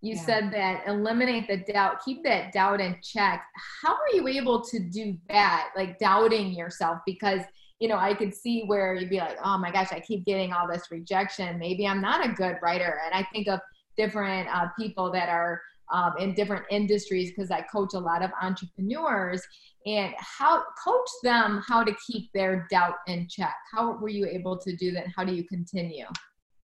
You 0.02 0.16
yeah. 0.16 0.26
said 0.26 0.52
that 0.54 0.88
eliminate 0.88 1.48
the 1.48 1.58
doubt, 1.58 2.04
keep 2.06 2.24
that 2.24 2.54
doubt 2.54 2.80
in 2.80 2.98
check. 3.04 3.46
How 3.82 3.94
are 3.94 4.14
you 4.14 4.28
able 4.28 4.62
to 4.62 4.80
do 4.80 5.18
that? 5.30 5.72
Like 5.76 6.00
doubting 6.00 6.54
yourself? 6.54 7.00
Because, 7.06 7.42
you 7.80 7.88
know, 7.88 7.98
I 7.98 8.14
could 8.14 8.34
see 8.34 8.64
where 8.64 8.94
you'd 8.94 9.10
be 9.10 9.18
like, 9.18 9.38
oh 9.44 9.58
my 9.58 9.72
gosh, 9.72 9.92
I 9.92 10.00
keep 10.00 10.26
getting 10.26 10.54
all 10.54 10.68
this 10.68 10.90
rejection. 10.90 11.60
Maybe 11.60 11.86
I'm 11.86 12.02
not 12.02 12.26
a 12.26 12.32
good 12.32 12.58
writer. 12.62 13.00
And 13.06 13.14
I 13.14 13.28
think 13.34 13.48
of 13.48 13.60
different 13.98 14.48
uh, 14.56 14.68
people 14.78 15.12
that 15.12 15.28
are 15.28 15.62
um, 15.92 16.14
in 16.20 16.34
different 16.34 16.66
industries 16.70 17.32
because 17.32 17.52
I 17.52 17.62
coach 17.62 17.94
a 17.94 18.00
lot 18.00 18.22
of 18.22 18.32
entrepreneurs 18.42 19.42
and 19.86 20.14
how 20.18 20.64
coach 20.84 21.10
them 21.24 21.62
how 21.68 21.84
to 21.84 21.94
keep 22.08 22.32
their 22.34 22.68
doubt 22.70 22.96
in 23.08 23.28
check. 23.30 23.56
How 23.74 23.98
were 23.98 24.10
you 24.10 24.28
able 24.28 24.58
to 24.60 24.76
do 24.76 24.92
that? 24.92 25.08
How 25.16 25.24
do 25.24 25.34
you 25.34 25.44
continue? 25.46 26.06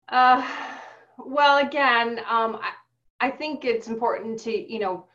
Uh, 0.09 0.47
Well, 1.17 1.65
again, 1.65 2.19
um, 2.29 2.57
I, 2.61 2.71
I 3.19 3.31
think 3.31 3.65
it's 3.65 3.87
important 3.87 4.39
to, 4.41 4.73
you 4.73 4.79
know, 4.79 5.05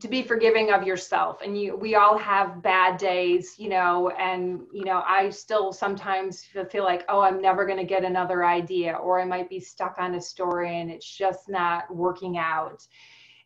to 0.00 0.08
be 0.08 0.22
forgiving 0.22 0.72
of 0.72 0.86
yourself. 0.86 1.40
And 1.42 1.60
you 1.60 1.76
we 1.76 1.94
all 1.94 2.16
have 2.18 2.62
bad 2.62 2.98
days 2.98 3.54
you 3.58 3.68
know 3.68 4.10
and 4.10 4.62
you 4.72 4.84
know 4.84 5.02
i 5.06 5.30
still 5.30 5.72
sometimes 5.72 6.44
feel 6.70 6.84
like 6.84 7.04
oh 7.08 7.20
i'm 7.20 7.40
never 7.40 7.66
going 7.66 7.78
to 7.78 7.84
get 7.84 8.04
another 8.04 8.44
idea 8.44 8.94
or 8.94 9.20
i 9.20 9.24
might 9.24 9.48
be 9.48 9.60
stuck 9.60 9.96
on 9.98 10.14
a 10.14 10.20
story 10.20 10.80
and 10.80 10.90
it's 10.90 11.06
just 11.06 11.48
not 11.48 11.94
working 11.94 12.38
out. 12.38 12.86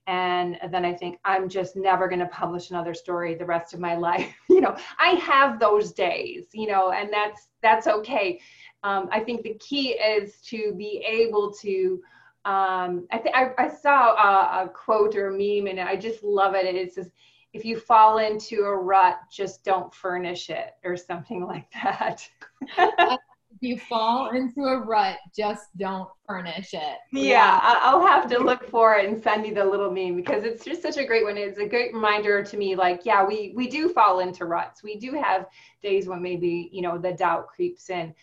And 0.06 0.58
then 0.70 0.84
i 0.84 0.92
think 0.92 1.18
i'm 1.24 1.48
just 1.48 1.76
never 1.76 2.08
going 2.08 2.20
to 2.20 2.26
publish 2.26 2.70
another 2.70 2.94
story 2.94 3.34
the 3.34 3.46
rest 3.46 3.74
of 3.74 3.80
my 3.80 3.96
life. 4.08 4.34
You 4.48 4.60
know 4.60 4.76
i 4.98 5.10
have 5.10 5.58
those 5.58 5.92
days 5.92 6.46
you 6.52 6.68
know 6.68 6.92
and 6.92 7.12
that's 7.12 7.48
that's 7.62 7.86
okay. 7.86 8.40
Um, 8.84 9.08
i 9.10 9.20
think 9.20 9.42
the 9.42 9.54
key 9.54 9.92
is 9.92 10.40
to 10.42 10.74
be 10.76 11.02
able 11.06 11.52
to 11.62 12.00
um, 12.44 13.06
I 13.10 13.18
think 13.18 13.34
I 13.34 13.68
saw 13.68 14.14
a, 14.14 14.64
a, 14.64 14.68
quote 14.68 15.16
or 15.16 15.28
a 15.28 15.30
meme 15.30 15.66
and 15.66 15.80
I 15.80 15.96
just 15.96 16.22
love 16.22 16.54
it. 16.54 16.66
It 16.66 16.92
says, 16.92 17.10
if 17.54 17.64
you 17.64 17.78
fall 17.78 18.18
into 18.18 18.64
a 18.64 18.76
rut, 18.76 19.16
just 19.32 19.64
don't 19.64 19.94
furnish 19.94 20.50
it 20.50 20.72
or 20.84 20.96
something 20.96 21.46
like 21.46 21.70
that. 21.72 22.28
if 22.78 23.62
you 23.62 23.78
fall 23.78 24.30
into 24.30 24.62
a 24.64 24.78
rut, 24.78 25.16
just 25.34 25.74
don't 25.78 26.08
furnish 26.26 26.74
it. 26.74 26.98
Yeah, 27.12 27.60
I'll 27.62 28.06
have 28.06 28.28
to 28.30 28.38
look 28.38 28.68
for 28.68 28.96
it 28.96 29.08
and 29.08 29.22
send 29.22 29.46
you 29.46 29.54
the 29.54 29.64
little 29.64 29.90
meme 29.90 30.16
because 30.16 30.44
it's 30.44 30.64
just 30.64 30.82
such 30.82 30.98
a 30.98 31.06
great 31.06 31.24
one. 31.24 31.38
It's 31.38 31.58
a 31.58 31.66
great 31.66 31.94
reminder 31.94 32.44
to 32.44 32.56
me, 32.56 32.74
like, 32.74 33.06
yeah, 33.06 33.24
we 33.24 33.52
we 33.54 33.68
do 33.68 33.88
fall 33.88 34.20
into 34.20 34.44
ruts. 34.44 34.82
We 34.82 34.96
do 34.96 35.12
have 35.12 35.46
days 35.82 36.08
when 36.08 36.20
maybe 36.20 36.68
you 36.72 36.82
know 36.82 36.98
the 36.98 37.12
doubt 37.12 37.46
creeps 37.46 37.88
in, 37.88 38.14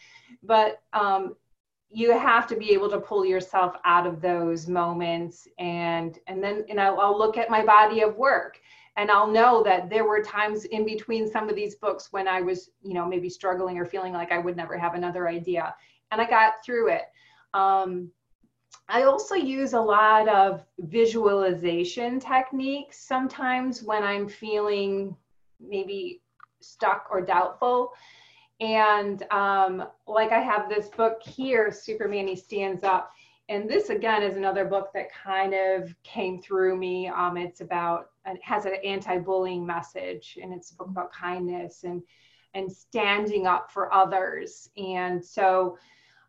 but 0.43 0.81
um, 0.93 1.35
you 1.93 2.17
have 2.17 2.47
to 2.47 2.55
be 2.55 2.71
able 2.71 2.89
to 2.89 2.99
pull 2.99 3.25
yourself 3.25 3.75
out 3.83 4.07
of 4.07 4.21
those 4.21 4.67
moments 4.67 5.47
and 5.59 6.19
and 6.27 6.41
then 6.41 6.63
you 6.67 6.75
I'll, 6.75 6.99
I'll, 6.99 7.17
look 7.17 7.37
at 7.37 7.49
my 7.49 7.65
body 7.65 8.01
of 8.01 8.15
work 8.15 8.59
and 8.95 9.11
i'll 9.11 9.27
know 9.27 9.61
that 9.63 9.89
there 9.89 10.05
were 10.05 10.23
times 10.23 10.65
in 10.65 10.85
between 10.85 11.29
some 11.29 11.49
of 11.49 11.55
these 11.55 11.75
books 11.75 12.11
when 12.11 12.27
i 12.27 12.41
was 12.41 12.69
you 12.81 12.93
know 12.93 13.05
maybe 13.05 13.29
struggling 13.29 13.77
or 13.77 13.85
feeling 13.85 14.13
like 14.13 14.31
i 14.31 14.37
would 14.37 14.55
never 14.55 14.77
have 14.77 14.93
another 14.93 15.27
idea 15.27 15.75
and 16.11 16.21
i 16.21 16.29
got 16.29 16.53
through 16.65 16.89
it. 16.89 17.03
Um, 17.53 18.09
i 18.87 19.03
also 19.03 19.35
use 19.35 19.73
a 19.73 19.81
lot 19.81 20.29
of 20.29 20.63
visualization 20.79 22.19
techniques 22.19 23.05
sometimes 23.05 23.83
when 23.83 24.03
i'm 24.03 24.29
feeling 24.29 25.15
maybe 25.59 26.21
stuck 26.61 27.07
or 27.11 27.21
doubtful 27.21 27.93
and 28.61 29.23
um, 29.31 29.83
like 30.07 30.31
I 30.31 30.39
have 30.39 30.69
this 30.69 30.87
book 30.87 31.21
here, 31.23 31.71
Super 31.71 32.07
Manny 32.07 32.35
Stands 32.35 32.83
Up. 32.83 33.11
And 33.49 33.67
this 33.67 33.89
again 33.89 34.21
is 34.21 34.37
another 34.37 34.65
book 34.65 34.91
that 34.93 35.11
kind 35.11 35.53
of 35.53 35.93
came 36.03 36.41
through 36.41 36.77
me. 36.77 37.07
Um, 37.07 37.35
it's 37.37 37.59
about, 37.59 38.11
it 38.25 38.39
has 38.43 38.65
an 38.65 38.75
anti-bullying 38.85 39.65
message 39.65 40.37
and 40.41 40.53
it's 40.53 40.71
a 40.71 40.75
book 40.75 40.87
about 40.87 41.11
kindness 41.11 41.83
and, 41.83 42.03
and 42.53 42.71
standing 42.71 43.47
up 43.47 43.71
for 43.71 43.91
others. 43.93 44.69
And 44.77 45.25
so, 45.25 45.77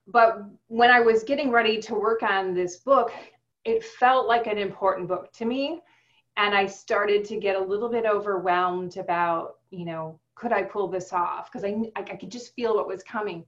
but 0.09 0.39
when 0.67 0.91
I 0.91 1.01
was 1.01 1.23
getting 1.23 1.51
ready 1.51 1.81
to 1.83 1.95
work 1.95 2.23
on 2.23 2.55
this 2.55 2.79
book, 2.79 3.13
it 3.65 3.85
felt 3.85 4.27
like 4.27 4.47
an 4.47 4.59
important 4.59 5.07
book 5.07 5.33
to 5.35 5.45
me. 5.45 5.81
And 6.39 6.55
I 6.55 6.67
started 6.67 7.27
to 7.27 7.37
get 7.37 7.57
a 7.57 7.63
little 7.63 7.91
bit 7.91 8.07
overwhelmed 8.07 8.97
about, 8.97 9.59
you 9.71 9.85
know, 9.85 10.19
could 10.35 10.53
I 10.53 10.63
pull 10.63 10.89
this 10.89 11.13
off? 11.13 11.51
Because 11.51 11.65
I, 11.65 11.77
I, 11.97 12.17
could 12.17 12.31
just 12.31 12.55
feel 12.55 12.75
what 12.75 12.89
was 12.89 13.03
coming. 13.03 13.45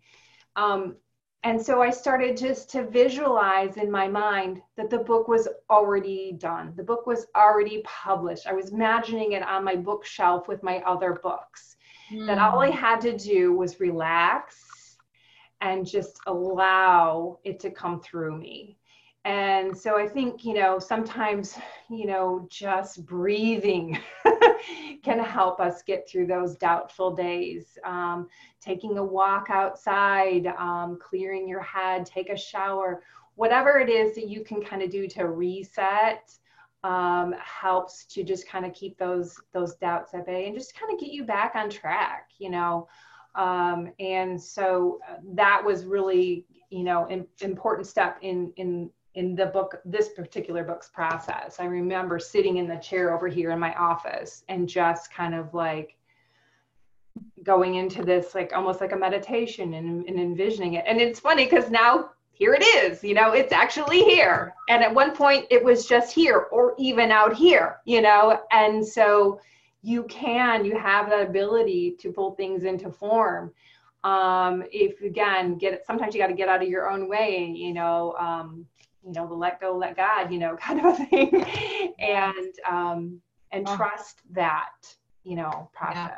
Um, 0.56 0.96
and 1.44 1.60
so 1.60 1.82
I 1.82 1.90
started 1.90 2.36
just 2.36 2.70
to 2.70 2.86
visualize 2.86 3.76
in 3.76 3.90
my 3.90 4.08
mind 4.08 4.62
that 4.76 4.88
the 4.88 4.98
book 4.98 5.28
was 5.28 5.46
already 5.68 6.32
done. 6.38 6.72
The 6.76 6.82
book 6.82 7.06
was 7.06 7.26
already 7.36 7.82
published. 7.84 8.46
I 8.46 8.54
was 8.54 8.70
imagining 8.70 9.32
it 9.32 9.42
on 9.42 9.62
my 9.62 9.76
bookshelf 9.76 10.48
with 10.48 10.62
my 10.62 10.78
other 10.86 11.18
books. 11.22 11.76
Mm. 12.10 12.26
That 12.26 12.38
all 12.38 12.60
I 12.60 12.70
hmm. 12.70 12.76
had 12.76 13.00
to 13.02 13.16
do 13.16 13.52
was 13.52 13.80
relax 13.80 14.96
and 15.60 15.86
just 15.86 16.18
allow 16.26 17.38
it 17.44 17.60
to 17.60 17.70
come 17.70 18.00
through 18.00 18.38
me. 18.38 18.78
And 19.24 19.76
so 19.76 19.98
I 19.98 20.06
think, 20.06 20.44
you 20.44 20.52
know, 20.52 20.78
sometimes, 20.78 21.56
you 21.88 22.06
know, 22.06 22.46
just 22.50 23.06
breathing 23.06 23.98
can 25.02 25.18
help 25.18 25.60
us 25.60 25.82
get 25.82 26.06
through 26.06 26.26
those 26.26 26.56
doubtful 26.56 27.14
days. 27.14 27.78
Um, 27.84 28.28
taking 28.60 28.98
a 28.98 29.04
walk 29.04 29.46
outside, 29.48 30.46
um, 30.58 30.98
clearing 31.00 31.48
your 31.48 31.62
head, 31.62 32.04
take 32.04 32.28
a 32.28 32.36
shower, 32.36 33.02
whatever 33.34 33.78
it 33.78 33.88
is 33.88 34.14
that 34.14 34.28
you 34.28 34.44
can 34.44 34.62
kind 34.62 34.82
of 34.82 34.90
do 34.90 35.08
to 35.08 35.28
reset. 35.28 36.30
Um, 36.82 37.34
helps 37.42 38.04
to 38.08 38.22
just 38.22 38.46
kind 38.46 38.66
of 38.66 38.74
keep 38.74 38.98
those 38.98 39.40
those 39.54 39.74
doubts 39.76 40.12
at 40.12 40.26
bay 40.26 40.48
and 40.48 40.54
just 40.54 40.78
kind 40.78 40.92
of 40.92 41.00
get 41.00 41.12
you 41.12 41.24
back 41.24 41.54
on 41.54 41.70
track 41.70 42.28
you 42.38 42.50
know 42.50 42.88
um, 43.36 43.90
and 43.98 44.38
so 44.38 45.00
uh, 45.10 45.14
that 45.32 45.64
was 45.64 45.86
really 45.86 46.44
you 46.68 46.84
know 46.84 47.06
an 47.06 47.26
important 47.40 47.86
step 47.86 48.18
in 48.20 48.52
in 48.56 48.90
in 49.14 49.36
the 49.36 49.46
book, 49.46 49.80
this 49.84 50.08
particular 50.08 50.64
book's 50.64 50.88
process. 50.88 51.60
I 51.60 51.66
remember 51.66 52.18
sitting 52.18 52.56
in 52.56 52.66
the 52.66 52.76
chair 52.76 53.14
over 53.14 53.28
here 53.28 53.52
in 53.52 53.58
my 53.58 53.72
office 53.74 54.44
and 54.48 54.68
just 54.68 55.12
kind 55.12 55.34
of 55.34 55.54
like 55.54 55.96
going 57.44 57.76
into 57.76 58.02
this, 58.02 58.34
like 58.34 58.52
almost 58.54 58.80
like 58.80 58.92
a 58.92 58.96
meditation 58.96 59.74
and, 59.74 60.08
and 60.08 60.18
envisioning 60.18 60.74
it. 60.74 60.84
And 60.86 61.00
it's 61.00 61.20
funny 61.20 61.44
because 61.44 61.70
now 61.70 62.10
here 62.32 62.54
it 62.54 62.62
is, 62.62 63.04
you 63.04 63.14
know, 63.14 63.32
it's 63.32 63.52
actually 63.52 64.02
here. 64.02 64.54
And 64.68 64.82
at 64.82 64.92
one 64.92 65.14
point 65.14 65.46
it 65.50 65.62
was 65.62 65.86
just 65.86 66.12
here 66.12 66.46
or 66.50 66.74
even 66.78 67.12
out 67.12 67.34
here, 67.34 67.76
you 67.84 68.02
know, 68.02 68.40
and 68.50 68.84
so 68.84 69.40
you 69.82 70.02
can, 70.04 70.64
you 70.64 70.76
have 70.76 71.08
that 71.10 71.28
ability 71.28 71.96
to 72.00 72.10
pull 72.10 72.32
things 72.32 72.64
into 72.64 72.90
form. 72.90 73.52
Um, 74.02 74.64
if 74.72 75.00
again, 75.02 75.56
get 75.56 75.74
it, 75.74 75.86
sometimes 75.86 76.14
you 76.14 76.20
got 76.20 76.26
to 76.26 76.34
get 76.34 76.48
out 76.48 76.62
of 76.62 76.68
your 76.68 76.90
own 76.90 77.08
way, 77.08 77.52
you 77.54 77.72
know, 77.72 78.14
um, 78.18 78.66
you 79.04 79.12
know 79.12 79.26
the 79.26 79.34
let 79.34 79.60
go 79.60 79.76
let 79.76 79.96
god 79.96 80.32
you 80.32 80.38
know 80.38 80.56
kind 80.60 80.80
of 80.80 80.98
a 80.98 81.04
thing. 81.06 81.44
And 81.98 82.54
um 82.68 83.20
and 83.52 83.68
oh. 83.68 83.76
trust 83.76 84.20
that 84.32 84.72
you 85.22 85.36
know 85.36 85.70
process. 85.72 86.12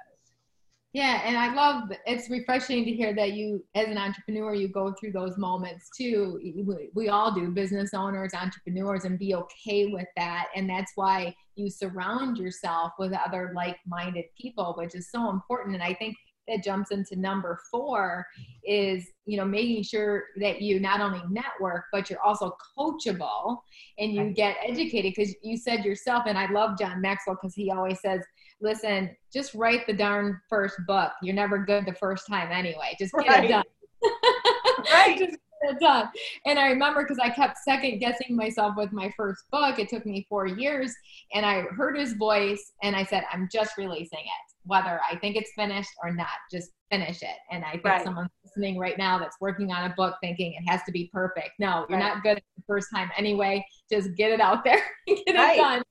Yeah. 0.92 1.12
yeah 1.14 1.20
and 1.24 1.36
i 1.36 1.54
love 1.54 1.90
it's 2.06 2.30
refreshing 2.30 2.84
to 2.84 2.92
hear 2.92 3.14
that 3.14 3.32
you 3.32 3.64
as 3.74 3.88
an 3.88 3.98
entrepreneur 3.98 4.54
you 4.54 4.68
go 4.68 4.94
through 4.98 5.12
those 5.12 5.36
moments 5.36 5.90
too. 5.96 6.40
We, 6.42 6.90
we 6.94 7.08
all 7.08 7.34
do 7.34 7.50
business 7.50 7.94
owners 7.94 8.32
entrepreneurs 8.34 9.04
and 9.04 9.18
be 9.18 9.34
okay 9.34 9.86
with 9.86 10.08
that. 10.16 10.46
And 10.54 10.68
that's 10.68 10.92
why 10.94 11.34
you 11.54 11.70
surround 11.70 12.38
yourself 12.38 12.92
with 12.98 13.12
other 13.12 13.52
like-minded 13.54 14.26
people 14.40 14.74
which 14.78 14.94
is 14.94 15.10
so 15.10 15.30
important. 15.30 15.74
And 15.74 15.82
i 15.82 15.94
think 15.94 16.16
that 16.48 16.62
jumps 16.62 16.90
into 16.90 17.16
number 17.16 17.60
four 17.70 18.26
is 18.64 19.06
you 19.24 19.36
know 19.36 19.44
making 19.44 19.82
sure 19.82 20.24
that 20.36 20.60
you 20.60 20.80
not 20.80 21.00
only 21.00 21.22
network 21.30 21.84
but 21.92 22.08
you're 22.08 22.22
also 22.22 22.56
coachable 22.78 23.58
and 23.98 24.12
you 24.12 24.30
get 24.30 24.56
educated. 24.66 25.14
Because 25.16 25.34
you 25.42 25.56
said 25.56 25.84
yourself 25.84 26.24
and 26.26 26.38
i 26.38 26.50
love 26.50 26.78
john 26.78 27.00
maxwell 27.00 27.36
because 27.40 27.54
he 27.54 27.70
always 27.70 28.00
says 28.00 28.20
listen 28.60 29.10
just 29.36 29.54
write 29.54 29.86
the 29.86 29.92
darn 29.92 30.40
first 30.48 30.76
book. 30.86 31.12
You're 31.22 31.34
never 31.34 31.58
good 31.58 31.84
the 31.84 31.92
first 31.92 32.26
time 32.26 32.50
anyway. 32.50 32.96
Just 32.98 33.12
get 33.12 33.28
right. 33.28 33.44
it 33.44 33.48
done. 33.48 33.64
Right. 34.92 35.18
Just 35.18 35.32
get 35.62 35.74
it 35.74 35.80
done. 35.80 36.08
And 36.46 36.58
i 36.58 36.68
remember 36.68 37.02
because 37.02 37.18
i 37.18 37.28
kept 37.28 37.58
second 37.58 37.98
guessing 37.98 38.36
myself 38.36 38.74
with 38.76 38.92
my 38.92 39.12
first 39.16 39.44
book. 39.50 39.78
It 39.78 39.88
took 39.88 40.06
me 40.06 40.26
four 40.28 40.46
years 40.46 40.94
and 41.34 41.44
i 41.44 41.62
heard 41.62 41.98
his 41.98 42.12
voice 42.14 42.72
and 42.82 42.94
i 42.94 43.04
said 43.04 43.24
i'm 43.32 43.48
just 43.52 43.76
releasing 43.76 44.20
it 44.20 44.45
whether 44.66 45.00
I 45.10 45.16
think 45.16 45.36
it's 45.36 45.52
finished 45.56 45.90
or 46.02 46.12
not. 46.12 46.28
Just 46.50 46.70
finish 46.90 47.22
it. 47.22 47.36
And 47.50 47.64
I 47.64 47.72
think 47.72 47.84
right. 47.84 48.04
someone's 48.04 48.30
listening 48.44 48.78
right 48.78 48.98
now 48.98 49.18
that's 49.18 49.36
working 49.40 49.72
on 49.72 49.90
a 49.90 49.94
book 49.94 50.16
thinking 50.20 50.54
it 50.54 50.70
has 50.70 50.82
to 50.84 50.92
be 50.92 51.10
perfect. 51.12 51.50
No, 51.58 51.86
you're 51.88 51.98
right. 51.98 52.14
not 52.14 52.22
good 52.22 52.40
the 52.56 52.62
first 52.66 52.88
time 52.94 53.10
anyway. 53.16 53.64
Just 53.90 54.14
get 54.16 54.30
it 54.30 54.40
out 54.40 54.64
there, 54.64 54.82
get 55.06 55.34
right. 55.34 55.56
it 55.56 55.60
done. 55.60 55.82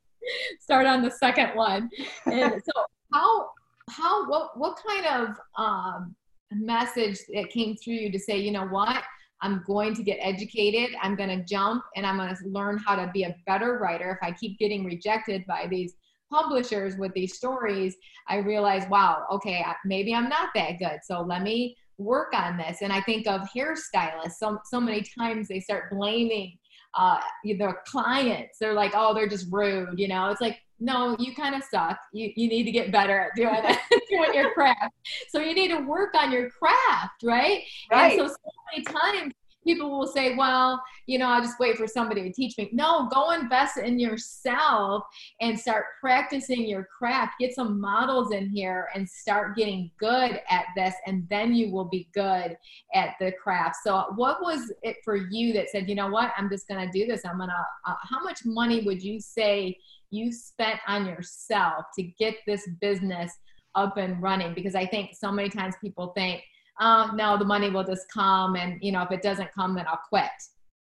Start 0.60 0.86
on 0.86 1.02
the 1.02 1.12
second 1.12 1.56
one. 1.56 1.90
And 2.26 2.54
so 2.66 2.86
how 3.14 3.50
how 3.90 4.28
what 4.30 4.58
what 4.58 4.78
kind 4.88 5.06
of 5.06 5.38
um, 5.58 6.16
message 6.52 7.20
that 7.34 7.50
came 7.50 7.76
through 7.76 7.96
you 7.96 8.12
to 8.12 8.20
say, 8.20 8.38
you 8.38 8.52
know 8.52 8.68
what? 8.68 9.04
I'm 9.42 9.64
going 9.68 9.94
to 9.96 10.04
get 10.04 10.18
educated. 10.22 10.96
I'm 11.02 11.16
going 11.16 11.30
to 11.30 11.44
jump 11.44 11.84
and 11.96 12.06
I'm 12.06 12.18
going 12.18 12.36
to 12.36 12.48
learn 12.48 12.78
how 12.78 12.96
to 12.96 13.12
be 13.14 13.24
a 13.24 13.36
better 13.46 13.78
writer. 13.78 14.18
If 14.20 14.28
I 14.28 14.32
keep 14.32 14.58
getting 14.58 14.86
rejected 14.86 15.46
by 15.46 15.68
these 15.70 15.94
publishers 16.32 16.98
with 16.98 17.14
these 17.14 17.36
stories, 17.36 17.96
I 18.28 18.38
realized, 18.38 18.90
wow, 18.90 19.26
okay, 19.32 19.64
maybe 19.86 20.14
I'm 20.14 20.30
not 20.30 20.50
that 20.56 20.80
good. 20.80 21.00
So 21.04 21.22
let 21.22 21.42
me 21.42 21.76
work 21.98 22.34
on 22.34 22.58
this. 22.58 22.82
And 22.82 22.92
I 22.92 23.02
think 23.02 23.28
of 23.28 23.42
hairstylists. 23.56 24.34
So 24.40 24.60
so 24.66 24.80
many 24.80 25.04
times 25.18 25.48
they 25.48 25.60
start 25.60 25.92
blaming 25.92 26.58
uh, 26.96 27.20
their 27.58 27.82
clients. 27.88 28.58
They're 28.60 28.74
like, 28.74 28.94
oh, 28.96 29.14
they're 29.14 29.28
just 29.28 29.48
rude. 29.52 30.00
You 30.00 30.08
know, 30.08 30.30
it's 30.30 30.42
like, 30.42 30.60
no, 30.80 31.16
you 31.20 31.34
kind 31.36 31.56
of 31.56 31.64
suck. 31.64 31.98
You 32.14 32.32
you 32.36 32.50
need 32.50 32.64
to 32.64 32.72
get 32.72 32.92
better 32.92 33.20
at 33.20 33.32
doing 33.36 33.62
doing 34.10 34.34
your 34.34 34.54
craft. 34.54 34.94
So 35.30 35.40
you 35.40 35.54
need 35.54 35.70
to 35.70 35.80
work 35.80 36.14
on 36.16 36.32
your 36.32 36.50
craft, 36.50 37.24
right? 37.24 37.62
Right. 37.92 38.20
And 38.20 38.20
so 38.20 38.28
so 38.28 38.52
many 38.74 38.84
times 38.84 39.34
people 39.66 39.98
will 39.98 40.08
say, 40.08 40.36
well, 40.36 40.82
you 41.08 41.18
know, 41.18 41.28
I'll 41.28 41.42
just 41.42 41.60
wait 41.60 41.78
for 41.78 41.88
somebody 41.88 42.22
to 42.24 42.32
teach 42.32 42.58
me. 42.58 42.70
No, 42.72 43.10
go 43.12 43.32
invest 43.32 43.78
in 43.78 44.00
yourself 44.00 45.04
and 45.42 45.60
start 45.60 45.86
practicing 46.00 46.68
your 46.68 46.88
craft. 46.98 47.34
Get 47.40 47.56
some 47.56 47.82
models 47.82 48.32
in 48.32 48.50
here 48.50 48.88
and 48.94 49.10
start 49.10 49.58
getting 49.58 49.92
good 50.00 50.40
at 50.50 50.66
this, 50.76 50.94
and 51.08 51.28
then 51.30 51.54
you 51.54 51.72
will 51.72 51.86
be 51.86 52.08
good 52.14 52.58
at 52.94 53.16
the 53.20 53.32
craft. 53.32 53.78
So, 53.84 54.06
what 54.16 54.42
was 54.42 54.72
it 54.84 54.98
for 55.04 55.16
you 55.16 55.54
that 55.54 55.70
said, 55.70 55.90
you 55.90 55.96
know 55.96 56.10
what, 56.10 56.32
I'm 56.38 56.50
just 56.50 56.68
going 56.68 56.86
to 56.86 56.98
do 56.98 57.08
this? 57.08 57.26
I'm 57.26 57.38
going 57.38 57.50
to, 57.50 57.92
uh, 57.92 57.96
how 58.04 58.24
much 58.24 58.42
money 58.46 58.84
would 58.84 59.02
you 59.02 59.20
say 59.20 59.78
you 60.12 60.32
spent 60.32 60.80
on 60.88 61.06
yourself 61.06 61.86
to 61.98 62.04
get 62.04 62.36
this 62.46 62.68
business 62.80 63.32
up 63.74 63.98
and 63.98 64.22
running? 64.22 64.54
Because 64.54 64.76
I 64.76 64.86
think 64.86 65.12
so 65.16 65.32
many 65.32 65.50
times 65.50 65.76
people 65.82 66.14
think, 66.16 66.42
oh, 66.80 67.12
no, 67.14 67.38
the 67.38 67.46
money 67.46 67.70
will 67.70 67.84
just 67.84 68.12
come. 68.12 68.56
And, 68.56 68.82
you 68.82 68.92
know, 68.92 69.02
if 69.02 69.12
it 69.12 69.22
doesn't 69.22 69.54
come, 69.54 69.76
then 69.76 69.86
I'll 69.88 70.02
quit. 70.10 70.30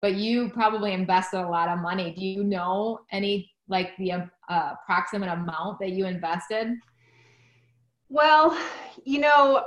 But 0.03 0.15
you 0.15 0.51
probably 0.51 0.93
invested 0.93 1.41
a 1.41 1.49
lot 1.49 1.69
of 1.69 1.79
money. 1.79 2.15
Do 2.17 2.25
you 2.25 2.45
know 2.45 3.01
any, 3.13 3.51
like, 3.69 3.97
the 3.99 4.13
uh, 4.13 4.29
approximate 4.49 5.31
amount 5.31 5.79
that 5.81 5.91
you 5.91 6.07
invested? 6.07 6.75
Well, 8.09 8.57
you 9.05 9.21
know, 9.21 9.67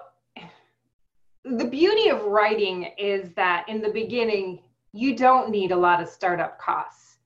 the 1.44 1.66
beauty 1.66 2.10
of 2.10 2.24
writing 2.24 2.92
is 2.98 3.30
that 3.36 3.68
in 3.68 3.82
the 3.82 3.90
beginning, 3.90 4.62
you 4.94 5.16
don't 5.16 5.50
need 5.50 5.72
a 5.72 5.76
lot 5.76 6.02
of 6.02 6.08
startup 6.08 6.60
costs. 6.60 7.18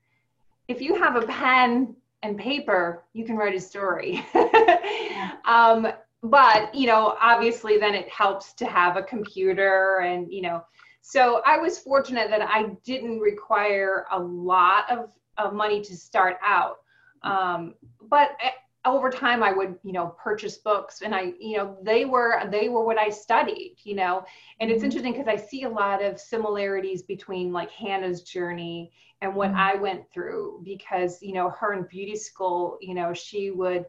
If 0.67 0.81
you 0.81 0.95
have 0.95 1.15
a 1.15 1.25
pen 1.27 1.95
and 2.23 2.37
paper, 2.37 3.03
you 3.13 3.25
can 3.25 3.35
write 3.35 3.55
a 3.55 3.59
story. 3.59 4.25
um, 5.45 5.87
but 6.23 6.73
you 6.73 6.87
know 6.87 7.17
obviously 7.21 7.77
then 7.77 7.93
it 7.93 8.07
helps 8.09 8.53
to 8.53 8.65
have 8.65 8.95
a 8.95 9.03
computer 9.03 9.99
and 9.99 10.31
you 10.31 10.41
know 10.41 10.63
so 11.01 11.41
i 11.45 11.57
was 11.57 11.77
fortunate 11.77 12.29
that 12.29 12.41
i 12.41 12.69
didn't 12.85 13.19
require 13.19 14.05
a 14.11 14.19
lot 14.19 14.89
of, 14.89 15.11
of 15.37 15.53
money 15.53 15.81
to 15.81 15.95
start 15.95 16.37
out 16.43 16.77
um, 17.23 17.73
but 18.09 18.31
eh, 18.41 18.51
over 18.85 19.09
time 19.09 19.43
i 19.43 19.51
would 19.51 19.77
you 19.83 19.91
know 19.91 20.15
purchase 20.17 20.57
books 20.57 21.01
and 21.01 21.13
i 21.13 21.33
you 21.39 21.57
know 21.57 21.77
they 21.83 22.05
were 22.05 22.41
they 22.49 22.69
were 22.69 22.85
what 22.85 22.97
i 22.97 23.09
studied 23.09 23.75
you 23.83 23.95
know 23.95 24.23
and 24.61 24.71
it's 24.71 24.77
mm-hmm. 24.77 24.85
interesting 24.85 25.11
because 25.11 25.27
i 25.27 25.35
see 25.35 25.63
a 25.63 25.69
lot 25.69 26.01
of 26.01 26.19
similarities 26.19 27.01
between 27.01 27.51
like 27.51 27.69
hannah's 27.71 28.21
journey 28.21 28.91
and 29.21 29.35
what 29.35 29.49
mm-hmm. 29.49 29.59
i 29.59 29.75
went 29.75 30.09
through 30.13 30.61
because 30.63 31.21
you 31.21 31.33
know 31.33 31.49
her 31.49 31.73
in 31.73 31.83
beauty 31.83 32.15
school 32.15 32.77
you 32.81 32.93
know 32.93 33.13
she 33.13 33.51
would 33.51 33.85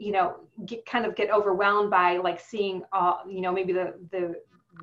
you 0.00 0.12
know 0.12 0.36
get, 0.64 0.84
kind 0.86 1.04
of 1.04 1.14
get 1.14 1.30
overwhelmed 1.30 1.90
by 1.90 2.16
like 2.16 2.40
seeing 2.40 2.82
uh, 2.92 3.18
you 3.28 3.42
know 3.42 3.52
maybe 3.52 3.72
the 3.72 3.94
the 4.10 4.34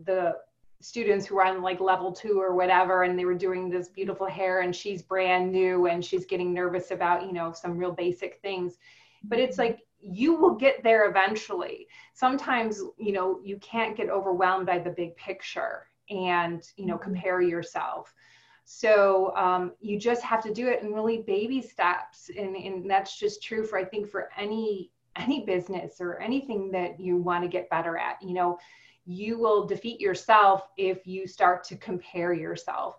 the 0.06 0.36
students 0.80 1.26
who 1.26 1.40
are 1.40 1.46
on 1.46 1.64
like 1.64 1.80
level 1.80 2.12
two 2.12 2.40
or 2.40 2.56
whatever 2.56 3.02
and 3.02 3.18
they 3.18 3.26
were 3.26 3.34
doing 3.34 3.68
this 3.68 3.90
beautiful 3.90 4.28
hair 4.28 4.62
and 4.62 4.76
she's 4.76 5.02
brand 5.02 5.52
new 5.52 5.88
and 5.88 6.06
she's 6.06 6.28
getting 6.28 6.54
nervous 6.54 6.92
about 6.92 7.26
you 7.26 7.34
know 7.34 7.52
some 7.52 7.78
real 7.78 7.92
basic 7.92 8.40
things. 8.44 8.78
But 9.24 9.40
it's 9.40 9.58
like 9.58 9.80
you 10.00 10.36
will 10.36 10.54
get 10.54 10.84
there 10.84 11.10
eventually. 11.10 11.88
Sometimes 12.14 12.84
you 12.98 13.12
know 13.12 13.40
you 13.44 13.58
can't 13.58 13.98
get 13.98 14.10
overwhelmed 14.10 14.68
by 14.68 14.78
the 14.78 14.92
big 14.92 15.16
picture 15.16 15.88
and 16.12 16.64
you 16.76 16.86
know 16.86 16.94
mm-hmm. 16.94 17.04
compare 17.04 17.42
yourself. 17.42 18.14
So 18.70 19.34
um, 19.38 19.72
you 19.80 19.98
just 19.98 20.22
have 20.24 20.44
to 20.44 20.54
do 20.54 20.68
it 20.68 20.84
in 20.84 20.92
really 20.92 21.24
baby 21.26 21.62
steps 21.62 22.30
and, 22.38 22.56
and 22.56 22.88
that's 22.88 23.18
just 23.18 23.42
true 23.42 23.64
for 23.64 23.80
i 23.80 23.86
think 23.86 24.10
for 24.10 24.30
any 24.38 24.92
any 25.20 25.46
business 25.46 26.00
or 26.00 26.20
anything 26.20 26.72
that 26.72 27.00
you 27.00 27.18
want 27.18 27.44
to 27.44 27.50
get 27.50 27.70
better 27.70 27.98
at 27.98 28.22
you 28.22 28.34
know 28.34 28.58
you 29.06 29.38
will 29.38 29.66
defeat 29.66 30.02
yourself 30.02 30.68
if 30.78 31.08
you 31.08 31.28
start 31.28 31.64
to 31.64 31.76
compare 31.78 32.34
yourself 32.34 32.96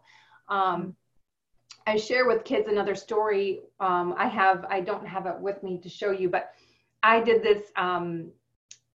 um, 0.48 0.94
i 1.86 1.96
share 1.96 2.26
with 2.26 2.44
kids 2.44 2.68
another 2.68 2.94
story 2.94 3.60
um, 3.80 4.14
i 4.18 4.26
have 4.26 4.64
i 4.70 4.80
don't 4.80 5.06
have 5.06 5.26
it 5.26 5.38
with 5.38 5.62
me 5.62 5.78
to 5.78 5.88
show 5.88 6.10
you 6.10 6.28
but 6.28 6.50
i 7.02 7.20
did 7.20 7.42
this 7.42 7.70
um, 7.76 8.30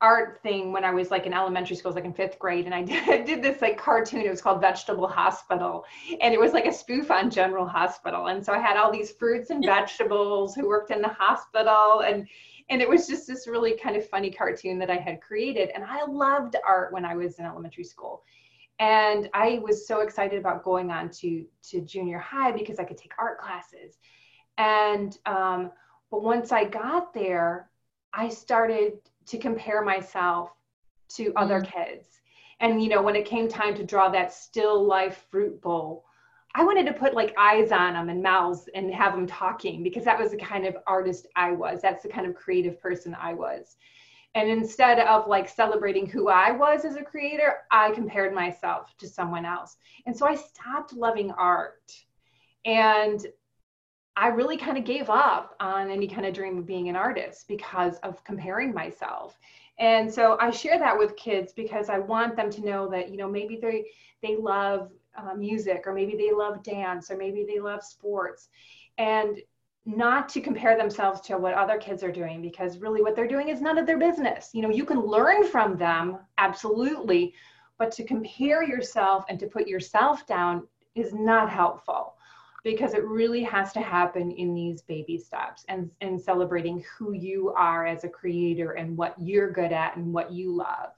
art 0.01 0.39
thing 0.41 0.71
when 0.71 0.85
I 0.85 0.91
was 0.91 1.11
like 1.11 1.25
in 1.25 1.33
elementary 1.33 1.75
school, 1.75 1.91
like 1.91 2.05
in 2.05 2.13
fifth 2.13 2.39
grade, 2.39 2.65
and 2.65 2.73
I 2.73 2.83
did, 2.83 3.09
I 3.09 3.21
did, 3.21 3.41
this 3.41 3.61
like 3.61 3.77
cartoon. 3.77 4.21
It 4.21 4.29
was 4.29 4.41
called 4.41 4.61
Vegetable 4.61 5.07
Hospital, 5.07 5.85
and 6.21 6.33
it 6.33 6.39
was 6.39 6.53
like 6.53 6.65
a 6.65 6.73
spoof 6.73 7.11
on 7.11 7.29
General 7.29 7.67
Hospital. 7.67 8.27
And 8.27 8.43
so 8.43 8.53
I 8.53 8.59
had 8.59 8.77
all 8.77 8.91
these 8.91 9.11
fruits 9.11 9.49
and 9.49 9.63
vegetables 9.63 10.55
who 10.55 10.67
worked 10.67 10.91
in 10.91 11.01
the 11.01 11.09
hospital, 11.09 12.01
and 12.01 12.27
and 12.69 12.81
it 12.81 12.89
was 12.89 13.07
just 13.07 13.27
this 13.27 13.47
really 13.47 13.77
kind 13.77 13.95
of 13.95 14.07
funny 14.07 14.29
cartoon 14.29 14.77
that 14.79 14.89
I 14.89 14.97
had 14.97 15.21
created. 15.21 15.69
And 15.73 15.83
I 15.83 16.05
loved 16.05 16.55
art 16.65 16.93
when 16.93 17.03
I 17.03 17.15
was 17.15 17.39
in 17.39 17.45
elementary 17.45 17.83
school. 17.83 18.23
And 18.79 19.29
I 19.33 19.59
was 19.61 19.87
so 19.87 20.01
excited 20.01 20.39
about 20.39 20.63
going 20.63 20.91
on 20.91 21.09
to, 21.09 21.45
to 21.69 21.81
junior 21.81 22.19
high 22.19 22.51
because 22.51 22.79
I 22.79 22.83
could 22.83 22.97
take 22.97 23.11
art 23.17 23.39
classes. 23.39 23.97
And, 24.57 25.17
um, 25.25 25.71
but 26.11 26.23
once 26.23 26.51
I 26.51 26.65
got 26.65 27.13
there, 27.13 27.69
I 28.13 28.29
started 28.29 28.99
to 29.27 29.37
compare 29.37 29.83
myself 29.83 30.51
to 31.15 31.33
other 31.35 31.61
mm-hmm. 31.61 31.77
kids. 31.77 32.21
And, 32.59 32.81
you 32.81 32.89
know, 32.89 33.01
when 33.01 33.15
it 33.15 33.25
came 33.25 33.47
time 33.47 33.75
to 33.75 33.85
draw 33.85 34.09
that 34.09 34.33
still 34.33 34.83
life 34.83 35.25
fruit 35.29 35.61
bowl, 35.61 36.05
I 36.55 36.63
wanted 36.63 36.87
to 36.87 36.93
put 36.93 37.13
like 37.13 37.35
eyes 37.37 37.71
on 37.71 37.93
them 37.93 38.09
and 38.09 38.23
mouths 38.23 38.67
and 38.73 38.93
have 38.93 39.13
them 39.13 39.27
talking 39.27 39.83
because 39.83 40.03
that 40.05 40.19
was 40.19 40.31
the 40.31 40.37
kind 40.37 40.65
of 40.65 40.77
artist 40.87 41.27
I 41.35 41.51
was. 41.51 41.81
That's 41.81 42.03
the 42.03 42.09
kind 42.09 42.25
of 42.25 42.35
creative 42.35 42.81
person 42.81 43.15
I 43.19 43.33
was. 43.33 43.77
And 44.35 44.49
instead 44.49 44.99
of 44.99 45.27
like 45.27 45.49
celebrating 45.49 46.07
who 46.07 46.27
I 46.27 46.51
was 46.51 46.85
as 46.85 46.95
a 46.95 47.03
creator, 47.03 47.57
I 47.71 47.91
compared 47.91 48.33
myself 48.33 48.95
to 48.99 49.07
someone 49.07 49.45
else. 49.45 49.77
And 50.05 50.15
so 50.15 50.27
I 50.27 50.35
stopped 50.35 50.93
loving 50.93 51.31
art. 51.31 51.91
And 52.65 53.25
I 54.15 54.27
really 54.27 54.57
kind 54.57 54.77
of 54.77 54.83
gave 54.83 55.09
up 55.09 55.55
on 55.59 55.89
any 55.89 56.07
kind 56.07 56.25
of 56.25 56.33
dream 56.33 56.57
of 56.57 56.65
being 56.65 56.89
an 56.89 56.95
artist 56.95 57.47
because 57.47 57.97
of 57.99 58.23
comparing 58.23 58.73
myself. 58.73 59.39
And 59.79 60.13
so 60.13 60.37
I 60.41 60.51
share 60.51 60.77
that 60.77 60.97
with 60.97 61.15
kids 61.15 61.53
because 61.53 61.89
I 61.89 61.99
want 61.99 62.35
them 62.35 62.51
to 62.51 62.65
know 62.65 62.89
that, 62.89 63.09
you 63.09 63.17
know, 63.17 63.29
maybe 63.29 63.57
they 63.61 63.85
they 64.21 64.35
love 64.35 64.91
uh, 65.27 65.35
music 65.35 65.83
or 65.85 65.93
maybe 65.93 66.15
they 66.15 66.31
love 66.31 66.63
dance 66.63 67.09
or 67.11 67.17
maybe 67.17 67.45
they 67.47 67.59
love 67.59 67.83
sports. 67.83 68.49
And 68.97 69.39
not 69.85 70.29
to 70.29 70.41
compare 70.41 70.77
themselves 70.77 71.21
to 71.21 71.37
what 71.37 71.53
other 71.53 71.77
kids 71.77 72.03
are 72.03 72.11
doing 72.11 72.41
because 72.41 72.77
really 72.77 73.01
what 73.01 73.15
they're 73.15 73.27
doing 73.27 73.49
is 73.49 73.61
none 73.61 73.77
of 73.77 73.87
their 73.87 73.97
business. 73.97 74.49
You 74.53 74.61
know 74.61 74.69
you 74.69 74.85
can 74.85 74.99
learn 74.99 75.45
from 75.45 75.77
them 75.77 76.19
absolutely 76.37 77.33
but 77.79 77.91
to 77.93 78.03
compare 78.03 78.61
yourself 78.61 79.23
and 79.29 79.39
to 79.39 79.47
put 79.47 79.67
yourself 79.67 80.27
down 80.27 80.67
is 80.93 81.13
not 81.13 81.49
helpful 81.49 82.15
because 82.63 82.93
it 82.93 83.05
really 83.05 83.41
has 83.41 83.71
to 83.71 83.79
happen 83.79 84.31
in 84.31 84.53
these 84.53 84.81
baby 84.81 85.17
steps 85.17 85.63
and, 85.69 85.89
and 86.01 86.19
celebrating 86.19 86.83
who 86.97 87.13
you 87.13 87.53
are 87.57 87.87
as 87.87 88.03
a 88.03 88.09
creator 88.09 88.71
and 88.71 88.97
what 88.97 89.15
you're 89.17 89.49
good 89.49 89.71
at 89.71 89.95
and 89.95 90.13
what 90.13 90.31
you 90.31 90.53
love 90.53 90.89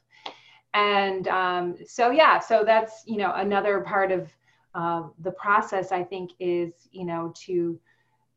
and 0.74 1.28
um, 1.28 1.76
so 1.86 2.12
yeah 2.12 2.40
so 2.40 2.64
that's 2.66 3.04
you 3.06 3.18
know 3.18 3.34
another 3.36 3.82
part 3.82 4.12
of 4.12 4.30
uh, 4.74 5.04
the 5.20 5.32
process 5.32 5.92
i 5.92 6.04
think 6.04 6.32
is 6.40 6.88
you 6.92 7.06
know 7.06 7.34
to 7.36 7.80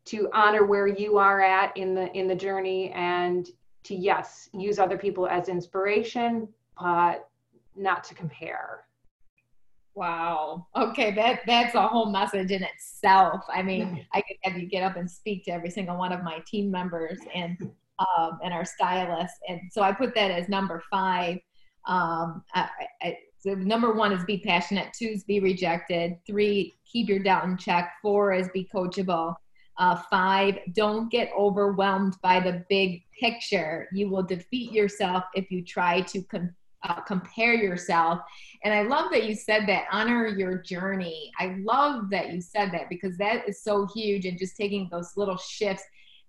to 0.05 0.29
honor 0.35 0.65
where 0.65 0.87
you 0.87 1.17
are 1.19 1.41
at 1.41 1.77
in 1.77 1.95
the 1.95 2.13
in 2.13 2.29
the 2.29 2.35
journey 2.35 2.91
and 2.91 3.49
to 3.85 3.95
yes 3.95 4.49
use 4.53 4.79
other 4.79 4.99
people 4.99 5.27
as 5.27 5.49
inspiration 5.49 6.49
but 6.81 7.29
not 7.77 8.05
to 8.05 8.15
compare. 8.15 8.85
Wow. 9.95 10.67
Okay 10.75 11.15
that 11.15 11.41
that's 11.47 11.75
a 11.75 11.87
whole 11.87 12.11
message 12.11 12.51
in 12.51 12.63
itself. 12.63 13.45
I 13.53 13.63
mean 13.63 14.05
i 14.13 14.21
could 14.23 14.37
have 14.43 14.61
you 14.61 14.67
get 14.67 14.83
up 14.83 14.97
and 14.97 15.11
speak 15.11 15.45
to 15.45 15.53
every 15.53 15.71
single 15.71 15.97
one 15.97 16.13
of 16.13 16.23
my 16.23 16.41
team 16.47 16.71
members 16.71 17.19
and 17.35 17.71
um, 17.99 18.41
and 18.43 18.53
our 18.53 18.65
stylists. 18.65 19.39
And 19.49 19.61
so 19.71 19.83
i 19.83 19.93
put 19.93 20.15
that 20.15 20.31
as 20.31 20.49
number 20.49 20.83
five 20.91 21.39
um, 21.87 22.43
I, 22.55 22.69
I, 23.03 23.19
so 23.39 23.55
number 23.55 23.93
one 23.93 24.13
is 24.13 24.25
be 24.25 24.39
passionate. 24.39 24.93
Two 24.99 25.07
is 25.07 25.25
be 25.25 25.41
rejected. 25.41 26.17
Three, 26.27 26.75
keep 26.91 27.09
your 27.09 27.19
doubt 27.19 27.45
in 27.45 27.59
check. 27.59 27.93
Four 28.01 28.33
is 28.33 28.49
be 28.55 28.69
coachable. 28.75 29.35
Uh, 29.77 29.97
five, 30.09 30.59
don't 30.73 31.11
get 31.11 31.31
overwhelmed 31.37 32.17
by 32.23 32.41
the 32.41 32.65
big 32.71 33.03
picture. 33.21 33.89
You 33.93 34.09
will 34.09 34.23
defeat 34.23 34.73
yourself 34.73 35.25
if 35.35 35.51
you 35.51 35.65
try 35.65 36.01
to 36.03 36.23
com- 36.23 36.55
uh, 36.85 37.01
compare 37.01 37.55
yourself. 37.55 38.21
And 38.63 38.73
I 38.73 38.83
love 38.83 39.11
that 39.11 39.25
you 39.25 39.35
said 39.35 39.67
that. 39.67 39.87
Honor 39.91 40.27
your 40.29 40.59
journey. 40.59 41.33
I 41.39 41.57
love 41.65 42.09
that 42.11 42.33
you 42.33 42.41
said 42.41 42.71
that 42.73 42.89
because 42.89 43.17
that 43.19 43.49
is 43.49 43.63
so 43.63 43.87
huge 43.95 44.27
and 44.27 44.39
just 44.39 44.57
taking 44.57 44.89
those 44.91 45.17
little 45.17 45.37
shifts. 45.37 45.83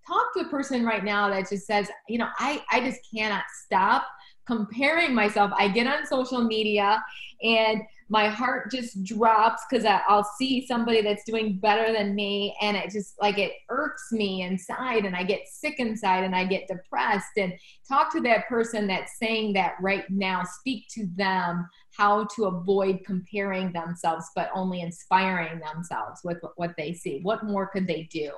Talk 0.08 0.34
to 0.36 0.42
a 0.42 0.50
person 0.50 0.86
right 0.86 1.04
now 1.04 1.30
that 1.30 1.50
just 1.50 1.66
says, 1.66 1.90
you 2.10 2.18
know, 2.18 2.30
I, 2.40 2.64
I 2.72 2.80
just 2.80 3.02
cannot 3.14 3.44
stop 3.66 4.06
comparing 4.46 5.14
myself. 5.14 5.52
I 5.58 5.68
get 5.68 5.88
on 5.88 6.06
social 6.06 6.42
media 6.42 7.04
and 7.42 7.82
my 8.08 8.28
heart 8.28 8.72
just 8.72 9.04
drops 9.04 9.64
because 9.68 9.86
I'll 9.86 10.30
see 10.38 10.66
somebody 10.68 11.02
that's 11.02 11.24
doing 11.24 11.58
better 11.58 11.92
than 11.92 12.14
me 12.14 12.56
and 12.62 12.78
it 12.78 12.92
just 12.92 13.20
like 13.20 13.40
it 13.40 13.54
irks 13.70 14.12
me 14.12 14.44
inside 14.44 15.06
and 15.06 15.16
I 15.16 15.24
get 15.24 15.48
sick 15.48 15.80
inside 15.80 16.24
and 16.24 16.36
I 16.36 16.46
get 16.46 16.68
depressed 16.68 17.38
and 17.38 17.54
talk 17.88 18.12
to 18.14 18.22
that 18.22 18.48
person 18.48 18.86
that's 18.86 19.18
saying 19.18 19.54
that 19.54 19.74
right 19.82 20.08
now 20.10 20.44
speak 20.44 20.86
to 20.92 21.08
them 21.16 21.68
how 21.98 22.28
to 22.36 22.46
avoid 22.46 23.00
comparing 23.06 23.74
themselves, 23.74 24.30
but 24.36 24.52
only 24.54 24.82
inspiring 24.82 25.60
themselves 25.60 26.22
with 26.24 26.38
what 26.58 26.76
they 26.78 26.94
see. 26.94 27.22
What 27.24 27.44
more 27.44 27.68
could 27.68 27.88
they 27.88 28.04
do? 28.12 28.32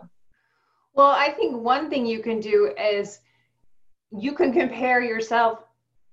Well, 0.93 1.11
I 1.11 1.31
think 1.31 1.57
one 1.57 1.89
thing 1.89 2.05
you 2.05 2.21
can 2.23 2.39
do 2.39 2.73
is 2.79 3.19
you 4.11 4.33
can 4.33 4.53
compare 4.53 5.01
yourself 5.01 5.66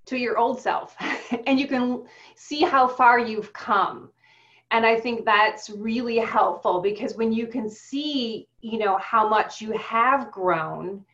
to 0.07 0.17
your 0.17 0.39
old 0.39 0.61
self 0.61 0.97
and 1.47 1.59
you 1.59 1.67
can 1.67 2.05
see 2.35 2.63
how 2.63 2.87
far 2.87 3.19
you've 3.19 3.53
come. 3.53 4.11
And 4.71 4.85
i 4.85 4.99
think 4.99 5.25
that's 5.25 5.71
really 5.71 6.19
helpful 6.19 6.81
because 6.81 7.15
when 7.15 7.33
you 7.33 7.47
can 7.47 7.71
see 7.71 8.49
you 8.61 8.79
know 8.79 8.97
how 8.99 9.29
much 9.29 9.61
you 9.61 9.73
have 9.73 10.33
grown 10.33 11.05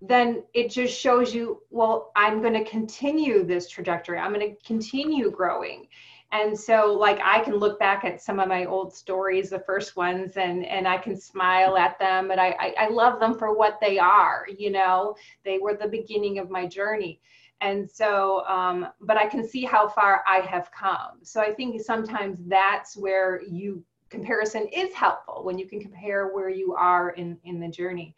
then 0.00 0.42
it 0.54 0.70
just 0.70 0.98
shows 0.98 1.34
you 1.34 1.60
well 1.70 2.12
i'm 2.16 2.40
going 2.40 2.54
to 2.54 2.64
continue 2.64 3.44
this 3.44 3.68
trajectory. 3.68 4.18
I'm 4.18 4.32
going 4.32 4.54
to 4.54 4.62
continue 4.64 5.30
growing. 5.30 5.86
And 6.32 6.58
so 6.58 6.96
like 6.98 7.20
i 7.22 7.40
can 7.40 7.56
look 7.56 7.78
back 7.78 8.04
at 8.04 8.22
some 8.22 8.40
of 8.40 8.48
my 8.48 8.64
old 8.64 8.92
stories 8.92 9.50
the 9.50 9.60
first 9.60 9.96
ones 9.96 10.36
and 10.36 10.64
and 10.64 10.88
i 10.88 10.96
can 10.96 11.16
smile 11.16 11.76
at 11.76 11.98
them 11.98 12.28
but 12.28 12.38
I, 12.38 12.50
I 12.58 12.74
i 12.78 12.88
love 12.88 13.20
them 13.20 13.38
for 13.38 13.54
what 13.54 13.78
they 13.80 13.98
are 13.98 14.46
you 14.58 14.70
know? 14.70 15.14
They 15.44 15.58
were 15.58 15.74
the 15.74 15.88
beginning 15.88 16.38
of 16.38 16.50
my 16.50 16.66
journey 16.66 17.20
and 17.64 17.90
so 17.90 18.44
um, 18.46 18.88
but 19.00 19.16
i 19.16 19.26
can 19.26 19.46
see 19.46 19.64
how 19.64 19.88
far 19.88 20.22
i 20.28 20.38
have 20.40 20.70
come. 20.70 21.18
So 21.22 21.40
i 21.40 21.52
think 21.52 21.80
sometimes 21.80 22.38
that's 22.46 22.96
where 22.96 23.42
you 23.42 23.82
comparison 24.10 24.68
is 24.68 24.92
helpful 24.94 25.42
when 25.44 25.58
you 25.58 25.66
can 25.66 25.80
compare 25.80 26.28
where 26.28 26.50
you 26.50 26.74
are 26.74 27.10
in 27.10 27.38
in 27.44 27.58
the 27.58 27.68
journey. 27.68 28.14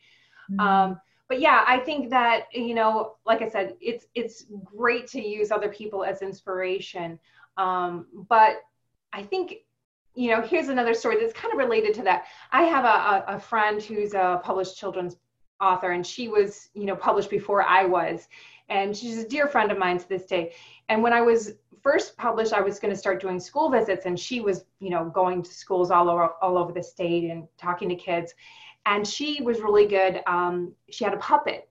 Mm-hmm. 0.51 0.61
um, 0.61 1.01
but 1.29 1.41
yeah 1.41 1.65
i 1.67 1.79
think 1.79 2.11
that 2.11 2.45
you 2.53 2.75
know 2.75 3.17
like 3.25 3.43
i 3.43 3.49
said 3.49 3.75
it's 3.81 4.07
it's 4.15 4.47
great 4.65 5.07
to 5.09 5.21
use 5.21 5.51
other 5.51 5.69
people 5.69 6.05
as 6.05 6.23
inspiration. 6.23 7.19
Um, 7.57 8.07
but 8.29 8.57
i 9.13 9.23
think 9.23 9.55
you 10.15 10.31
know 10.31 10.41
here's 10.43 10.69
another 10.69 10.95
story 10.95 11.17
that's 11.21 11.33
kind 11.33 11.53
of 11.53 11.59
related 11.59 11.95
to 11.95 12.03
that. 12.03 12.25
I 12.51 12.63
have 12.63 12.85
a, 12.85 13.33
a, 13.33 13.37
a 13.37 13.41
friend 13.41 13.83
who's 13.83 14.15
a 14.15 14.41
published 14.43 14.77
children's 14.79 15.17
author 15.61 15.93
and 15.93 16.07
she 16.07 16.29
was 16.29 16.69
you 16.75 16.85
know 16.85 16.95
published 16.95 17.31
before 17.31 17.63
i 17.63 17.85
was 17.85 18.29
and 18.69 18.97
she's 18.97 19.19
a 19.19 19.29
dear 19.29 19.47
friend 19.47 19.71
of 19.71 19.79
mine 19.79 19.99
to 19.99 20.09
this 20.09 20.27
day. 20.27 20.53
And 20.89 21.03
when 21.03 21.13
I 21.13 21.21
was 21.21 21.55
first 21.83 22.17
published, 22.17 22.53
I 22.53 22.61
was 22.61 22.79
going 22.79 22.93
to 22.93 22.99
start 22.99 23.21
doing 23.21 23.39
school 23.39 23.71
visits, 23.71 24.07
and 24.07 24.19
she 24.19 24.41
was, 24.41 24.65
you 24.81 24.91
know, 24.91 25.05
going 25.07 25.43
to 25.43 25.51
schools 25.51 25.91
all 25.91 26.09
over 26.11 26.31
all 26.43 26.59
over 26.59 26.73
the 26.73 26.83
state 26.83 27.31
and 27.31 27.47
talking 27.59 27.89
to 27.89 27.95
kids. 27.95 28.35
And 28.87 29.07
she 29.07 29.43
was 29.43 29.61
really 29.61 29.87
good. 29.87 30.21
Um, 30.27 30.73
she 30.91 31.05
had 31.05 31.15
a 31.15 31.19
puppet, 31.19 31.69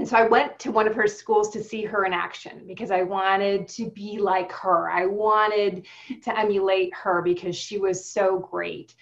and 0.00 0.08
so 0.08 0.16
I 0.16 0.26
went 0.26 0.58
to 0.60 0.72
one 0.72 0.86
of 0.86 0.94
her 0.94 1.06
schools 1.06 1.50
to 1.50 1.62
see 1.62 1.84
her 1.84 2.06
in 2.06 2.14
action 2.14 2.62
because 2.66 2.90
I 2.90 3.02
wanted 3.02 3.68
to 3.68 3.90
be 3.90 4.18
like 4.18 4.50
her. 4.50 4.90
I 4.90 5.04
wanted 5.04 5.84
to 6.22 6.38
emulate 6.38 6.94
her 6.94 7.20
because 7.20 7.54
she 7.54 7.76
was 7.76 8.02
so 8.02 8.38
great. 8.38 8.94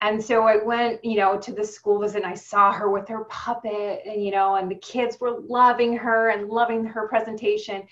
And 0.00 0.22
so 0.22 0.44
I 0.44 0.58
went, 0.62 1.04
you 1.04 1.16
know, 1.16 1.40
to 1.40 1.52
the 1.52 1.64
school 1.64 1.98
visit 2.00 2.22
and 2.22 2.32
I 2.32 2.36
saw 2.36 2.70
her 2.70 2.88
with 2.88 3.08
her 3.08 3.24
puppet 3.24 4.02
and, 4.06 4.24
you 4.24 4.30
know, 4.30 4.54
and 4.54 4.70
the 4.70 4.76
kids 4.76 5.18
were 5.18 5.40
loving 5.40 5.96
her 5.96 6.28
and 6.30 6.48
loving 6.48 6.84
her 6.84 7.08
presentation. 7.08 7.82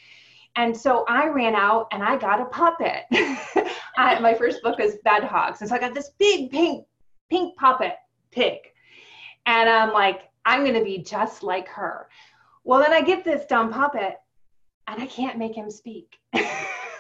And 0.55 0.77
so 0.77 1.05
I 1.09 1.27
ran 1.27 1.57
out 1.57 1.89
and 1.91 2.01
I 2.01 2.17
got 2.17 2.41
a 2.41 2.45
puppet. 2.45 3.07
I, 3.97 4.21
my 4.21 4.35
first 4.35 4.63
book 4.63 4.79
is 4.79 4.99
Bed 5.03 5.25
Hogs. 5.25 5.63
And 5.63 5.69
so 5.69 5.75
I 5.75 5.81
got 5.81 5.95
this 5.95 6.11
big 6.17 6.53
pink, 6.53 6.87
pink 7.29 7.57
puppet 7.57 7.97
pig. 8.31 8.59
And 9.47 9.69
I'm 9.69 9.93
like, 9.93 10.29
I'm 10.45 10.65
going 10.65 10.79
to 10.79 10.85
be 10.85 10.99
just 10.99 11.43
like 11.43 11.69
her. 11.69 12.09
Well, 12.65 12.81
then 12.81 12.93
I 12.93 13.03
get 13.03 13.25
this 13.25 13.47
dumb 13.47 13.73
puppet 13.73 14.17
and 14.87 15.03
I 15.03 15.07
can't 15.07 15.39
make 15.39 15.55
him 15.55 15.71
speak. 15.71 16.19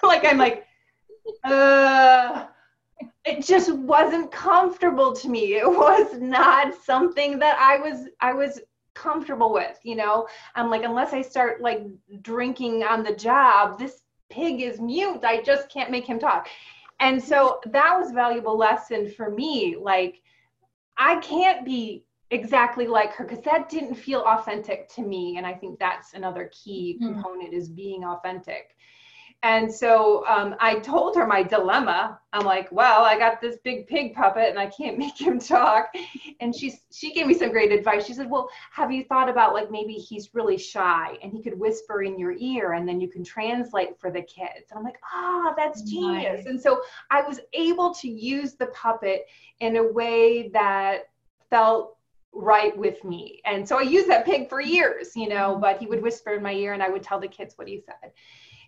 like, 0.03 0.25
I'm 0.25 0.39
like, 0.39 0.67
uh, 1.45 2.47
it 3.25 3.45
just 3.45 3.73
wasn't 3.73 4.31
comfortable 4.33 5.13
to 5.15 5.29
me. 5.29 5.55
It 5.55 5.69
was 5.69 6.19
not 6.19 6.75
something 6.75 7.39
that 7.39 7.59
i 7.59 7.79
was 7.79 8.09
i 8.21 8.33
was 8.33 8.61
comfortable 8.95 9.53
with 9.53 9.79
you 9.85 9.97
know? 9.97 10.27
I'm 10.55 10.71
like 10.71 10.83
unless 10.83 11.13
i 11.13 11.23
start 11.23 11.61
like 11.61 11.87
drinking 12.21 12.83
on 12.83 13.03
the 13.03 13.15
job 13.15 13.79
this 13.79 14.03
pig 14.31 14.63
is 14.63 14.81
mute. 14.81 15.25
I 15.25 15.43
just 15.43 15.69
can't 15.69 15.91
make 15.91 16.07
him 16.07 16.19
talk. 16.19 16.49
And 17.01 17.23
so 17.23 17.61
that 17.67 17.99
was 17.99 18.13
valuable 18.13 18.57
lesson 18.57 19.11
for 19.11 19.31
me. 19.31 19.77
Like 19.81 20.21
i 20.97 21.17
can't 21.17 21.65
be 21.65 22.05
exactly 22.33 22.87
like 22.87 23.12
her 23.12 23.24
because 23.24 23.43
that 23.45 23.68
didn't 23.68 23.95
feel 23.95 24.20
authentic 24.22 24.89
to 24.89 25.03
me 25.03 25.37
and 25.37 25.47
i 25.47 25.53
think 25.53 25.78
that's 25.78 26.14
another 26.14 26.51
key 26.53 26.99
mm-hmm. 27.01 27.12
component 27.12 27.53
is 27.53 27.68
being 27.68 28.05
authentic 28.05 28.74
and 29.45 29.72
so 29.72 30.24
um, 30.28 30.55
I 30.61 30.78
told 30.78 31.16
her 31.16 31.26
my 31.26 31.43
dilemma. 31.43 32.20
I'm 32.33 32.45
like, 32.45 32.70
well, 32.70 33.03
I 33.03 33.18
got 33.18 33.41
this 33.41 33.57
big 33.64 33.89
pig 33.89 34.14
puppet 34.14 34.49
and 34.49 34.59
I 34.59 34.66
can't 34.66 34.99
make 35.05 35.20
him 35.20 35.41
talk. 35.41 35.93
And 36.41 36.55
she 36.55 36.74
she 36.93 37.12
gave 37.12 37.26
me 37.26 37.35
some 37.35 37.51
great 37.51 37.72
advice. 37.72 38.07
She 38.07 38.14
said, 38.14 38.30
well, 38.30 38.49
have 38.70 38.93
you 38.93 39.03
thought 39.05 39.28
about 39.28 39.53
like 39.53 39.70
maybe 39.70 39.95
he's 39.95 40.33
really 40.33 40.57
shy 40.57 41.16
and 41.22 41.33
he 41.33 41.43
could 41.43 41.59
whisper 41.59 42.03
in 42.03 42.18
your 42.18 42.35
ear 42.39 42.74
and 42.74 42.89
then 42.89 43.01
you 43.01 43.09
can 43.09 43.24
translate 43.24 43.99
for 43.99 44.12
the 44.12 44.22
kids. 44.22 44.70
And 44.70 44.78
I'm 44.78 44.85
like, 44.85 45.01
ah, 45.12 45.49
oh, 45.51 45.55
that's 45.57 45.83
genius. 45.83 46.45
Nice. 46.45 46.47
And 46.47 46.61
so 46.61 46.80
I 47.11 47.22
was 47.22 47.41
able 47.53 47.93
to 47.95 48.09
use 48.09 48.55
the 48.55 48.66
puppet 48.66 49.26
in 49.59 49.76
a 49.76 49.93
way 49.93 50.51
that 50.51 51.09
felt 51.51 51.97
right 52.33 52.76
with 52.76 53.03
me. 53.05 53.41
And 53.45 53.66
so 53.66 53.78
I 53.78 53.83
used 53.83 54.09
that 54.09 54.24
pig 54.24 54.49
for 54.49 54.61
years, 54.61 55.14
you 55.14 55.28
know, 55.28 55.59
but 55.61 55.78
he 55.78 55.87
would 55.87 56.03
whisper 56.03 56.35
in 56.35 56.43
my 56.43 56.53
ear 56.53 56.72
and 56.72 56.83
I 56.83 56.89
would 56.89 57.03
tell 57.03 57.20
the 57.20 57.28
kids 57.28 57.57
what 57.57 57.68
he 57.68 57.80
said 57.80 58.12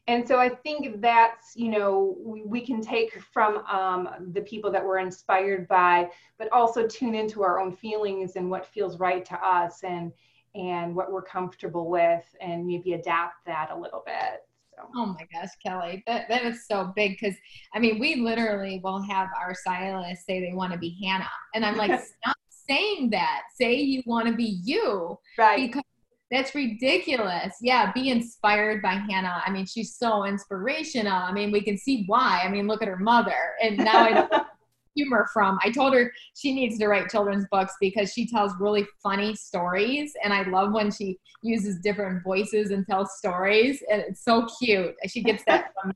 and 0.06 0.26
so 0.26 0.38
i 0.38 0.48
think 0.48 1.00
that's 1.00 1.54
you 1.54 1.68
know 1.70 2.16
we, 2.18 2.42
we 2.44 2.64
can 2.64 2.80
take 2.80 3.20
from 3.32 3.58
um, 3.66 4.08
the 4.32 4.40
people 4.42 4.70
that 4.70 4.84
we're 4.84 4.98
inspired 4.98 5.66
by 5.68 6.08
but 6.38 6.50
also 6.52 6.86
tune 6.86 7.14
into 7.14 7.42
our 7.42 7.60
own 7.60 7.72
feelings 7.72 8.36
and 8.36 8.50
what 8.50 8.66
feels 8.66 8.98
right 8.98 9.24
to 9.24 9.34
us 9.36 9.82
and 9.82 10.12
and 10.54 10.94
what 10.94 11.10
we're 11.10 11.22
comfortable 11.22 11.90
with 11.90 12.24
and 12.40 12.66
maybe 12.66 12.92
adapt 12.92 13.44
that 13.46 13.70
a 13.70 13.76
little 13.76 14.02
bit 14.06 14.42
so. 14.76 14.88
Oh 14.96 15.06
my 15.06 15.24
gosh, 15.32 15.50
Kelly, 15.64 16.02
that, 16.08 16.28
that 16.28 16.44
is 16.44 16.66
so 16.66 16.92
big 16.96 17.12
because 17.12 17.36
I 17.74 17.78
mean, 17.78 18.00
we 18.00 18.16
literally 18.16 18.80
will 18.82 19.00
have 19.02 19.28
our 19.40 19.54
stylists 19.54 20.26
say 20.26 20.40
they 20.40 20.52
want 20.52 20.72
to 20.72 20.78
be 20.80 20.98
Hannah. 21.00 21.30
And 21.54 21.64
I'm 21.64 21.76
like, 21.76 21.92
stop 22.22 22.36
saying 22.68 23.10
that. 23.10 23.42
Say 23.54 23.74
you 23.74 24.02
want 24.06 24.26
to 24.28 24.34
be 24.34 24.60
you. 24.64 25.18
Right. 25.38 25.56
Because 25.56 25.82
that's 26.30 26.54
ridiculous. 26.54 27.54
Yeah, 27.60 27.92
be 27.92 28.10
inspired 28.10 28.82
by 28.82 28.94
Hannah. 29.08 29.42
I 29.46 29.50
mean, 29.50 29.66
she's 29.66 29.94
so 29.94 30.24
inspirational. 30.24 31.12
I 31.12 31.32
mean, 31.32 31.52
we 31.52 31.60
can 31.60 31.76
see 31.78 32.04
why. 32.06 32.40
I 32.42 32.48
mean, 32.48 32.66
look 32.66 32.82
at 32.82 32.88
her 32.88 32.96
mother. 32.96 33.52
And 33.62 33.76
now 33.76 34.04
I 34.04 34.10
know 34.10 34.28
humor 34.96 35.28
from. 35.32 35.58
I 35.62 35.70
told 35.70 35.94
her 35.94 36.12
she 36.34 36.54
needs 36.54 36.78
to 36.78 36.88
write 36.88 37.08
children's 37.08 37.46
books 37.50 37.74
because 37.80 38.12
she 38.12 38.26
tells 38.26 38.52
really 38.58 38.86
funny 39.02 39.34
stories. 39.34 40.12
And 40.24 40.32
I 40.32 40.42
love 40.48 40.72
when 40.72 40.90
she 40.90 41.18
uses 41.42 41.78
different 41.80 42.24
voices 42.24 42.70
and 42.70 42.86
tells 42.86 43.16
stories. 43.16 43.82
And 43.90 44.00
it's 44.00 44.24
so 44.24 44.46
cute. 44.58 44.94
She 45.06 45.22
gets 45.22 45.44
that 45.46 45.72
from 45.80 45.92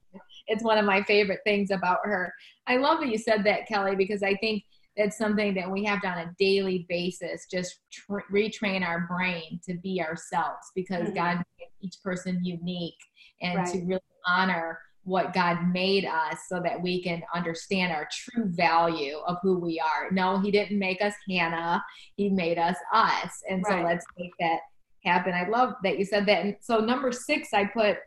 It's 0.47 0.63
one 0.63 0.79
of 0.79 0.85
my 0.85 1.03
favorite 1.05 1.41
things 1.45 1.71
about 1.71 1.99
her. 2.05 2.33
I 2.67 2.77
love 2.77 3.01
that 3.01 3.09
you 3.09 3.19
said 3.19 3.45
that, 3.45 3.67
Kelly, 3.67 3.97
because 3.97 4.23
I 4.23 4.35
think– 4.37 4.63
it's 4.99 5.17
something 5.17 5.55
that 5.55 5.71
we 5.71 5.85
have 5.85 6.03
to 6.03 6.09
on 6.09 6.19
a 6.19 6.35
daily 6.39 6.85
basis 6.89 7.47
just 7.51 7.81
tra- 7.91 8.23
retrain 8.33 8.87
our 8.87 9.07
brain 9.07 9.61
to 9.65 9.75
be 9.79 10.03
ourselves 10.03 10.71
because 10.75 11.05
mm-hmm. 11.05 11.15
god 11.15 11.37
made 11.59 11.69
each 11.81 11.97
person 12.03 12.45
unique 12.45 12.99
and 13.41 13.59
right. 13.59 13.73
to 13.73 13.79
really 13.87 14.01
honor 14.27 14.79
what 15.05 15.33
god 15.33 15.59
made 15.69 16.05
us 16.05 16.37
so 16.49 16.61
that 16.61 16.81
we 16.83 17.03
can 17.03 17.23
understand 17.35 17.93
our 17.93 18.09
true 18.13 18.47
value 18.49 19.19
of 19.27 19.37
who 19.43 19.59
we 19.59 19.81
are 19.81 20.11
no 20.11 20.39
he 20.41 20.51
didn't 20.51 20.79
make 20.79 21.01
us 21.01 21.15
hannah 21.31 21.83
he 22.17 22.29
made 22.29 22.59
us 22.59 22.77
us 22.93 23.43
and 23.49 23.63
right. 23.69 23.81
so 23.81 23.89
let's 23.89 24.07
make 24.19 24.33
that 24.41 24.59
happen 25.05 25.33
i 25.33 25.49
love 25.49 25.75
that 25.83 25.99
you 25.99 26.05
said 26.05 26.27
that 26.27 26.45
and 26.45 26.57
so 26.61 26.79
number 26.79 27.13
six 27.13 27.55
i 27.55 27.65
put 27.65 27.99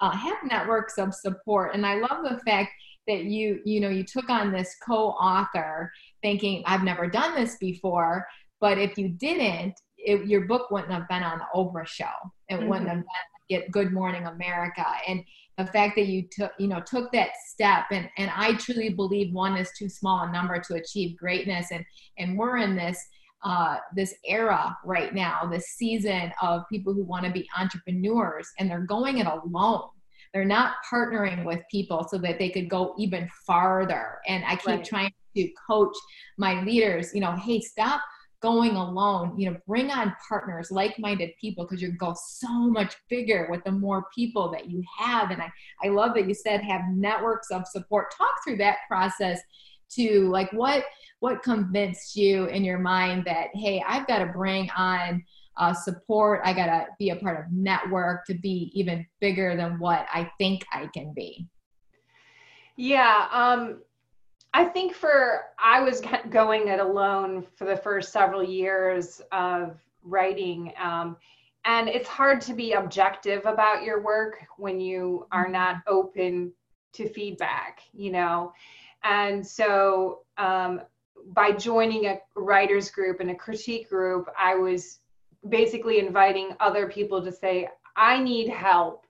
uh, 0.00 0.10
have 0.10 0.36
networks 0.44 0.98
of 0.98 1.12
support 1.12 1.74
and 1.74 1.84
i 1.84 1.96
love 1.96 2.22
the 2.22 2.38
fact 2.46 2.70
that 3.06 3.24
you 3.24 3.60
you 3.64 3.80
know 3.80 3.88
you 3.88 4.04
took 4.04 4.28
on 4.28 4.52
this 4.52 4.76
co-author 4.86 5.92
thinking 6.22 6.62
i've 6.66 6.82
never 6.82 7.08
done 7.08 7.34
this 7.34 7.56
before 7.58 8.26
but 8.60 8.78
if 8.78 8.96
you 8.96 9.08
didn't 9.08 9.74
it, 9.98 10.26
your 10.26 10.46
book 10.46 10.70
wouldn't 10.70 10.92
have 10.92 11.08
been 11.08 11.22
on 11.22 11.38
the 11.38 11.44
oprah 11.54 11.86
show 11.86 12.04
it 12.48 12.56
mm-hmm. 12.56 12.68
wouldn't 12.68 12.88
have 12.88 12.98
been 12.98 13.04
get 13.48 13.70
good 13.70 13.92
morning 13.92 14.26
america 14.26 14.84
and 15.08 15.22
the 15.58 15.66
fact 15.66 15.96
that 15.96 16.06
you 16.06 16.26
took 16.30 16.52
you 16.58 16.68
know 16.68 16.80
took 16.86 17.10
that 17.12 17.30
step 17.48 17.84
and 17.90 18.08
and 18.18 18.30
i 18.36 18.54
truly 18.54 18.90
believe 18.90 19.32
one 19.32 19.56
is 19.56 19.70
too 19.78 19.88
small 19.88 20.24
a 20.24 20.32
number 20.32 20.58
to 20.58 20.74
achieve 20.74 21.16
greatness 21.16 21.68
and 21.70 21.84
and 22.18 22.36
we're 22.36 22.56
in 22.56 22.76
this 22.76 22.98
uh, 23.46 23.76
this 23.94 24.14
era 24.24 24.76
right 24.84 25.14
now, 25.14 25.48
this 25.50 25.68
season 25.76 26.32
of 26.42 26.62
people 26.70 26.92
who 26.92 27.04
want 27.04 27.24
to 27.24 27.30
be 27.30 27.48
entrepreneurs 27.56 28.50
and 28.58 28.68
they're 28.68 28.80
going 28.80 29.18
it 29.18 29.26
alone. 29.26 29.88
They're 30.34 30.44
not 30.44 30.74
partnering 30.92 31.44
with 31.44 31.60
people 31.70 32.06
so 32.10 32.18
that 32.18 32.40
they 32.40 32.50
could 32.50 32.68
go 32.68 32.94
even 32.98 33.28
farther. 33.46 34.18
And 34.26 34.44
I 34.44 34.56
keep 34.56 34.66
right. 34.66 34.84
trying 34.84 35.08
to 35.10 35.14
coach 35.68 35.94
my 36.38 36.62
leaders, 36.62 37.14
you 37.14 37.20
know, 37.20 37.32
hey, 37.32 37.60
stop 37.60 38.00
going 38.42 38.76
alone. 38.76 39.38
You 39.38 39.50
know, 39.50 39.56
bring 39.66 39.90
on 39.90 40.14
partners, 40.28 40.70
like-minded 40.70 41.30
people, 41.40 41.64
because 41.64 41.82
you 41.82 41.92
go 41.92 42.14
so 42.16 42.48
much 42.48 42.94
bigger 43.08 43.48
with 43.50 43.64
the 43.64 43.72
more 43.72 44.06
people 44.14 44.50
that 44.52 44.70
you 44.70 44.82
have. 44.98 45.30
And 45.30 45.42
I, 45.42 45.50
I 45.84 45.88
love 45.88 46.14
that 46.14 46.28
you 46.28 46.34
said 46.34 46.62
have 46.62 46.82
networks 46.92 47.50
of 47.50 47.66
support. 47.66 48.14
Talk 48.16 48.34
through 48.44 48.58
that 48.58 48.78
process 48.88 49.40
to 49.88 50.28
like 50.30 50.52
what 50.52 50.84
what 51.20 51.42
convinced 51.42 52.16
you 52.16 52.46
in 52.46 52.64
your 52.64 52.78
mind 52.78 53.24
that 53.24 53.48
hey, 53.54 53.82
I've 53.86 54.06
got 54.06 54.18
to 54.18 54.26
bring 54.26 54.68
on 54.76 55.24
uh, 55.56 55.72
support. 55.72 56.40
I 56.44 56.52
got 56.52 56.66
to 56.66 56.86
be 56.98 57.10
a 57.10 57.16
part 57.16 57.40
of 57.40 57.52
network 57.52 58.26
to 58.26 58.34
be 58.34 58.70
even 58.74 59.06
bigger 59.20 59.56
than 59.56 59.78
what 59.78 60.06
I 60.12 60.30
think 60.38 60.64
I 60.72 60.88
can 60.92 61.12
be. 61.14 61.48
Yeah, 62.76 63.26
um, 63.32 63.80
I 64.54 64.64
think 64.64 64.94
for 64.94 65.42
I 65.58 65.80
was 65.82 66.02
going 66.30 66.68
it 66.68 66.80
alone 66.80 67.46
for 67.56 67.64
the 67.64 67.76
first 67.76 68.12
several 68.12 68.42
years 68.42 69.20
of 69.32 69.78
writing, 70.02 70.72
um, 70.82 71.16
and 71.64 71.88
it's 71.88 72.08
hard 72.08 72.40
to 72.42 72.54
be 72.54 72.72
objective 72.72 73.44
about 73.44 73.82
your 73.82 74.00
work 74.00 74.38
when 74.56 74.80
you 74.80 75.26
are 75.32 75.48
not 75.48 75.76
open 75.86 76.52
to 76.92 77.08
feedback, 77.08 77.80
you 77.92 78.10
know. 78.10 78.52
And 79.04 79.46
so, 79.46 80.20
um, 80.38 80.80
by 81.32 81.52
joining 81.52 82.06
a 82.06 82.20
writers 82.36 82.90
group 82.90 83.20
and 83.20 83.30
a 83.30 83.34
critique 83.34 83.88
group, 83.88 84.28
I 84.38 84.54
was 84.54 85.00
basically 85.48 85.98
inviting 85.98 86.50
other 86.60 86.88
people 86.88 87.22
to 87.24 87.32
say, 87.32 87.68
I 87.96 88.22
need 88.22 88.48
help 88.48 89.06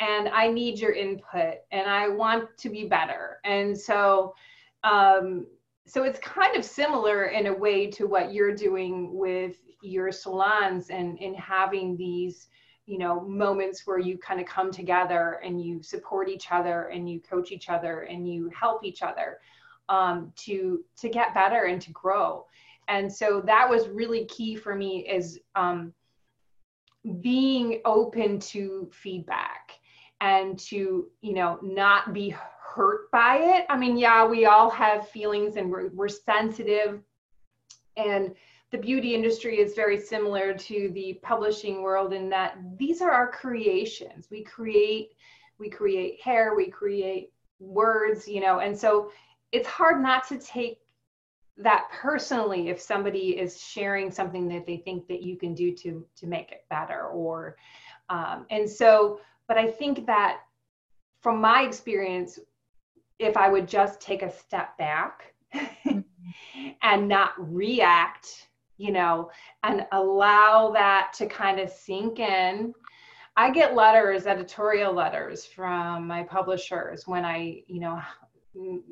and 0.00 0.28
I 0.28 0.48
need 0.48 0.78
your 0.78 0.92
input 0.92 1.54
and 1.72 1.88
I 1.88 2.08
want 2.08 2.56
to 2.58 2.68
be 2.68 2.84
better. 2.84 3.38
And 3.44 3.76
so, 3.76 4.34
um, 4.84 5.46
so 5.86 6.02
it's 6.02 6.18
kind 6.20 6.56
of 6.56 6.64
similar 6.64 7.26
in 7.26 7.46
a 7.46 7.54
way 7.54 7.90
to 7.92 8.06
what 8.06 8.32
you're 8.32 8.54
doing 8.54 9.16
with 9.16 9.56
your 9.82 10.12
salons 10.12 10.90
and, 10.90 11.18
and 11.18 11.34
having 11.36 11.96
these, 11.96 12.48
you 12.86 12.98
know, 12.98 13.20
moments 13.20 13.86
where 13.86 13.98
you 13.98 14.18
kind 14.18 14.40
of 14.40 14.46
come 14.46 14.70
together 14.70 15.40
and 15.44 15.62
you 15.62 15.82
support 15.82 16.28
each 16.28 16.48
other 16.50 16.84
and 16.84 17.08
you 17.08 17.20
coach 17.20 17.52
each 17.52 17.70
other 17.70 18.02
and 18.02 18.30
you 18.30 18.50
help 18.58 18.84
each 18.84 19.02
other 19.02 19.38
um, 19.88 20.32
to 20.36 20.84
to 20.98 21.08
get 21.08 21.34
better 21.34 21.64
and 21.64 21.80
to 21.82 21.90
grow. 21.92 22.44
And 22.88 23.12
so 23.12 23.42
that 23.46 23.68
was 23.68 23.88
really 23.88 24.26
key 24.26 24.56
for 24.56 24.74
me 24.74 25.08
is 25.08 25.40
um, 25.54 25.92
being 27.20 27.80
open 27.84 28.38
to 28.40 28.90
feedback 28.92 29.72
and 30.20 30.58
to 30.58 31.08
you 31.20 31.32
know 31.32 31.58
not 31.62 32.12
be 32.12 32.34
hurt 32.74 33.10
by 33.10 33.38
it. 33.38 33.66
I 33.68 33.76
mean 33.76 33.96
yeah 33.96 34.26
we 34.26 34.46
all 34.46 34.70
have 34.70 35.08
feelings 35.08 35.56
and 35.56 35.70
we're, 35.70 35.88
we're 35.88 36.08
sensitive. 36.08 37.00
And 37.96 38.34
the 38.70 38.78
beauty 38.78 39.14
industry 39.14 39.58
is 39.58 39.74
very 39.74 39.98
similar 39.98 40.52
to 40.52 40.90
the 40.94 41.18
publishing 41.22 41.82
world 41.82 42.12
in 42.12 42.28
that 42.28 42.58
these 42.76 43.00
are 43.00 43.10
our 43.10 43.30
creations. 43.30 44.28
We 44.30 44.44
create 44.44 45.12
we 45.58 45.68
create 45.68 46.20
hair 46.20 46.54
we 46.54 46.68
create 46.68 47.32
words 47.58 48.28
you 48.28 48.40
know 48.40 48.60
and 48.60 48.78
so 48.78 49.10
it's 49.52 49.68
hard 49.68 50.00
not 50.00 50.26
to 50.28 50.38
take 50.38 50.78
that 51.56 51.88
personally 51.92 52.68
if 52.68 52.80
somebody 52.80 53.36
is 53.38 53.60
sharing 53.60 54.10
something 54.10 54.46
that 54.48 54.64
they 54.64 54.76
think 54.76 55.08
that 55.08 55.22
you 55.22 55.36
can 55.36 55.54
do 55.54 55.74
to 55.74 56.06
to 56.16 56.26
make 56.26 56.52
it 56.52 56.64
better 56.70 57.06
or 57.06 57.56
um, 58.10 58.46
and 58.50 58.68
so 58.68 59.20
but 59.48 59.58
i 59.58 59.66
think 59.66 60.06
that 60.06 60.40
from 61.20 61.40
my 61.40 61.62
experience 61.62 62.38
if 63.18 63.36
i 63.36 63.48
would 63.48 63.68
just 63.68 64.00
take 64.00 64.22
a 64.22 64.30
step 64.30 64.76
back 64.78 65.34
and 66.82 67.08
not 67.08 67.32
react 67.38 68.48
you 68.76 68.92
know 68.92 69.30
and 69.62 69.86
allow 69.92 70.70
that 70.70 71.12
to 71.12 71.26
kind 71.26 71.58
of 71.58 71.70
sink 71.70 72.18
in 72.18 72.72
i 73.36 73.50
get 73.50 73.74
letters 73.74 74.26
editorial 74.26 74.92
letters 74.92 75.44
from 75.44 76.06
my 76.06 76.22
publishers 76.22 77.06
when 77.06 77.24
i 77.24 77.62
you 77.66 77.80
know 77.80 78.00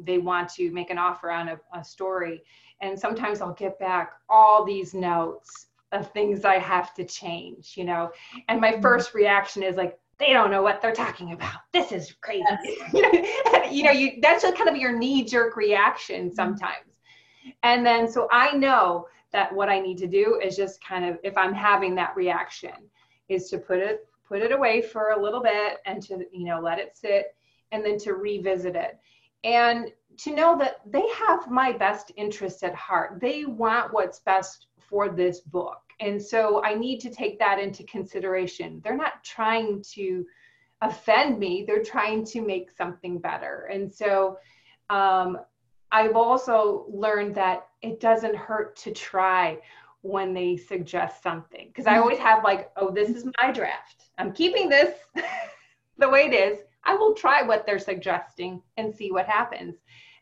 they 0.02 0.18
want 0.18 0.48
to 0.50 0.70
make 0.70 0.90
an 0.90 0.98
offer 0.98 1.30
on 1.30 1.48
a, 1.48 1.60
a 1.74 1.84
story. 1.84 2.42
And 2.80 2.98
sometimes 2.98 3.40
I'll 3.40 3.54
get 3.54 3.78
back 3.78 4.12
all 4.28 4.64
these 4.64 4.94
notes 4.94 5.66
of 5.92 6.10
things 6.12 6.44
I 6.44 6.58
have 6.58 6.94
to 6.94 7.04
change, 7.04 7.74
you 7.76 7.84
know. 7.84 8.10
And 8.48 8.60
my 8.60 8.72
mm-hmm. 8.72 8.82
first 8.82 9.14
reaction 9.14 9.62
is 9.62 9.76
like, 9.76 9.98
they 10.18 10.32
don't 10.32 10.50
know 10.50 10.62
what 10.62 10.80
they're 10.80 10.94
talking 10.94 11.32
about. 11.32 11.60
This 11.72 11.92
is 11.92 12.14
crazy. 12.20 12.44
you 13.70 13.82
know, 13.82 13.90
you 13.90 14.18
that's 14.22 14.42
just 14.42 14.56
kind 14.56 14.70
of 14.70 14.76
your 14.76 14.96
knee-jerk 14.96 15.56
reaction 15.56 16.26
mm-hmm. 16.26 16.34
sometimes. 16.34 17.00
And 17.62 17.84
then 17.84 18.10
so 18.10 18.28
I 18.32 18.52
know 18.52 19.08
that 19.32 19.54
what 19.54 19.68
I 19.68 19.80
need 19.80 19.98
to 19.98 20.06
do 20.06 20.40
is 20.42 20.56
just 20.56 20.82
kind 20.82 21.04
of 21.04 21.18
if 21.22 21.36
I'm 21.36 21.52
having 21.52 21.94
that 21.96 22.16
reaction 22.16 22.72
is 23.28 23.50
to 23.50 23.58
put 23.58 23.78
it 23.78 24.08
put 24.26 24.42
it 24.42 24.52
away 24.52 24.82
for 24.82 25.10
a 25.10 25.22
little 25.22 25.42
bit 25.42 25.78
and 25.84 26.02
to 26.04 26.24
you 26.32 26.46
know 26.46 26.60
let 26.60 26.78
it 26.78 26.96
sit 26.96 27.36
and 27.72 27.84
then 27.84 27.98
to 27.98 28.14
revisit 28.14 28.74
it 28.76 28.98
and 29.44 29.92
to 30.18 30.34
know 30.34 30.56
that 30.58 30.80
they 30.86 31.06
have 31.10 31.50
my 31.50 31.72
best 31.72 32.10
interest 32.16 32.62
at 32.62 32.74
heart. 32.74 33.18
They 33.20 33.44
want 33.44 33.92
what's 33.92 34.20
best 34.20 34.66
for 34.88 35.08
this 35.08 35.40
book. 35.40 35.85
And 36.00 36.20
so 36.20 36.62
I 36.62 36.74
need 36.74 37.00
to 37.00 37.10
take 37.10 37.38
that 37.38 37.58
into 37.58 37.84
consideration. 37.84 38.80
They're 38.84 38.96
not 38.96 39.24
trying 39.24 39.82
to 39.94 40.26
offend 40.82 41.38
me, 41.38 41.64
they're 41.66 41.82
trying 41.82 42.24
to 42.26 42.42
make 42.42 42.70
something 42.70 43.18
better. 43.18 43.68
And 43.72 43.92
so 43.92 44.38
um, 44.90 45.38
I've 45.90 46.16
also 46.16 46.86
learned 46.88 47.34
that 47.36 47.68
it 47.82 48.00
doesn't 48.00 48.36
hurt 48.36 48.76
to 48.76 48.92
try 48.92 49.58
when 50.02 50.34
they 50.34 50.56
suggest 50.56 51.22
something. 51.22 51.68
Because 51.68 51.86
I 51.86 51.98
always 51.98 52.18
have, 52.18 52.44
like, 52.44 52.70
oh, 52.76 52.90
this 52.90 53.10
is 53.10 53.24
my 53.42 53.50
draft. 53.50 54.10
I'm 54.18 54.32
keeping 54.32 54.68
this 54.68 54.94
the 55.98 56.08
way 56.08 56.26
it 56.26 56.34
is. 56.34 56.60
I 56.84 56.94
will 56.94 57.14
try 57.14 57.42
what 57.42 57.66
they're 57.66 57.78
suggesting 57.78 58.62
and 58.76 58.94
see 58.94 59.10
what 59.10 59.26
happens. 59.26 59.76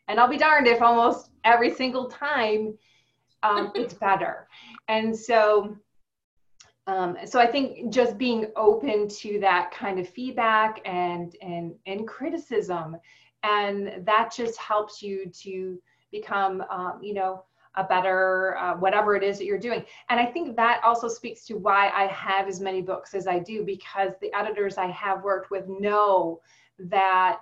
And 0.07 0.19
I'll 0.19 0.27
be 0.27 0.37
darned 0.37 0.67
if 0.67 0.81
almost 0.81 1.31
every 1.43 1.73
single 1.73 2.09
time 2.09 2.77
um, 3.45 3.71
it's 3.75 3.93
better. 3.93 4.47
And 4.87 5.15
so, 5.15 5.77
um, 6.87 7.17
so 7.25 7.39
I 7.39 7.47
think 7.47 7.91
just 7.91 8.17
being 8.17 8.47
open 8.55 9.07
to 9.07 9.39
that 9.39 9.71
kind 9.71 9.99
of 9.99 10.07
feedback 10.07 10.81
and 10.85 11.35
and 11.41 11.73
and 11.85 12.07
criticism, 12.07 12.97
and 13.43 14.05
that 14.05 14.31
just 14.35 14.59
helps 14.59 15.01
you 15.01 15.31
to 15.43 15.81
become, 16.11 16.63
um, 16.69 16.99
you 17.01 17.13
know, 17.13 17.43
a 17.77 17.83
better 17.83 18.57
uh, 18.57 18.75
whatever 18.75 19.15
it 19.15 19.23
is 19.23 19.37
that 19.37 19.45
you're 19.45 19.57
doing 19.59 19.83
and 20.09 20.19
i 20.19 20.25
think 20.25 20.55
that 20.55 20.81
also 20.83 21.07
speaks 21.07 21.45
to 21.45 21.55
why 21.55 21.89
i 21.89 22.07
have 22.07 22.47
as 22.47 22.59
many 22.59 22.81
books 22.81 23.13
as 23.13 23.27
i 23.27 23.37
do 23.37 23.63
because 23.65 24.11
the 24.21 24.33
editors 24.33 24.77
i 24.77 24.87
have 24.87 25.23
worked 25.23 25.51
with 25.51 25.65
know 25.67 26.39
that 26.79 27.41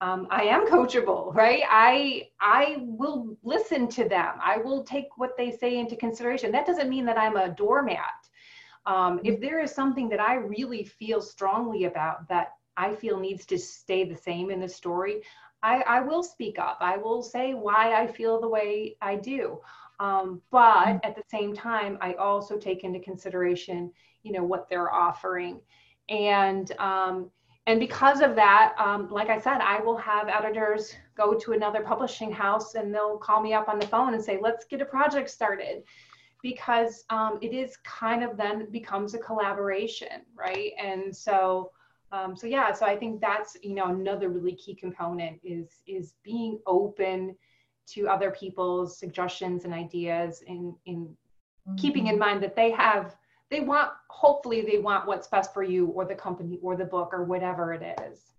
um, 0.00 0.26
i 0.30 0.42
am 0.42 0.66
coachable 0.66 1.34
right 1.34 1.62
i 1.68 2.22
i 2.40 2.76
will 2.80 3.36
listen 3.42 3.88
to 3.88 4.08
them 4.08 4.34
i 4.42 4.56
will 4.56 4.84
take 4.84 5.08
what 5.16 5.36
they 5.36 5.50
say 5.50 5.78
into 5.78 5.96
consideration 5.96 6.52
that 6.52 6.66
doesn't 6.66 6.90
mean 6.90 7.04
that 7.04 7.18
i'm 7.18 7.36
a 7.36 7.48
doormat 7.54 8.28
um, 8.86 9.20
if 9.24 9.40
there 9.40 9.60
is 9.60 9.72
something 9.72 10.08
that 10.08 10.20
i 10.20 10.34
really 10.34 10.84
feel 10.84 11.20
strongly 11.20 11.84
about 11.84 12.28
that 12.28 12.52
i 12.76 12.94
feel 12.94 13.18
needs 13.18 13.46
to 13.46 13.58
stay 13.58 14.04
the 14.04 14.16
same 14.16 14.50
in 14.50 14.60
the 14.60 14.68
story 14.68 15.22
I, 15.62 15.80
I 15.80 16.00
will 16.00 16.22
speak 16.22 16.58
up. 16.58 16.78
I 16.80 16.96
will 16.96 17.22
say 17.22 17.54
why 17.54 18.00
I 18.00 18.06
feel 18.06 18.40
the 18.40 18.48
way 18.48 18.96
I 19.00 19.16
do. 19.16 19.58
Um, 19.98 20.42
but 20.50 20.86
mm. 20.86 21.00
at 21.02 21.16
the 21.16 21.22
same 21.28 21.54
time, 21.54 21.98
I 22.00 22.14
also 22.14 22.58
take 22.58 22.84
into 22.84 23.00
consideration, 23.00 23.92
you 24.22 24.32
know, 24.32 24.44
what 24.44 24.68
they're 24.68 24.92
offering. 24.92 25.60
And 26.08 26.70
um, 26.78 27.30
and 27.66 27.80
because 27.80 28.20
of 28.20 28.36
that, 28.36 28.74
um, 28.78 29.10
like 29.10 29.28
I 29.28 29.40
said, 29.40 29.60
I 29.60 29.80
will 29.80 29.96
have 29.96 30.28
editors 30.28 30.94
go 31.16 31.34
to 31.34 31.52
another 31.52 31.82
publishing 31.82 32.30
house 32.30 32.74
and 32.74 32.94
they'll 32.94 33.18
call 33.18 33.42
me 33.42 33.54
up 33.54 33.68
on 33.68 33.78
the 33.78 33.86
phone 33.86 34.14
and 34.14 34.22
say, 34.22 34.38
let's 34.40 34.64
get 34.64 34.80
a 34.80 34.84
project 34.84 35.30
started. 35.30 35.82
Because 36.42 37.04
um, 37.10 37.38
it 37.42 37.52
is 37.52 37.76
kind 37.78 38.22
of 38.22 38.36
then 38.36 38.70
becomes 38.70 39.14
a 39.14 39.18
collaboration, 39.18 40.22
right? 40.36 40.72
And 40.78 41.14
so 41.14 41.72
um, 42.12 42.36
so 42.36 42.46
yeah 42.46 42.72
so 42.72 42.86
i 42.86 42.96
think 42.96 43.20
that's 43.20 43.56
you 43.62 43.74
know 43.74 43.86
another 43.86 44.28
really 44.28 44.54
key 44.54 44.74
component 44.74 45.40
is 45.42 45.80
is 45.86 46.14
being 46.22 46.58
open 46.66 47.34
to 47.86 48.08
other 48.08 48.30
people's 48.30 48.98
suggestions 48.98 49.64
and 49.64 49.72
ideas 49.72 50.42
and 50.46 50.74
in 50.86 51.06
mm-hmm. 51.06 51.74
keeping 51.76 52.06
in 52.08 52.18
mind 52.18 52.42
that 52.42 52.56
they 52.56 52.70
have 52.70 53.16
they 53.50 53.60
want 53.60 53.90
hopefully 54.08 54.62
they 54.62 54.78
want 54.78 55.06
what's 55.06 55.28
best 55.28 55.52
for 55.54 55.62
you 55.62 55.86
or 55.86 56.04
the 56.04 56.14
company 56.14 56.58
or 56.62 56.76
the 56.76 56.84
book 56.84 57.10
or 57.12 57.24
whatever 57.24 57.72
it 57.72 58.00
is. 58.10 58.32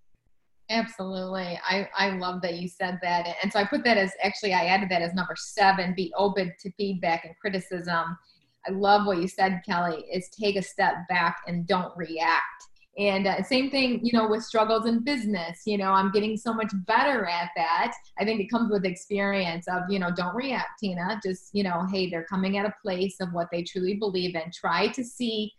Absolutely. 0.70 1.60
I 1.64 1.88
i 1.96 2.10
love 2.10 2.42
that 2.42 2.56
you 2.56 2.68
said 2.68 3.00
that. 3.02 3.36
And 3.42 3.52
so 3.52 3.60
i 3.60 3.64
put 3.64 3.84
that 3.86 3.98
as 3.98 4.12
actually 4.24 4.54
i 4.54 4.66
added 4.66 4.90
that 4.90 5.02
as 5.02 5.14
number 5.14 5.36
seven 5.38 5.94
be 5.96 6.14
open 6.18 6.54
to 6.60 6.72
feedback 6.74 7.26
and 7.26 7.36
criticism. 7.40 8.18
I 8.68 8.72
love 8.72 9.06
what 9.06 9.20
you 9.20 9.28
said 9.28 9.62
kelly 9.66 10.06
is 10.12 10.30
take 10.30 10.58
a 10.58 10.62
step 10.62 10.96
back 11.08 11.38
and 11.48 11.66
don't 11.66 11.96
react 11.96 12.68
and 12.98 13.28
uh, 13.28 13.44
same 13.44 13.70
thing 13.70 14.00
you 14.04 14.12
know 14.14 14.28
with 14.28 14.44
struggles 14.44 14.86
in 14.88 15.04
business 15.04 15.62
you 15.66 15.78
know 15.78 15.92
i'm 15.92 16.12
getting 16.12 16.36
so 16.36 16.54
much 16.54 16.72
better 16.86 17.26
at 17.26 17.50
that. 17.56 17.94
I 18.20 18.26
think 18.26 18.42
it 18.42 18.50
comes 18.50 18.72
with 18.72 18.86
experience 18.86 19.68
of 19.68 19.84
you 19.90 20.00
know 20.00 20.12
don't 20.12 20.36
react 20.36 20.80
tina. 20.80 21.20
Just 21.24 21.50
you 21.54 21.64
know 21.64 21.86
hey 21.92 22.10
they're 22.10 22.26
coming 22.26 22.58
at 22.58 22.66
a 22.66 22.74
place 22.82 23.18
of 23.20 23.34
what 23.34 23.48
they 23.52 23.64
truly 23.64 23.96
believe 23.96 24.36
in. 24.36 24.52
Try 24.52 24.88
to 24.90 25.04
see 25.04 25.54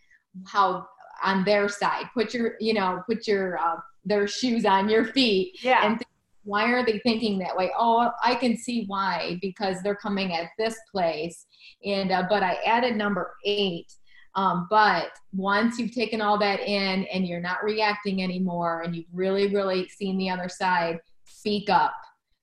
how 0.47 0.86
on 1.22 1.45
their 1.45 1.68
side 1.68 2.07
put 2.14 2.34
your 2.34 2.55
you 2.61 2.74
know 2.74 3.03
put 3.07 3.26
your 3.26 3.59
uh, 3.59 3.76
their 4.05 4.26
shoes 4.26 4.64
on 4.64 4.89
your 4.89 5.05
feet 5.05 5.59
yeah. 5.62 5.84
and 5.84 5.99
think, 5.99 6.09
why 6.45 6.70
are 6.72 6.84
they 6.84 6.99
thinking 7.01 7.39
that 7.39 7.57
way? 7.57 7.70
Oh 7.76 8.11
i 8.22 8.34
can 8.34 8.57
see 8.57 8.84
why 8.86 9.39
because 9.41 9.82
they're 9.82 9.97
coming 9.97 10.34
at 10.34 10.49
this 10.59 10.76
place. 10.91 11.47
And 11.84 12.11
uh, 12.11 12.24
but 12.28 12.43
i 12.43 12.55
added 12.66 12.97
number 12.97 13.34
eight 13.45 13.93
um, 14.39 14.68
but 14.70 15.09
once 15.32 15.80
you've 15.80 15.93
taken 15.93 16.20
all 16.20 16.39
that 16.39 16.61
in 16.61 17.05
and 17.07 17.26
you're 17.26 17.41
not 17.41 17.64
reacting 17.64 18.22
anymore 18.22 18.82
and 18.82 18.95
you've 18.95 19.12
really, 19.12 19.53
really 19.53 19.89
seen 19.89 20.16
the 20.16 20.30
other 20.30 20.49
side, 20.49 21.01
speak 21.24 21.68
up. 21.68 21.93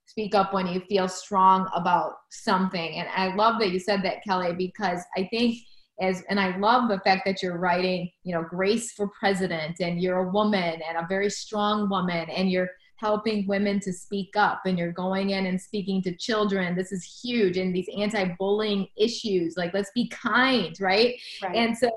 Speak 0.06 0.36
up 0.36 0.54
when 0.54 0.68
you 0.68 0.82
feel 0.90 1.08
strong 1.08 1.70
about 1.74 2.16
something. 2.32 2.96
And 2.96 3.08
I 3.16 3.34
love 3.36 3.62
that 3.62 3.72
you 3.72 3.80
said 3.80 4.04
that, 4.04 4.26
Kelly, 4.26 4.52
because 4.52 5.04
I 5.16 5.30
think 5.32 5.58
as 6.02 6.22
and 6.30 6.38
I 6.38 6.58
love 6.58 6.90
the 6.90 7.00
fact 7.00 7.22
that 7.28 7.42
you're 7.42 7.58
writing, 7.58 8.12
you 8.24 8.36
know, 8.36 8.44
grace 8.44 8.92
for 8.92 9.08
president 9.18 9.78
and 9.80 10.02
you're 10.02 10.28
a 10.28 10.32
woman 10.32 10.82
and 10.86 10.98
a 10.98 11.08
very 11.08 11.30
strong 11.30 11.90
woman 11.90 12.30
and 12.30 12.52
you're 12.52 12.68
helping 12.98 13.48
women 13.48 13.80
to 13.82 13.92
speak 13.92 14.36
up 14.36 14.62
and 14.66 14.78
you're 14.78 14.92
going 14.92 15.32
in 15.32 15.46
and 15.48 15.60
speaking 15.60 16.02
to 16.04 16.16
children. 16.16 16.76
This 16.76 16.92
is 16.92 17.04
huge 17.24 17.58
and 17.58 17.76
these 17.76 17.90
anti-bullying 17.98 18.88
issues 18.98 19.56
like 19.58 19.74
let's 19.74 19.92
be 19.94 20.08
kind 20.10 20.76
right, 20.80 21.16
right. 21.44 21.56
and 21.56 21.78
so 21.78 21.90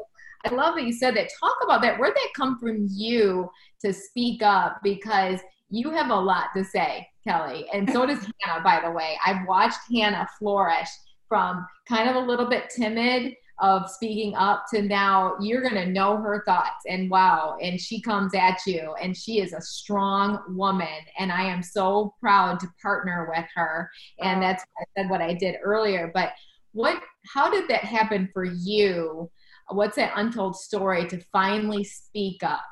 i 0.45 0.55
love 0.55 0.75
that 0.75 0.85
you 0.85 0.93
said 0.93 1.17
that. 1.17 1.29
Talk 1.41 1.57
about 1.65 1.83
that. 1.83 1.99
Where'd 1.99 2.15
that 2.15 2.29
come 2.37 2.59
from 2.59 2.87
you 2.91 3.51
to 3.85 3.93
speak 3.93 4.43
up? 4.43 4.81
Because 4.83 5.41
you 5.71 5.91
have 5.91 6.11
a 6.11 6.15
lot 6.15 6.47
to 6.57 6.65
say 6.65 7.07
kelly 7.27 7.67
and 7.73 7.91
so 7.91 8.07
does 8.07 8.25
hannah 8.41 8.63
by 8.63 8.81
the 8.85 8.91
way. 8.91 9.19
I've 9.25 9.47
watched 9.47 9.79
hannah 9.93 10.27
flourish 10.39 10.89
from 11.29 11.67
kind 11.89 12.09
of 12.09 12.17
a 12.17 12.27
little 12.27 12.49
bit 12.49 12.71
timid 12.75 13.35
of 13.61 13.91
speaking 13.91 14.35
up 14.37 14.65
to 14.73 14.83
now 14.83 15.35
you're 15.41 15.63
going 15.63 15.75
to 15.75 15.87
know 15.87 16.17
her 16.17 16.43
thoughts. 16.47 16.85
And 16.87 17.11
wow 17.11 17.57
and 17.61 17.81
she 17.81 18.01
comes 18.01 18.35
at 18.35 18.61
you 18.67 18.95
and 19.01 19.17
she 19.17 19.41
is 19.41 19.53
a 19.53 19.61
strong 19.61 20.41
woman 20.49 20.89
and 21.19 21.33
i 21.33 21.43
am 21.43 21.63
so 21.63 22.15
proud 22.21 22.61
to 22.61 22.69
partner 22.81 23.33
with 23.35 23.47
her. 23.55 23.91
And 24.21 24.43
that's 24.43 24.65
I 24.81 24.85
said 24.97 25.11
what 25.11 25.21
i 25.21 25.35
did 25.35 25.57
earlier. 25.63 26.11
But 26.15 26.33
what 26.73 27.03
how 27.33 27.51
did 27.51 27.69
that 27.69 27.85
happen 27.85 28.29
for 28.33 28.45
you? 28.45 29.31
What's 29.71 29.97
that 29.97 30.13
untold 30.17 30.57
story 30.57 31.07
to 31.09 31.21
finally 31.33 31.85
speak 31.85 32.43
up? 32.43 32.65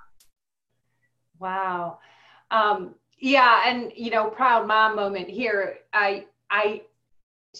Wow. 1.38 1.98
Um 2.50 2.94
yeah 3.18 3.62
and 3.66 3.92
you 3.96 4.10
know 4.10 4.28
proud 4.28 4.66
mom 4.68 4.96
moment 4.96 5.28
here. 5.28 5.78
I 5.92 6.26
i 6.50 6.82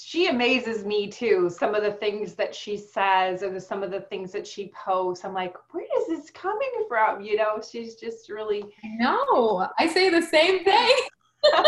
she 0.03 0.29
amazes 0.29 0.85
me 0.85 1.09
too. 1.09 1.51
Some 1.51 1.75
of 1.75 1.83
the 1.83 1.93
things 1.93 2.35
that 2.35 2.55
she 2.55 2.77
says 2.77 3.43
and 3.43 3.63
some 3.63 3.83
of 3.83 3.91
the 3.91 4.01
things 4.03 4.33
that 4.33 4.47
she 4.47 4.73
posts. 4.85 5.25
I'm 5.25 5.35
like, 5.35 5.55
where 5.73 5.85
is 5.99 6.09
this 6.09 6.31
coming 6.31 6.85
from? 6.89 7.23
You 7.23 7.37
know, 7.37 7.61
she's 7.69 7.97
just 7.97 8.29
really. 8.29 8.65
No, 8.85 9.69
I 9.79 9.89
say 9.89 10.11
the 10.11 10.23
same 10.23 10.65
thing. 10.65 10.95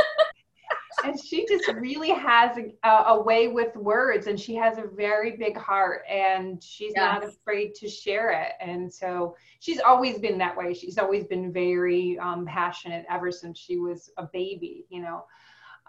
and 1.04 1.18
she 1.22 1.46
just 1.46 1.68
really 1.74 2.10
has 2.10 2.56
a, 2.84 2.88
a, 2.88 3.22
way 3.22 3.48
with 3.48 3.74
words 3.76 4.26
and 4.26 4.38
she 4.38 4.54
has 4.54 4.78
a 4.78 4.86
very 4.94 5.36
big 5.36 5.56
heart 5.56 6.02
and 6.08 6.62
she's 6.62 6.92
yes. 6.96 7.22
not 7.22 7.24
afraid 7.24 7.74
to 7.74 7.88
share 7.88 8.30
it 8.30 8.52
and 8.60 8.92
so 8.92 9.36
she's 9.60 9.80
always 9.80 10.18
been 10.18 10.38
that 10.38 10.56
way 10.56 10.74
she's 10.74 10.98
always 10.98 11.24
been 11.24 11.52
very 11.52 12.18
um, 12.18 12.46
passionate 12.46 13.04
ever 13.10 13.30
since 13.30 13.58
she 13.58 13.76
was 13.76 14.10
a 14.16 14.24
baby 14.32 14.86
you 14.88 15.00
know 15.00 15.24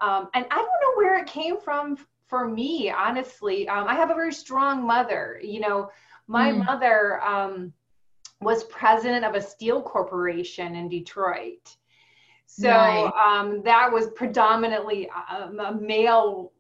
um, 0.02 0.30
and 0.34 0.46
i 0.52 0.56
don't 0.56 0.66
know 0.66 0.96
where 0.96 1.18
it 1.18 1.26
came 1.26 1.60
from 1.60 1.98
for 2.30 2.48
me, 2.48 2.92
honestly, 2.92 3.68
um, 3.68 3.88
I 3.88 3.96
have 3.96 4.12
a 4.12 4.14
very 4.14 4.32
strong 4.32 4.86
mother. 4.86 5.42
You 5.44 5.60
know, 5.60 5.90
my 6.28 6.52
mm. 6.52 6.64
mother 6.64 7.22
um, 7.24 7.74
was 8.40 8.64
president 8.66 9.26
of 9.26 9.34
a 9.36 9.42
steel 9.42 9.82
corporation 9.82 10.76
in 10.76 10.88
Detroit. 10.88 11.76
So 12.46 13.12
um, 13.14 13.62
that 13.64 13.92
was 13.92 14.08
predominantly 14.16 15.10
um, 15.30 15.60
a 15.60 15.74
male, 15.74 16.52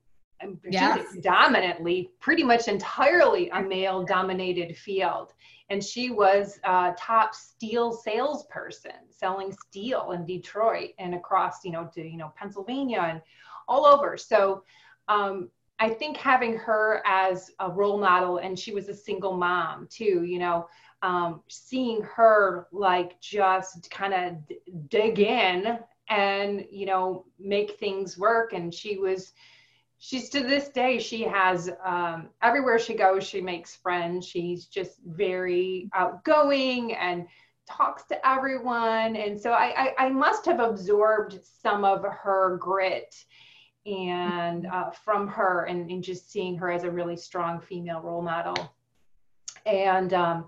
um, 0.42 0.60
yes. 0.70 1.16
dominantly, 1.22 2.12
pretty 2.20 2.44
much 2.44 2.68
entirely 2.68 3.50
a 3.50 3.62
male 3.62 4.04
dominated 4.04 4.76
field. 4.76 5.34
And 5.70 5.84
she 5.84 6.10
was 6.10 6.60
a 6.64 6.94
top 6.98 7.36
steel 7.36 7.92
salesperson 7.92 8.92
selling 9.10 9.52
steel 9.68 10.12
in 10.12 10.26
Detroit 10.26 10.92
and 11.00 11.14
across, 11.16 11.64
you 11.64 11.72
know, 11.72 11.90
to, 11.94 12.04
you 12.04 12.18
know, 12.18 12.34
Pennsylvania 12.36 13.02
and 13.02 13.22
all 13.68 13.86
over. 13.86 14.18
So 14.18 14.64
um, 15.08 15.50
I 15.80 15.90
think 15.90 16.18
having 16.18 16.58
her 16.58 17.02
as 17.06 17.52
a 17.60 17.70
role 17.72 18.00
model, 18.00 18.38
and 18.38 18.60
she 18.60 18.74
was 18.74 18.90
a 18.90 18.94
single 18.94 19.38
mom 19.38 19.88
too, 19.90 20.24
you 20.24 20.38
know, 20.38 20.68
um, 21.02 21.42
seeing 21.48 22.02
her 22.02 22.68
like 22.72 23.20
just 23.22 23.90
kind 23.90 24.14
of 24.14 24.48
d- 24.48 24.60
dig 24.90 25.20
in 25.20 25.80
and, 26.10 26.66
you 26.70 26.86
know, 26.86 27.26
make 27.40 27.80
things 27.80 28.18
work. 28.18 28.52
And 28.52 28.74
she 28.74 28.98
was, 28.98 29.32
she's 30.00 30.30
to 30.32 30.42
this 30.42 30.68
day, 30.70 31.00
she 31.00 31.24
has, 31.24 31.70
um, 31.86 32.30
everywhere 32.42 32.80
she 32.80 32.96
goes, 32.96 33.26
she 33.26 33.40
makes 33.40 33.76
friends. 33.76 34.28
She's 34.28 34.66
just 34.66 35.00
very 35.06 35.90
outgoing 35.94 36.94
and 36.94 37.26
talks 37.70 38.04
to 38.08 38.28
everyone. 38.28 39.16
And 39.16 39.40
so 39.40 39.52
I, 39.52 39.94
I, 39.98 40.06
I 40.08 40.10
must 40.10 40.46
have 40.46 40.60
absorbed 40.60 41.40
some 41.62 41.86
of 41.86 42.04
her 42.04 42.58
grit 42.58 43.16
and 43.86 44.66
uh, 44.68 44.92
from 44.92 45.28
her 45.28 45.66
and, 45.66 45.90
and, 45.90 46.04
just 46.04 46.32
seeing 46.32 46.58
her 46.58 46.70
as 46.70 46.84
a 46.84 46.92
really 46.92 47.16
strong 47.16 47.60
female 47.60 48.02
role 48.02 48.22
model. 48.22 48.74
And 49.66 50.14
um, 50.14 50.46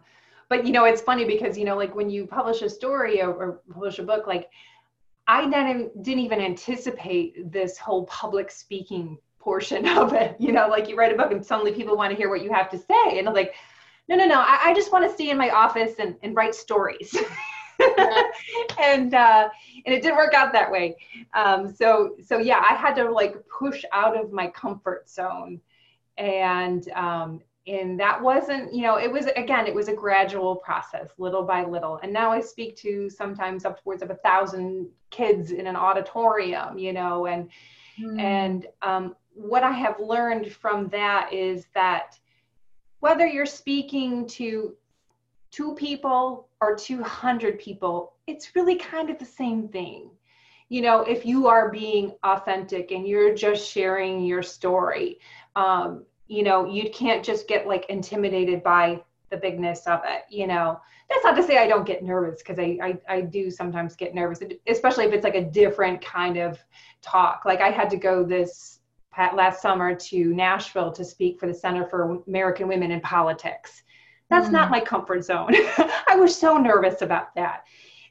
but 0.51 0.65
you 0.67 0.73
know 0.73 0.83
it's 0.83 1.01
funny 1.01 1.23
because 1.23 1.57
you 1.57 1.63
know 1.63 1.77
like 1.77 1.95
when 1.95 2.09
you 2.09 2.27
publish 2.27 2.61
a 2.61 2.69
story 2.69 3.21
or, 3.21 3.33
or 3.33 3.61
publish 3.71 3.99
a 3.99 4.03
book 4.03 4.27
like 4.27 4.49
i 5.27 5.45
didn't, 5.45 6.03
didn't 6.03 6.19
even 6.19 6.41
anticipate 6.41 7.49
this 7.51 7.77
whole 7.77 8.05
public 8.05 8.51
speaking 8.51 9.17
portion 9.39 9.87
of 9.97 10.13
it. 10.13 10.35
You 10.39 10.51
know 10.51 10.67
like 10.67 10.89
you 10.89 10.95
write 10.97 11.13
a 11.13 11.17
book 11.17 11.31
and 11.31 11.43
suddenly 11.43 11.71
people 11.71 11.95
want 11.97 12.11
to 12.11 12.17
hear 12.17 12.29
what 12.29 12.43
you 12.43 12.51
have 12.51 12.69
to 12.71 12.77
say. 12.77 13.17
And 13.17 13.27
i'm 13.27 13.33
like 13.33 13.55
no 14.09 14.15
no 14.15 14.25
no 14.25 14.39
i, 14.41 14.59
I 14.65 14.73
just 14.73 14.91
want 14.91 15.07
to 15.07 15.13
stay 15.13 15.29
in 15.29 15.37
my 15.37 15.49
office 15.49 15.93
and, 15.99 16.15
and 16.21 16.35
write 16.35 16.53
stories 16.53 17.17
and 18.79 19.13
uh, 19.13 19.49
and 19.85 19.95
it 19.95 20.01
didn't 20.01 20.17
work 20.17 20.33
out 20.33 20.53
that 20.53 20.71
way. 20.71 20.95
Um, 21.33 21.73
so 21.73 22.15
so 22.25 22.37
yeah, 22.37 22.63
I 22.67 22.75
had 22.75 22.95
to 22.95 23.09
like 23.09 23.35
push 23.47 23.83
out 23.91 24.19
of 24.19 24.31
my 24.31 24.47
comfort 24.47 25.09
zone, 25.09 25.59
and 26.17 26.89
um, 26.91 27.41
and 27.67 27.99
that 27.99 28.21
wasn't 28.21 28.73
you 28.73 28.81
know 28.81 28.97
it 28.97 29.11
was 29.11 29.27
again 29.35 29.67
it 29.67 29.75
was 29.75 29.87
a 29.87 29.93
gradual 29.93 30.55
process, 30.55 31.09
little 31.17 31.43
by 31.43 31.63
little. 31.63 31.99
And 32.03 32.11
now 32.11 32.31
I 32.31 32.41
speak 32.41 32.75
to 32.77 33.09
sometimes 33.09 33.65
upwards 33.65 34.01
of 34.01 34.09
a 34.09 34.15
thousand 34.15 34.87
kids 35.09 35.51
in 35.51 35.67
an 35.67 35.75
auditorium, 35.75 36.77
you 36.77 36.93
know, 36.93 37.27
and 37.27 37.49
mm. 37.99 38.19
and 38.19 38.67
um, 38.81 39.15
what 39.33 39.63
I 39.63 39.71
have 39.71 39.99
learned 39.99 40.51
from 40.51 40.89
that 40.89 41.31
is 41.31 41.65
that 41.73 42.19
whether 42.99 43.25
you're 43.25 43.45
speaking 43.45 44.27
to 44.27 44.75
two 45.51 45.75
people 45.75 46.47
or 46.61 46.75
200 46.75 47.59
people, 47.59 48.13
it's 48.27 48.55
really 48.55 48.75
kind 48.75 49.09
of 49.09 49.17
the 49.17 49.25
same 49.25 49.67
thing. 49.67 50.11
You 50.69 50.81
know, 50.81 51.01
if 51.01 51.25
you 51.25 51.47
are 51.47 51.69
being 51.69 52.13
authentic 52.23 52.91
and 52.91 53.05
you're 53.05 53.35
just 53.35 53.69
sharing 53.69 54.23
your 54.23 54.43
story, 54.43 55.19
um, 55.55 56.05
you 56.27 56.43
know, 56.43 56.65
you 56.65 56.89
can't 56.91 57.25
just 57.25 57.47
get 57.47 57.67
like 57.67 57.87
intimidated 57.89 58.63
by 58.63 59.01
the 59.31 59.37
bigness 59.37 59.85
of 59.87 60.01
it. 60.05 60.23
You 60.29 60.47
know, 60.47 60.79
that's 61.09 61.25
not 61.25 61.35
to 61.35 61.43
say 61.43 61.57
I 61.57 61.67
don't 61.67 61.85
get 61.85 62.03
nervous 62.03 62.41
because 62.41 62.59
I, 62.59 62.77
I, 62.81 63.15
I 63.15 63.21
do 63.21 63.51
sometimes 63.51 63.95
get 63.95 64.15
nervous, 64.15 64.39
especially 64.67 65.05
if 65.05 65.13
it's 65.13 65.25
like 65.25 65.35
a 65.35 65.43
different 65.43 66.01
kind 66.01 66.37
of 66.37 66.57
talk. 67.01 67.43
Like 67.45 67.59
I 67.59 67.71
had 67.71 67.89
to 67.89 67.97
go 67.97 68.23
this 68.23 68.79
last 69.17 69.61
summer 69.61 69.93
to 69.93 70.33
Nashville 70.33 70.91
to 70.93 71.03
speak 71.03 71.39
for 71.39 71.47
the 71.47 71.53
Center 71.53 71.85
for 71.85 72.21
American 72.27 72.67
Women 72.69 72.91
in 72.91 73.01
Politics 73.01 73.83
that's 74.31 74.47
mm. 74.47 74.53
not 74.53 74.71
my 74.71 74.79
comfort 74.79 75.23
zone. 75.23 75.51
I 76.07 76.15
was 76.15 76.35
so 76.35 76.57
nervous 76.57 77.03
about 77.03 77.35
that. 77.35 77.65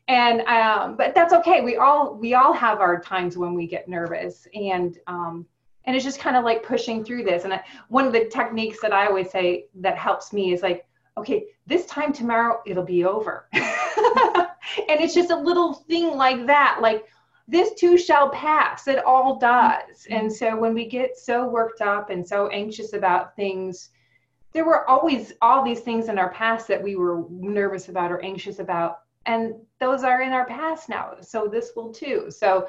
And 0.07 0.43
um, 0.43 0.97
but 0.97 1.15
that's 1.15 1.33
okay. 1.33 1.61
We 1.63 1.77
all 1.77 2.15
we 2.15 2.35
all 2.35 2.53
have 2.53 2.81
our 2.81 3.01
times 3.01 3.37
when 3.37 3.55
we 3.55 3.67
get 3.67 3.89
nervous, 3.89 4.47
and 4.55 4.99
um, 5.07 5.47
and 5.85 5.97
it's 5.97 6.05
just 6.05 6.21
kind 6.21 6.37
of 6.37 6.45
like 6.45 6.63
pushing 6.63 7.05
through 7.05 7.25
this. 7.25 7.45
And 7.45 7.55
I, 7.55 7.65
one 7.89 8.07
of 8.07 8.13
the 8.13 8.27
techniques 8.27 8.81
that 8.83 8.93
I 8.93 9.07
always 9.07 9.31
say 9.31 9.67
that 9.77 9.97
helps 9.97 10.33
me 10.33 10.53
is 10.53 10.63
like, 10.63 10.87
okay, 11.17 11.47
this 11.67 11.87
time 11.87 12.13
tomorrow 12.13 12.61
it'll 12.67 12.85
be 12.85 13.05
over. 13.05 13.49
and 13.53 13.63
it's 15.01 15.15
just 15.15 15.31
a 15.31 15.37
little 15.37 15.75
thing 15.75 16.17
like 16.17 16.47
that, 16.47 16.79
like 16.81 17.07
this 17.49 17.75
too 17.75 17.97
shall 17.97 18.31
pass. 18.31 18.89
It 18.89 19.05
all 19.05 19.39
does. 19.39 20.07
And 20.11 20.33
so 20.33 20.57
when 20.57 20.75
we 20.75 20.87
get 20.87 21.17
so 21.17 21.49
worked 21.49 21.81
up 21.81 22.11
and 22.11 22.27
so 22.27 22.49
anxious 22.49 22.93
about 22.93 23.37
things, 23.37 23.91
there 24.53 24.65
were 24.65 24.89
always 24.89 25.33
all 25.43 25.65
these 25.65 25.81
things 25.81 26.09
in 26.09 26.19
our 26.19 26.31
past 26.31 26.67
that 26.69 26.83
we 26.83 26.97
were 26.97 27.25
nervous 27.31 27.89
about 27.89 28.11
or 28.11 28.23
anxious 28.25 28.59
about 28.59 28.99
and 29.27 29.55
those 29.79 30.03
are 30.03 30.23
in 30.23 30.33
our 30.33 30.47
past 30.47 30.89
now. 30.89 31.13
So 31.21 31.47
this 31.47 31.73
will 31.77 31.93
too. 31.93 32.31
So 32.31 32.69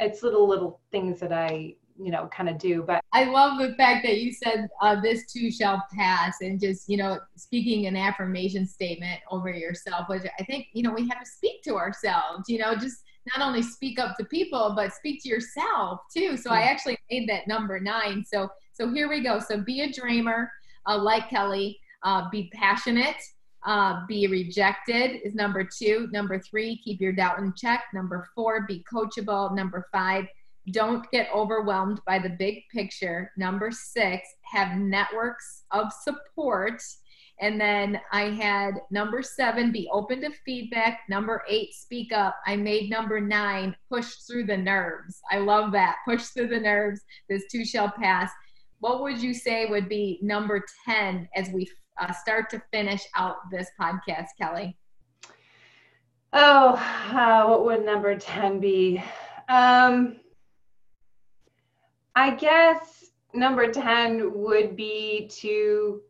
it's 0.00 0.22
little 0.22 0.48
little 0.48 0.80
things 0.90 1.20
that 1.20 1.32
I 1.32 1.74
you 1.98 2.10
know 2.10 2.28
kind 2.30 2.50
of 2.50 2.58
do 2.58 2.84
but 2.86 3.02
i 3.14 3.24
love 3.24 3.58
the 3.58 3.74
fact 3.76 4.04
that 4.04 4.18
you 4.18 4.30
said 4.30 4.68
uh, 4.82 5.00
this 5.00 5.32
too 5.32 5.50
shall 5.50 5.82
pass 5.96 6.36
and 6.42 6.60
just 6.60 6.90
you 6.90 6.98
know 6.98 7.18
speaking 7.36 7.86
an 7.86 7.96
affirmation 7.96 8.66
statement 8.66 9.18
over 9.30 9.48
yourself 9.48 10.06
which 10.06 10.22
i 10.38 10.44
think 10.44 10.66
you 10.74 10.82
know 10.82 10.92
we 10.92 11.08
have 11.08 11.20
to 11.20 11.24
speak 11.24 11.62
to 11.62 11.74
ourselves 11.74 12.50
you 12.50 12.58
know 12.58 12.74
just 12.74 13.02
not 13.34 13.46
only 13.46 13.62
speak 13.62 13.98
up 13.98 14.14
to 14.14 14.26
people 14.26 14.74
but 14.76 14.92
speak 14.92 15.22
to 15.22 15.30
yourself 15.30 16.00
too 16.14 16.36
so 16.36 16.50
i 16.50 16.60
mm. 16.60 16.66
actually 16.66 16.98
made 17.10 17.26
that 17.26 17.48
number 17.48 17.80
nine 17.80 18.22
so 18.22 18.46
so 18.74 18.92
here 18.92 19.08
we 19.08 19.22
go 19.22 19.40
so 19.40 19.58
be 19.58 19.80
a 19.80 19.90
dreamer 19.90 20.50
uh, 20.86 20.98
like 20.98 21.28
kelly 21.28 21.78
uh, 22.02 22.28
be 22.30 22.50
passionate 22.54 23.16
uh, 23.66 24.06
be 24.06 24.26
rejected 24.28 25.20
is 25.24 25.34
number 25.34 25.64
two 25.64 26.08
number 26.12 26.38
three 26.40 26.80
keep 26.84 27.00
your 27.00 27.12
doubt 27.12 27.38
in 27.38 27.52
check 27.56 27.84
number 27.92 28.28
four 28.34 28.66
be 28.66 28.84
coachable 28.92 29.54
number 29.54 29.86
five 29.90 30.26
don't 30.72 31.08
get 31.10 31.28
overwhelmed 31.34 32.00
by 32.06 32.18
the 32.18 32.30
big 32.30 32.62
picture. 32.72 33.30
Number 33.36 33.70
six, 33.70 34.26
have 34.42 34.76
networks 34.76 35.64
of 35.70 35.92
support. 35.92 36.82
And 37.38 37.60
then 37.60 38.00
I 38.12 38.30
had 38.30 38.74
number 38.90 39.22
seven, 39.22 39.70
be 39.70 39.88
open 39.92 40.22
to 40.22 40.30
feedback. 40.44 41.00
Number 41.08 41.44
eight, 41.48 41.74
speak 41.74 42.12
up. 42.12 42.36
I 42.46 42.56
made 42.56 42.90
number 42.90 43.20
nine, 43.20 43.76
push 43.90 44.14
through 44.26 44.46
the 44.46 44.56
nerves. 44.56 45.20
I 45.30 45.38
love 45.38 45.70
that. 45.72 45.96
Push 46.06 46.24
through 46.28 46.48
the 46.48 46.60
nerves. 46.60 47.02
This 47.28 47.44
too 47.52 47.64
shall 47.64 47.90
pass. 47.90 48.30
What 48.86 49.02
would 49.02 49.20
you 49.20 49.34
say 49.34 49.66
would 49.66 49.88
be 49.88 50.20
number 50.22 50.64
10 50.84 51.28
as 51.34 51.48
we 51.48 51.68
uh, 52.00 52.12
start 52.12 52.48
to 52.50 52.62
finish 52.72 53.02
out 53.16 53.50
this 53.50 53.66
podcast, 53.80 54.26
Kelly? 54.40 54.78
Oh, 56.32 56.74
uh, 57.10 57.46
what 57.48 57.64
would 57.64 57.84
number 57.84 58.16
10 58.16 58.60
be? 58.60 59.02
Um, 59.48 60.20
I 62.14 62.36
guess 62.36 63.06
number 63.34 63.72
10 63.72 64.30
would 64.32 64.76
be 64.76 65.28
to 65.40 66.02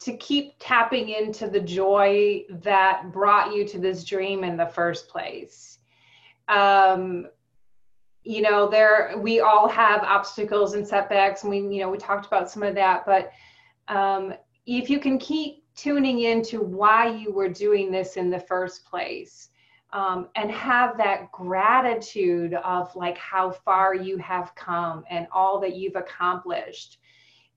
to 0.00 0.16
keep 0.16 0.54
tapping 0.58 1.10
into 1.10 1.46
the 1.46 1.60
joy 1.60 2.42
that 2.64 3.12
brought 3.12 3.54
you 3.54 3.68
to 3.68 3.78
this 3.78 4.02
dream 4.02 4.42
in 4.42 4.56
the 4.56 4.66
first 4.66 5.10
place. 5.10 5.78
Um, 6.48 7.28
you 8.22 8.42
know, 8.42 8.68
there 8.68 9.14
we 9.16 9.40
all 9.40 9.68
have 9.68 10.02
obstacles 10.02 10.74
and 10.74 10.86
setbacks, 10.86 11.42
and 11.42 11.50
we, 11.50 11.58
you 11.58 11.80
know, 11.80 11.90
we 11.90 11.98
talked 11.98 12.26
about 12.26 12.50
some 12.50 12.62
of 12.62 12.74
that. 12.74 13.06
But 13.06 13.32
um, 13.88 14.34
if 14.66 14.90
you 14.90 14.98
can 14.98 15.18
keep 15.18 15.64
tuning 15.74 16.20
into 16.20 16.60
why 16.60 17.08
you 17.08 17.32
were 17.32 17.48
doing 17.48 17.90
this 17.90 18.16
in 18.16 18.30
the 18.30 18.40
first 18.40 18.84
place, 18.84 19.48
um, 19.92 20.28
and 20.36 20.50
have 20.50 20.96
that 20.98 21.32
gratitude 21.32 22.54
of 22.54 22.94
like 22.94 23.18
how 23.18 23.50
far 23.50 23.94
you 23.94 24.16
have 24.18 24.54
come 24.54 25.04
and 25.10 25.26
all 25.32 25.58
that 25.60 25.74
you've 25.74 25.96
accomplished. 25.96 26.98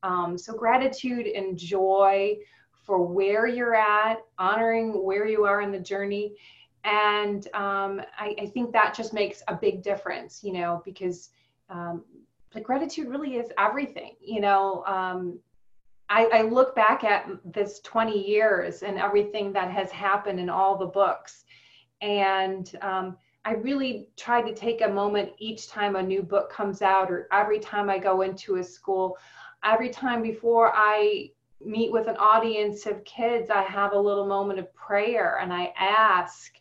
Um, 0.01 0.37
so, 0.37 0.53
gratitude 0.53 1.27
and 1.27 1.57
joy 1.57 2.37
for 2.71 3.05
where 3.05 3.47
you're 3.47 3.75
at, 3.75 4.17
honoring 4.37 5.03
where 5.03 5.27
you 5.27 5.45
are 5.45 5.61
in 5.61 5.71
the 5.71 5.79
journey. 5.79 6.33
And 6.83 7.47
um, 7.53 8.01
I, 8.17 8.35
I, 8.41 8.45
think 8.47 8.73
that 8.73 8.93
just 8.93 9.13
makes 9.13 9.41
a 9.47 9.55
big 9.55 9.81
difference, 9.83 10.43
you 10.43 10.51
know, 10.51 10.81
because 10.83 11.29
um, 11.69 12.03
the 12.51 12.59
gratitude 12.59 13.07
really 13.07 13.35
is 13.37 13.51
everything, 13.57 14.15
you 14.19 14.41
know. 14.41 14.83
Um, 14.85 15.39
I, 16.09 16.25
I 16.25 16.41
look 16.41 16.75
back 16.75 17.05
at 17.05 17.29
this 17.45 17.79
20 17.79 18.27
years 18.27 18.83
and 18.83 18.99
everything 18.99 19.53
that 19.53 19.71
has 19.71 19.91
happened 19.91 20.41
in 20.41 20.49
all 20.49 20.77
the 20.77 20.85
books 20.85 21.45
and 22.03 22.69
um, 22.81 23.17
I 23.45 23.53
really 23.53 24.09
try 24.17 24.41
to 24.41 24.53
take 24.53 24.81
a 24.81 24.87
moment 24.87 25.31
each 25.37 25.69
time 25.69 25.95
a 25.95 26.03
new 26.03 26.21
book 26.21 26.49
comes 26.51 26.81
out, 26.81 27.09
or 27.09 27.27
every 27.31 27.59
time 27.59 27.89
I 27.89 27.97
go 27.97 28.21
into 28.21 28.57
a 28.57 28.63
school, 28.63 29.17
every 29.63 29.89
time 29.89 30.21
before 30.21 30.71
I 30.75 31.31
meet 31.63 31.93
with 31.93 32.07
an 32.07 32.17
audience 32.17 32.85
of 32.85 33.03
kids, 33.05 33.49
I 33.49 33.63
have 33.63 33.93
a 33.93 33.99
little 33.99 34.27
moment 34.27 34.59
of 34.59 34.73
prayer 34.75 35.39
and 35.41 35.53
I 35.53 35.73
ask, 35.77 36.53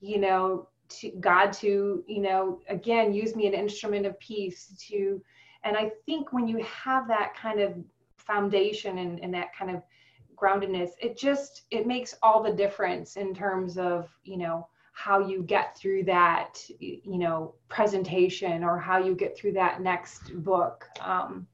you 0.00 0.18
know, 0.18 0.68
to 0.88 1.10
God 1.20 1.52
to, 1.54 2.04
you 2.06 2.20
know, 2.20 2.60
again, 2.68 3.12
use 3.12 3.36
me 3.36 3.46
an 3.46 3.54
instrument 3.54 4.06
of 4.06 4.18
peace 4.18 4.74
to, 4.88 5.22
and 5.64 5.76
I 5.76 5.92
think 6.06 6.32
when 6.32 6.48
you 6.48 6.64
have 6.64 7.06
that 7.08 7.34
kind 7.36 7.60
of 7.60 7.74
foundation 8.16 8.98
and, 8.98 9.20
and 9.20 9.32
that 9.34 9.54
kind 9.56 9.70
of 9.70 9.82
groundedness, 10.36 10.90
it 11.00 11.16
just, 11.16 11.62
it 11.70 11.86
makes 11.86 12.16
all 12.22 12.42
the 12.42 12.52
difference 12.52 13.16
in 13.16 13.34
terms 13.34 13.78
of, 13.78 14.08
you 14.24 14.36
know, 14.36 14.66
how 14.92 15.18
you 15.18 15.42
get 15.42 15.76
through 15.78 16.04
that 16.04 16.60
you 16.78 17.18
know 17.18 17.54
presentation 17.68 18.62
or 18.62 18.78
how 18.78 18.98
you 18.98 19.14
get 19.14 19.36
through 19.36 19.52
that 19.52 19.80
next 19.80 20.34
book. 20.42 20.86
Um, 21.00 21.46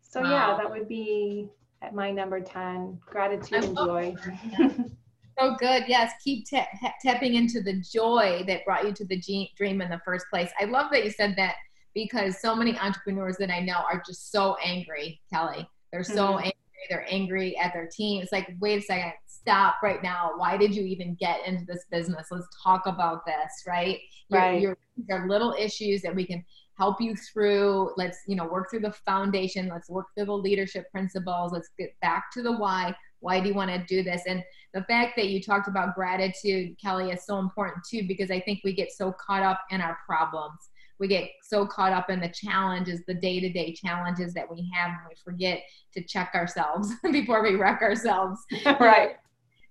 so 0.00 0.20
wow. 0.20 0.30
yeah 0.30 0.56
that 0.56 0.68
would 0.68 0.88
be 0.88 1.48
at 1.82 1.94
my 1.94 2.10
number 2.10 2.40
10 2.40 2.98
gratitude 3.06 3.64
and 3.64 3.76
joy 3.76 4.16
so 5.40 5.56
good 5.58 5.84
yes 5.86 6.12
keep 6.22 6.46
t- 6.46 6.62
tapping 7.02 7.34
into 7.34 7.60
the 7.60 7.80
joy 7.80 8.44
that 8.46 8.64
brought 8.64 8.84
you 8.84 8.92
to 8.92 9.04
the 9.06 9.20
dream 9.56 9.80
in 9.80 9.90
the 9.90 10.00
first 10.04 10.26
place 10.30 10.50
i 10.60 10.64
love 10.64 10.90
that 10.90 11.04
you 11.04 11.10
said 11.10 11.34
that 11.36 11.54
because 11.94 12.40
so 12.40 12.54
many 12.54 12.76
entrepreneurs 12.78 13.36
that 13.36 13.50
i 13.50 13.60
know 13.60 13.82
are 13.90 14.02
just 14.06 14.30
so 14.30 14.56
angry 14.64 15.20
kelly 15.32 15.68
they're 15.92 16.04
so 16.04 16.28
mm-hmm. 16.28 16.38
angry 16.38 16.54
they're 16.88 17.06
angry 17.10 17.56
at 17.58 17.72
their 17.72 17.88
team 17.88 18.22
it's 18.22 18.32
like 18.32 18.48
wait 18.60 18.78
a 18.78 18.82
second 18.82 19.12
stop 19.40 19.76
right 19.82 20.02
now. 20.02 20.32
Why 20.36 20.56
did 20.56 20.74
you 20.74 20.84
even 20.84 21.16
get 21.18 21.46
into 21.46 21.64
this 21.64 21.84
business? 21.90 22.28
Let's 22.30 22.46
talk 22.62 22.86
about 22.86 23.24
this, 23.26 23.64
right? 23.66 23.98
Right. 24.30 24.60
Your, 24.60 24.76
your, 25.08 25.22
are 25.22 25.28
little 25.28 25.54
issues 25.58 26.02
that 26.02 26.14
we 26.14 26.26
can 26.26 26.44
help 26.78 27.00
you 27.00 27.16
through. 27.16 27.92
Let's, 27.96 28.18
you 28.26 28.36
know, 28.36 28.46
work 28.46 28.70
through 28.70 28.80
the 28.80 28.92
foundation. 28.92 29.68
Let's 29.68 29.88
work 29.88 30.06
through 30.14 30.26
the 30.26 30.32
leadership 30.32 30.90
principles. 30.90 31.52
Let's 31.52 31.70
get 31.78 31.90
back 32.00 32.30
to 32.34 32.42
the 32.42 32.52
why. 32.52 32.94
Why 33.20 33.40
do 33.40 33.48
you 33.48 33.54
want 33.54 33.70
to 33.70 33.84
do 33.86 34.02
this? 34.02 34.22
And 34.26 34.42
the 34.74 34.82
fact 34.84 35.14
that 35.16 35.28
you 35.28 35.42
talked 35.42 35.68
about 35.68 35.94
gratitude, 35.94 36.76
Kelly, 36.82 37.10
is 37.10 37.24
so 37.24 37.38
important 37.38 37.84
too, 37.88 38.06
because 38.06 38.30
I 38.30 38.40
think 38.40 38.60
we 38.64 38.72
get 38.72 38.92
so 38.92 39.12
caught 39.12 39.42
up 39.42 39.60
in 39.70 39.80
our 39.80 39.98
problems 40.06 40.70
we 41.00 41.08
get 41.08 41.30
so 41.42 41.66
caught 41.66 41.92
up 41.92 42.10
in 42.10 42.20
the 42.20 42.28
challenges, 42.28 43.00
the 43.06 43.14
day 43.14 43.40
to 43.40 43.50
day 43.50 43.72
challenges 43.72 44.34
that 44.34 44.48
we 44.48 44.70
have, 44.74 44.90
and 44.90 44.98
we 45.08 45.14
forget 45.24 45.62
to 45.94 46.04
check 46.04 46.32
ourselves 46.34 46.92
before 47.10 47.42
we 47.42 47.56
wreck 47.56 47.80
ourselves. 47.80 48.38
right 48.78 49.16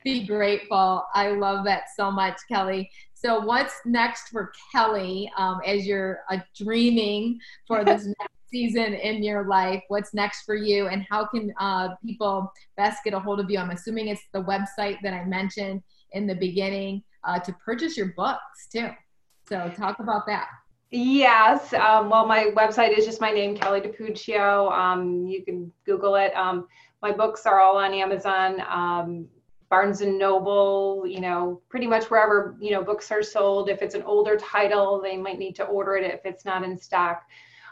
be 0.04 0.26
grateful. 0.26 1.06
I 1.14 1.32
love 1.32 1.66
that 1.66 1.84
so 1.96 2.10
much, 2.10 2.38
Kelly. 2.50 2.90
So, 3.14 3.40
what's 3.40 3.74
next 3.86 4.30
for 4.30 4.54
Kelly 4.72 5.30
um, 5.38 5.60
as 5.66 5.86
you're 5.86 6.22
uh, 6.32 6.38
dreaming 6.56 7.38
for 7.68 7.84
this 7.84 8.06
next 8.06 8.34
season 8.50 8.94
in 8.94 9.24
your 9.24 9.48
life? 9.48 9.84
What's 9.88 10.14
next 10.14 10.44
for 10.44 10.56
you, 10.56 10.88
and 10.88 11.06
how 11.10 11.26
can 11.26 11.54
uh, 11.60 11.96
people 12.06 12.52
best 12.78 13.04
get 13.04 13.14
a 13.14 13.20
hold 13.20 13.40
of 13.40 13.50
you? 13.50 13.60
I'm 13.60 13.72
assuming 13.72 14.08
it's 14.08 14.22
the 14.34 14.44
website 14.44 14.98
that 15.04 15.14
I 15.14 15.26
mentioned 15.26 15.82
in 16.12 16.28
the 16.28 16.36
beginning 16.36 17.04
uh, 17.24 17.40
to 17.40 17.54
purchase 17.54 17.98
your 17.98 18.14
books 18.16 18.68
too. 18.72 18.90
So, 19.48 19.72
talk 19.76 20.00
about 20.00 20.26
that. 20.28 20.48
Yes. 20.92 21.74
Um, 21.74 22.10
well, 22.10 22.26
my 22.26 22.52
website 22.56 22.98
is 22.98 23.06
just 23.06 23.22
my 23.22 23.32
name, 23.32 23.56
Kelly 23.56 23.82
DiPucchio. 23.82 24.72
Um, 24.72 25.28
you 25.28 25.44
can 25.44 25.72
Google 25.86 26.16
it. 26.16 26.36
Um, 26.36 26.68
my 27.02 27.12
books 27.12 27.46
are 27.46 27.60
all 27.60 27.78
on 27.78 27.94
Amazon. 27.94 28.62
Um, 28.68 29.28
Barnes 29.70 30.02
and 30.02 30.18
Noble, 30.18 31.04
you 31.06 31.22
know, 31.22 31.62
pretty 31.70 31.86
much 31.86 32.06
wherever, 32.06 32.58
you 32.60 32.72
know, 32.72 32.84
books 32.84 33.12
are 33.12 33.22
sold. 33.22 33.70
If 33.70 33.84
it's 33.84 33.94
an 33.94 34.02
older 34.02 34.36
title, 34.36 35.00
they 35.00 35.16
might 35.16 35.38
need 35.38 35.56
to 35.58 35.64
order 35.66 35.96
it 35.96 36.12
if 36.12 36.26
it's 36.26 36.44
not 36.44 36.64
in 36.64 36.76
stock. 36.78 37.22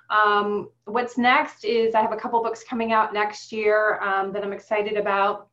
Um, 0.10 0.70
what's 0.86 1.18
next 1.18 1.66
is 1.66 1.93
I 1.93 2.01
have 2.01 2.14
a 2.14 2.18
couple 2.18 2.41
books 2.41 2.64
coming 2.64 2.93
out 2.93 3.14
next 3.14 3.51
year 3.51 3.99
um, 4.01 4.32
that 4.34 4.43
I'm 4.43 4.53
excited 4.53 4.97
about. 4.97 5.49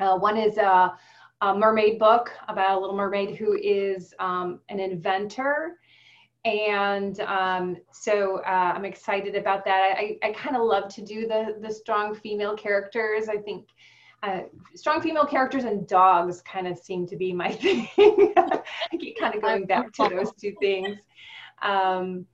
Uh, 0.00 0.18
one 0.18 0.36
is 0.36 0.58
a, 0.58 0.92
a, 1.40 1.54
mermaid 1.56 1.98
book 1.98 2.32
about 2.48 2.78
a 2.78 2.80
little 2.80 2.96
mermaid 2.96 3.36
who 3.36 3.56
is 3.56 4.14
um, 4.18 4.60
an 4.68 4.80
inventor. 4.80 5.76
And 6.44 7.20
um, 7.20 7.76
so 7.92 8.38
uh, 8.46 8.72
I'm 8.74 8.84
excited 8.84 9.34
about 9.34 9.64
that. 9.64 9.96
I, 9.96 10.18
I 10.22 10.32
kind 10.32 10.56
of 10.56 10.62
love 10.62 10.88
to 10.94 11.02
do 11.02 11.26
the, 11.26 11.56
the 11.60 11.72
strong 11.72 12.14
female 12.14 12.56
characters. 12.56 13.28
I 13.28 13.36
think 13.36 13.68
uh, 14.22 14.40
strong 14.74 15.00
female 15.00 15.26
characters 15.26 15.64
and 15.64 15.86
dogs 15.86 16.42
kind 16.42 16.66
of 16.66 16.78
seem 16.78 17.06
to 17.06 17.16
be 17.16 17.32
my 17.32 17.52
thing. 17.52 17.88
I 17.98 18.96
keep 18.98 19.18
kind 19.18 19.34
of 19.34 19.42
going 19.42 19.66
back 19.66 19.92
to 19.94 20.08
those 20.08 20.32
two 20.40 20.54
things. 20.60 20.96
Um, 21.62 22.26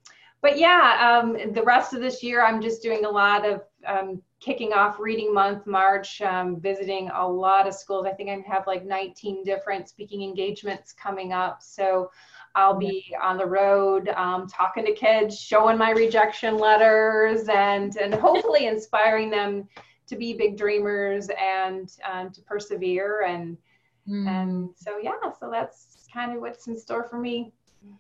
but 0.45 0.59
yeah, 0.59 1.21
um, 1.23 1.55
the 1.55 1.63
rest 1.63 1.95
of 1.95 2.03
this 2.03 2.23
year, 2.23 2.45
I'm 2.45 2.61
just 2.61 2.83
doing 2.83 3.07
a 3.07 3.09
lot 3.09 3.47
of 3.47 3.63
um, 3.87 4.21
kicking 4.41 4.75
off 4.75 5.01
Reading 5.01 5.33
Month, 5.33 5.67
March, 5.67 6.21
um, 6.21 6.61
visiting 6.61 7.09
a 7.15 7.27
lot 7.27 7.67
of 7.67 7.73
schools. 7.73 8.05
I 8.07 8.13
think 8.13 8.29
I 8.29 8.45
have 8.47 8.67
like 8.67 8.85
19 8.85 9.43
different 9.43 9.89
speaking 9.89 10.23
engagements 10.23 10.93
coming 10.93 11.33
up. 11.33 11.63
So 11.63 12.11
I'll 12.55 12.79
be 12.79 13.17
on 13.23 13.39
the 13.39 13.47
road 13.47 14.11
um, 14.11 14.47
talking 14.47 14.85
to 14.85 14.93
kids, 14.93 15.41
showing 15.41 15.79
my 15.79 15.93
rejection 15.93 16.59
letters, 16.59 17.49
and 17.49 17.97
and 17.97 18.13
hopefully 18.13 18.67
inspiring 18.75 19.31
them 19.31 19.67
to 20.09 20.15
be 20.15 20.35
big 20.35 20.59
dreamers 20.59 21.31
and 21.41 21.91
um, 22.05 22.31
to 22.33 22.43
persevere 22.43 23.23
and 23.23 23.57
Mm. 24.09 24.29
And 24.29 24.71
so, 24.77 24.99
yeah, 24.99 25.13
so 25.41 25.51
that's 25.51 26.07
kind 26.13 26.35
of 26.35 26.41
what's 26.41 26.67
in 26.67 26.79
store 26.79 27.05
for 27.05 27.19
me. 27.19 27.53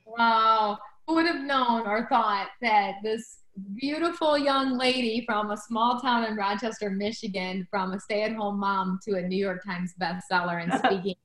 Wow. 0.04 0.78
Who 1.06 1.14
would 1.14 1.26
have 1.26 1.44
known 1.44 1.86
or 1.86 2.06
thought 2.08 2.48
that 2.62 2.94
this 3.02 3.38
beautiful 3.76 4.36
young 4.36 4.76
lady 4.76 5.22
from 5.26 5.50
a 5.50 5.56
small 5.56 6.00
town 6.00 6.24
in 6.24 6.36
Rochester, 6.36 6.90
Michigan, 6.90 7.66
from 7.70 7.92
a 7.92 8.00
stay 8.00 8.22
at 8.22 8.34
home 8.34 8.58
mom 8.58 8.98
to 9.04 9.16
a 9.16 9.22
New 9.22 9.36
York 9.36 9.62
Times 9.64 9.94
bestseller 10.00 10.62
and 10.62 10.72
speaking 10.84 11.16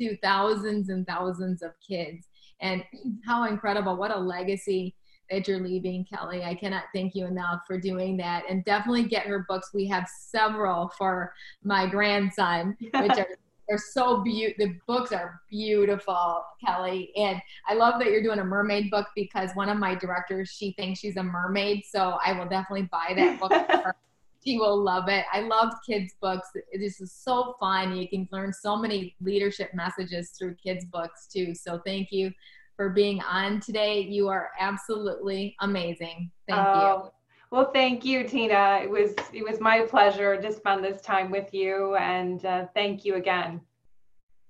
to 0.00 0.16
thousands 0.18 0.88
and 0.88 1.06
thousands 1.06 1.62
of 1.62 1.72
kids. 1.86 2.26
And 2.60 2.82
how 3.26 3.44
incredible. 3.44 3.96
What 3.96 4.10
a 4.10 4.18
legacy 4.18 4.94
that 5.30 5.46
you're 5.46 5.60
leaving, 5.60 6.04
Kelly. 6.04 6.44
I 6.44 6.54
cannot 6.54 6.84
thank 6.94 7.14
you 7.14 7.26
enough 7.26 7.60
for 7.66 7.78
doing 7.78 8.16
that. 8.18 8.44
And 8.48 8.64
definitely 8.64 9.04
get 9.04 9.26
her 9.26 9.44
books. 9.48 9.70
We 9.74 9.86
have 9.88 10.08
several 10.08 10.88
for 10.96 11.32
my 11.62 11.86
grandson, 11.86 12.76
which 12.80 13.18
are 13.18 13.26
they're 13.68 13.78
so 13.78 14.22
beautiful. 14.22 14.66
The 14.66 14.74
books 14.86 15.12
are 15.12 15.40
beautiful, 15.50 16.44
Kelly. 16.64 17.12
And 17.16 17.40
I 17.66 17.74
love 17.74 17.98
that 17.98 18.10
you're 18.10 18.22
doing 18.22 18.38
a 18.38 18.44
mermaid 18.44 18.90
book 18.90 19.06
because 19.16 19.50
one 19.54 19.68
of 19.68 19.78
my 19.78 19.94
directors, 19.94 20.50
she 20.50 20.72
thinks 20.72 21.00
she's 21.00 21.16
a 21.16 21.22
mermaid. 21.22 21.84
So 21.84 22.18
I 22.24 22.32
will 22.32 22.48
definitely 22.48 22.88
buy 22.90 23.12
that 23.16 23.40
book 23.40 23.52
for 23.52 23.76
her. 23.78 23.96
She 24.44 24.58
will 24.58 24.80
love 24.80 25.08
it. 25.08 25.24
I 25.32 25.40
love 25.40 25.72
kids' 25.84 26.14
books. 26.20 26.50
It 26.54 26.80
is 26.80 27.02
so 27.12 27.56
fun. 27.58 27.96
You 27.96 28.08
can 28.08 28.28
learn 28.30 28.52
so 28.52 28.76
many 28.76 29.16
leadership 29.20 29.74
messages 29.74 30.30
through 30.38 30.54
kids' 30.54 30.84
books 30.84 31.26
too. 31.26 31.52
So 31.52 31.80
thank 31.84 32.12
you 32.12 32.30
for 32.76 32.90
being 32.90 33.20
on 33.22 33.58
today. 33.58 34.02
You 34.02 34.28
are 34.28 34.50
absolutely 34.60 35.56
amazing. 35.62 36.30
Thank 36.48 36.60
oh, 36.64 37.02
you. 37.06 37.10
Well, 37.50 37.70
thank 37.72 38.04
you, 38.04 38.24
Tina. 38.24 38.80
It 38.82 38.90
was 38.90 39.14
it 39.32 39.48
was 39.48 39.60
my 39.60 39.82
pleasure 39.82 40.40
to 40.40 40.52
spend 40.52 40.84
this 40.84 41.00
time 41.00 41.30
with 41.30 41.54
you, 41.54 41.94
and 41.96 42.44
uh, 42.44 42.66
thank 42.74 43.04
you 43.04 43.14
again. 43.14 43.60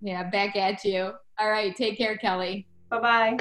Yeah, 0.00 0.24
back 0.24 0.56
at 0.56 0.82
you. 0.84 1.12
All 1.38 1.50
right, 1.50 1.76
take 1.76 1.98
care, 1.98 2.16
Kelly. 2.16 2.66
Bye 2.90 3.00
bye. 3.00 3.36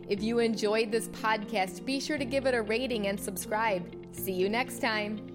If 0.10 0.22
you 0.22 0.40
enjoyed 0.40 0.92
this 0.92 1.08
podcast, 1.08 1.86
be 1.86 2.02
sure 2.02 2.18
to 2.18 2.26
give 2.26 2.48
it 2.48 2.54
a 2.54 2.62
rating 2.62 3.08
and 3.08 3.18
subscribe. 3.18 3.96
See 4.12 4.34
you 4.34 4.50
next 4.50 4.80
time. 4.80 5.31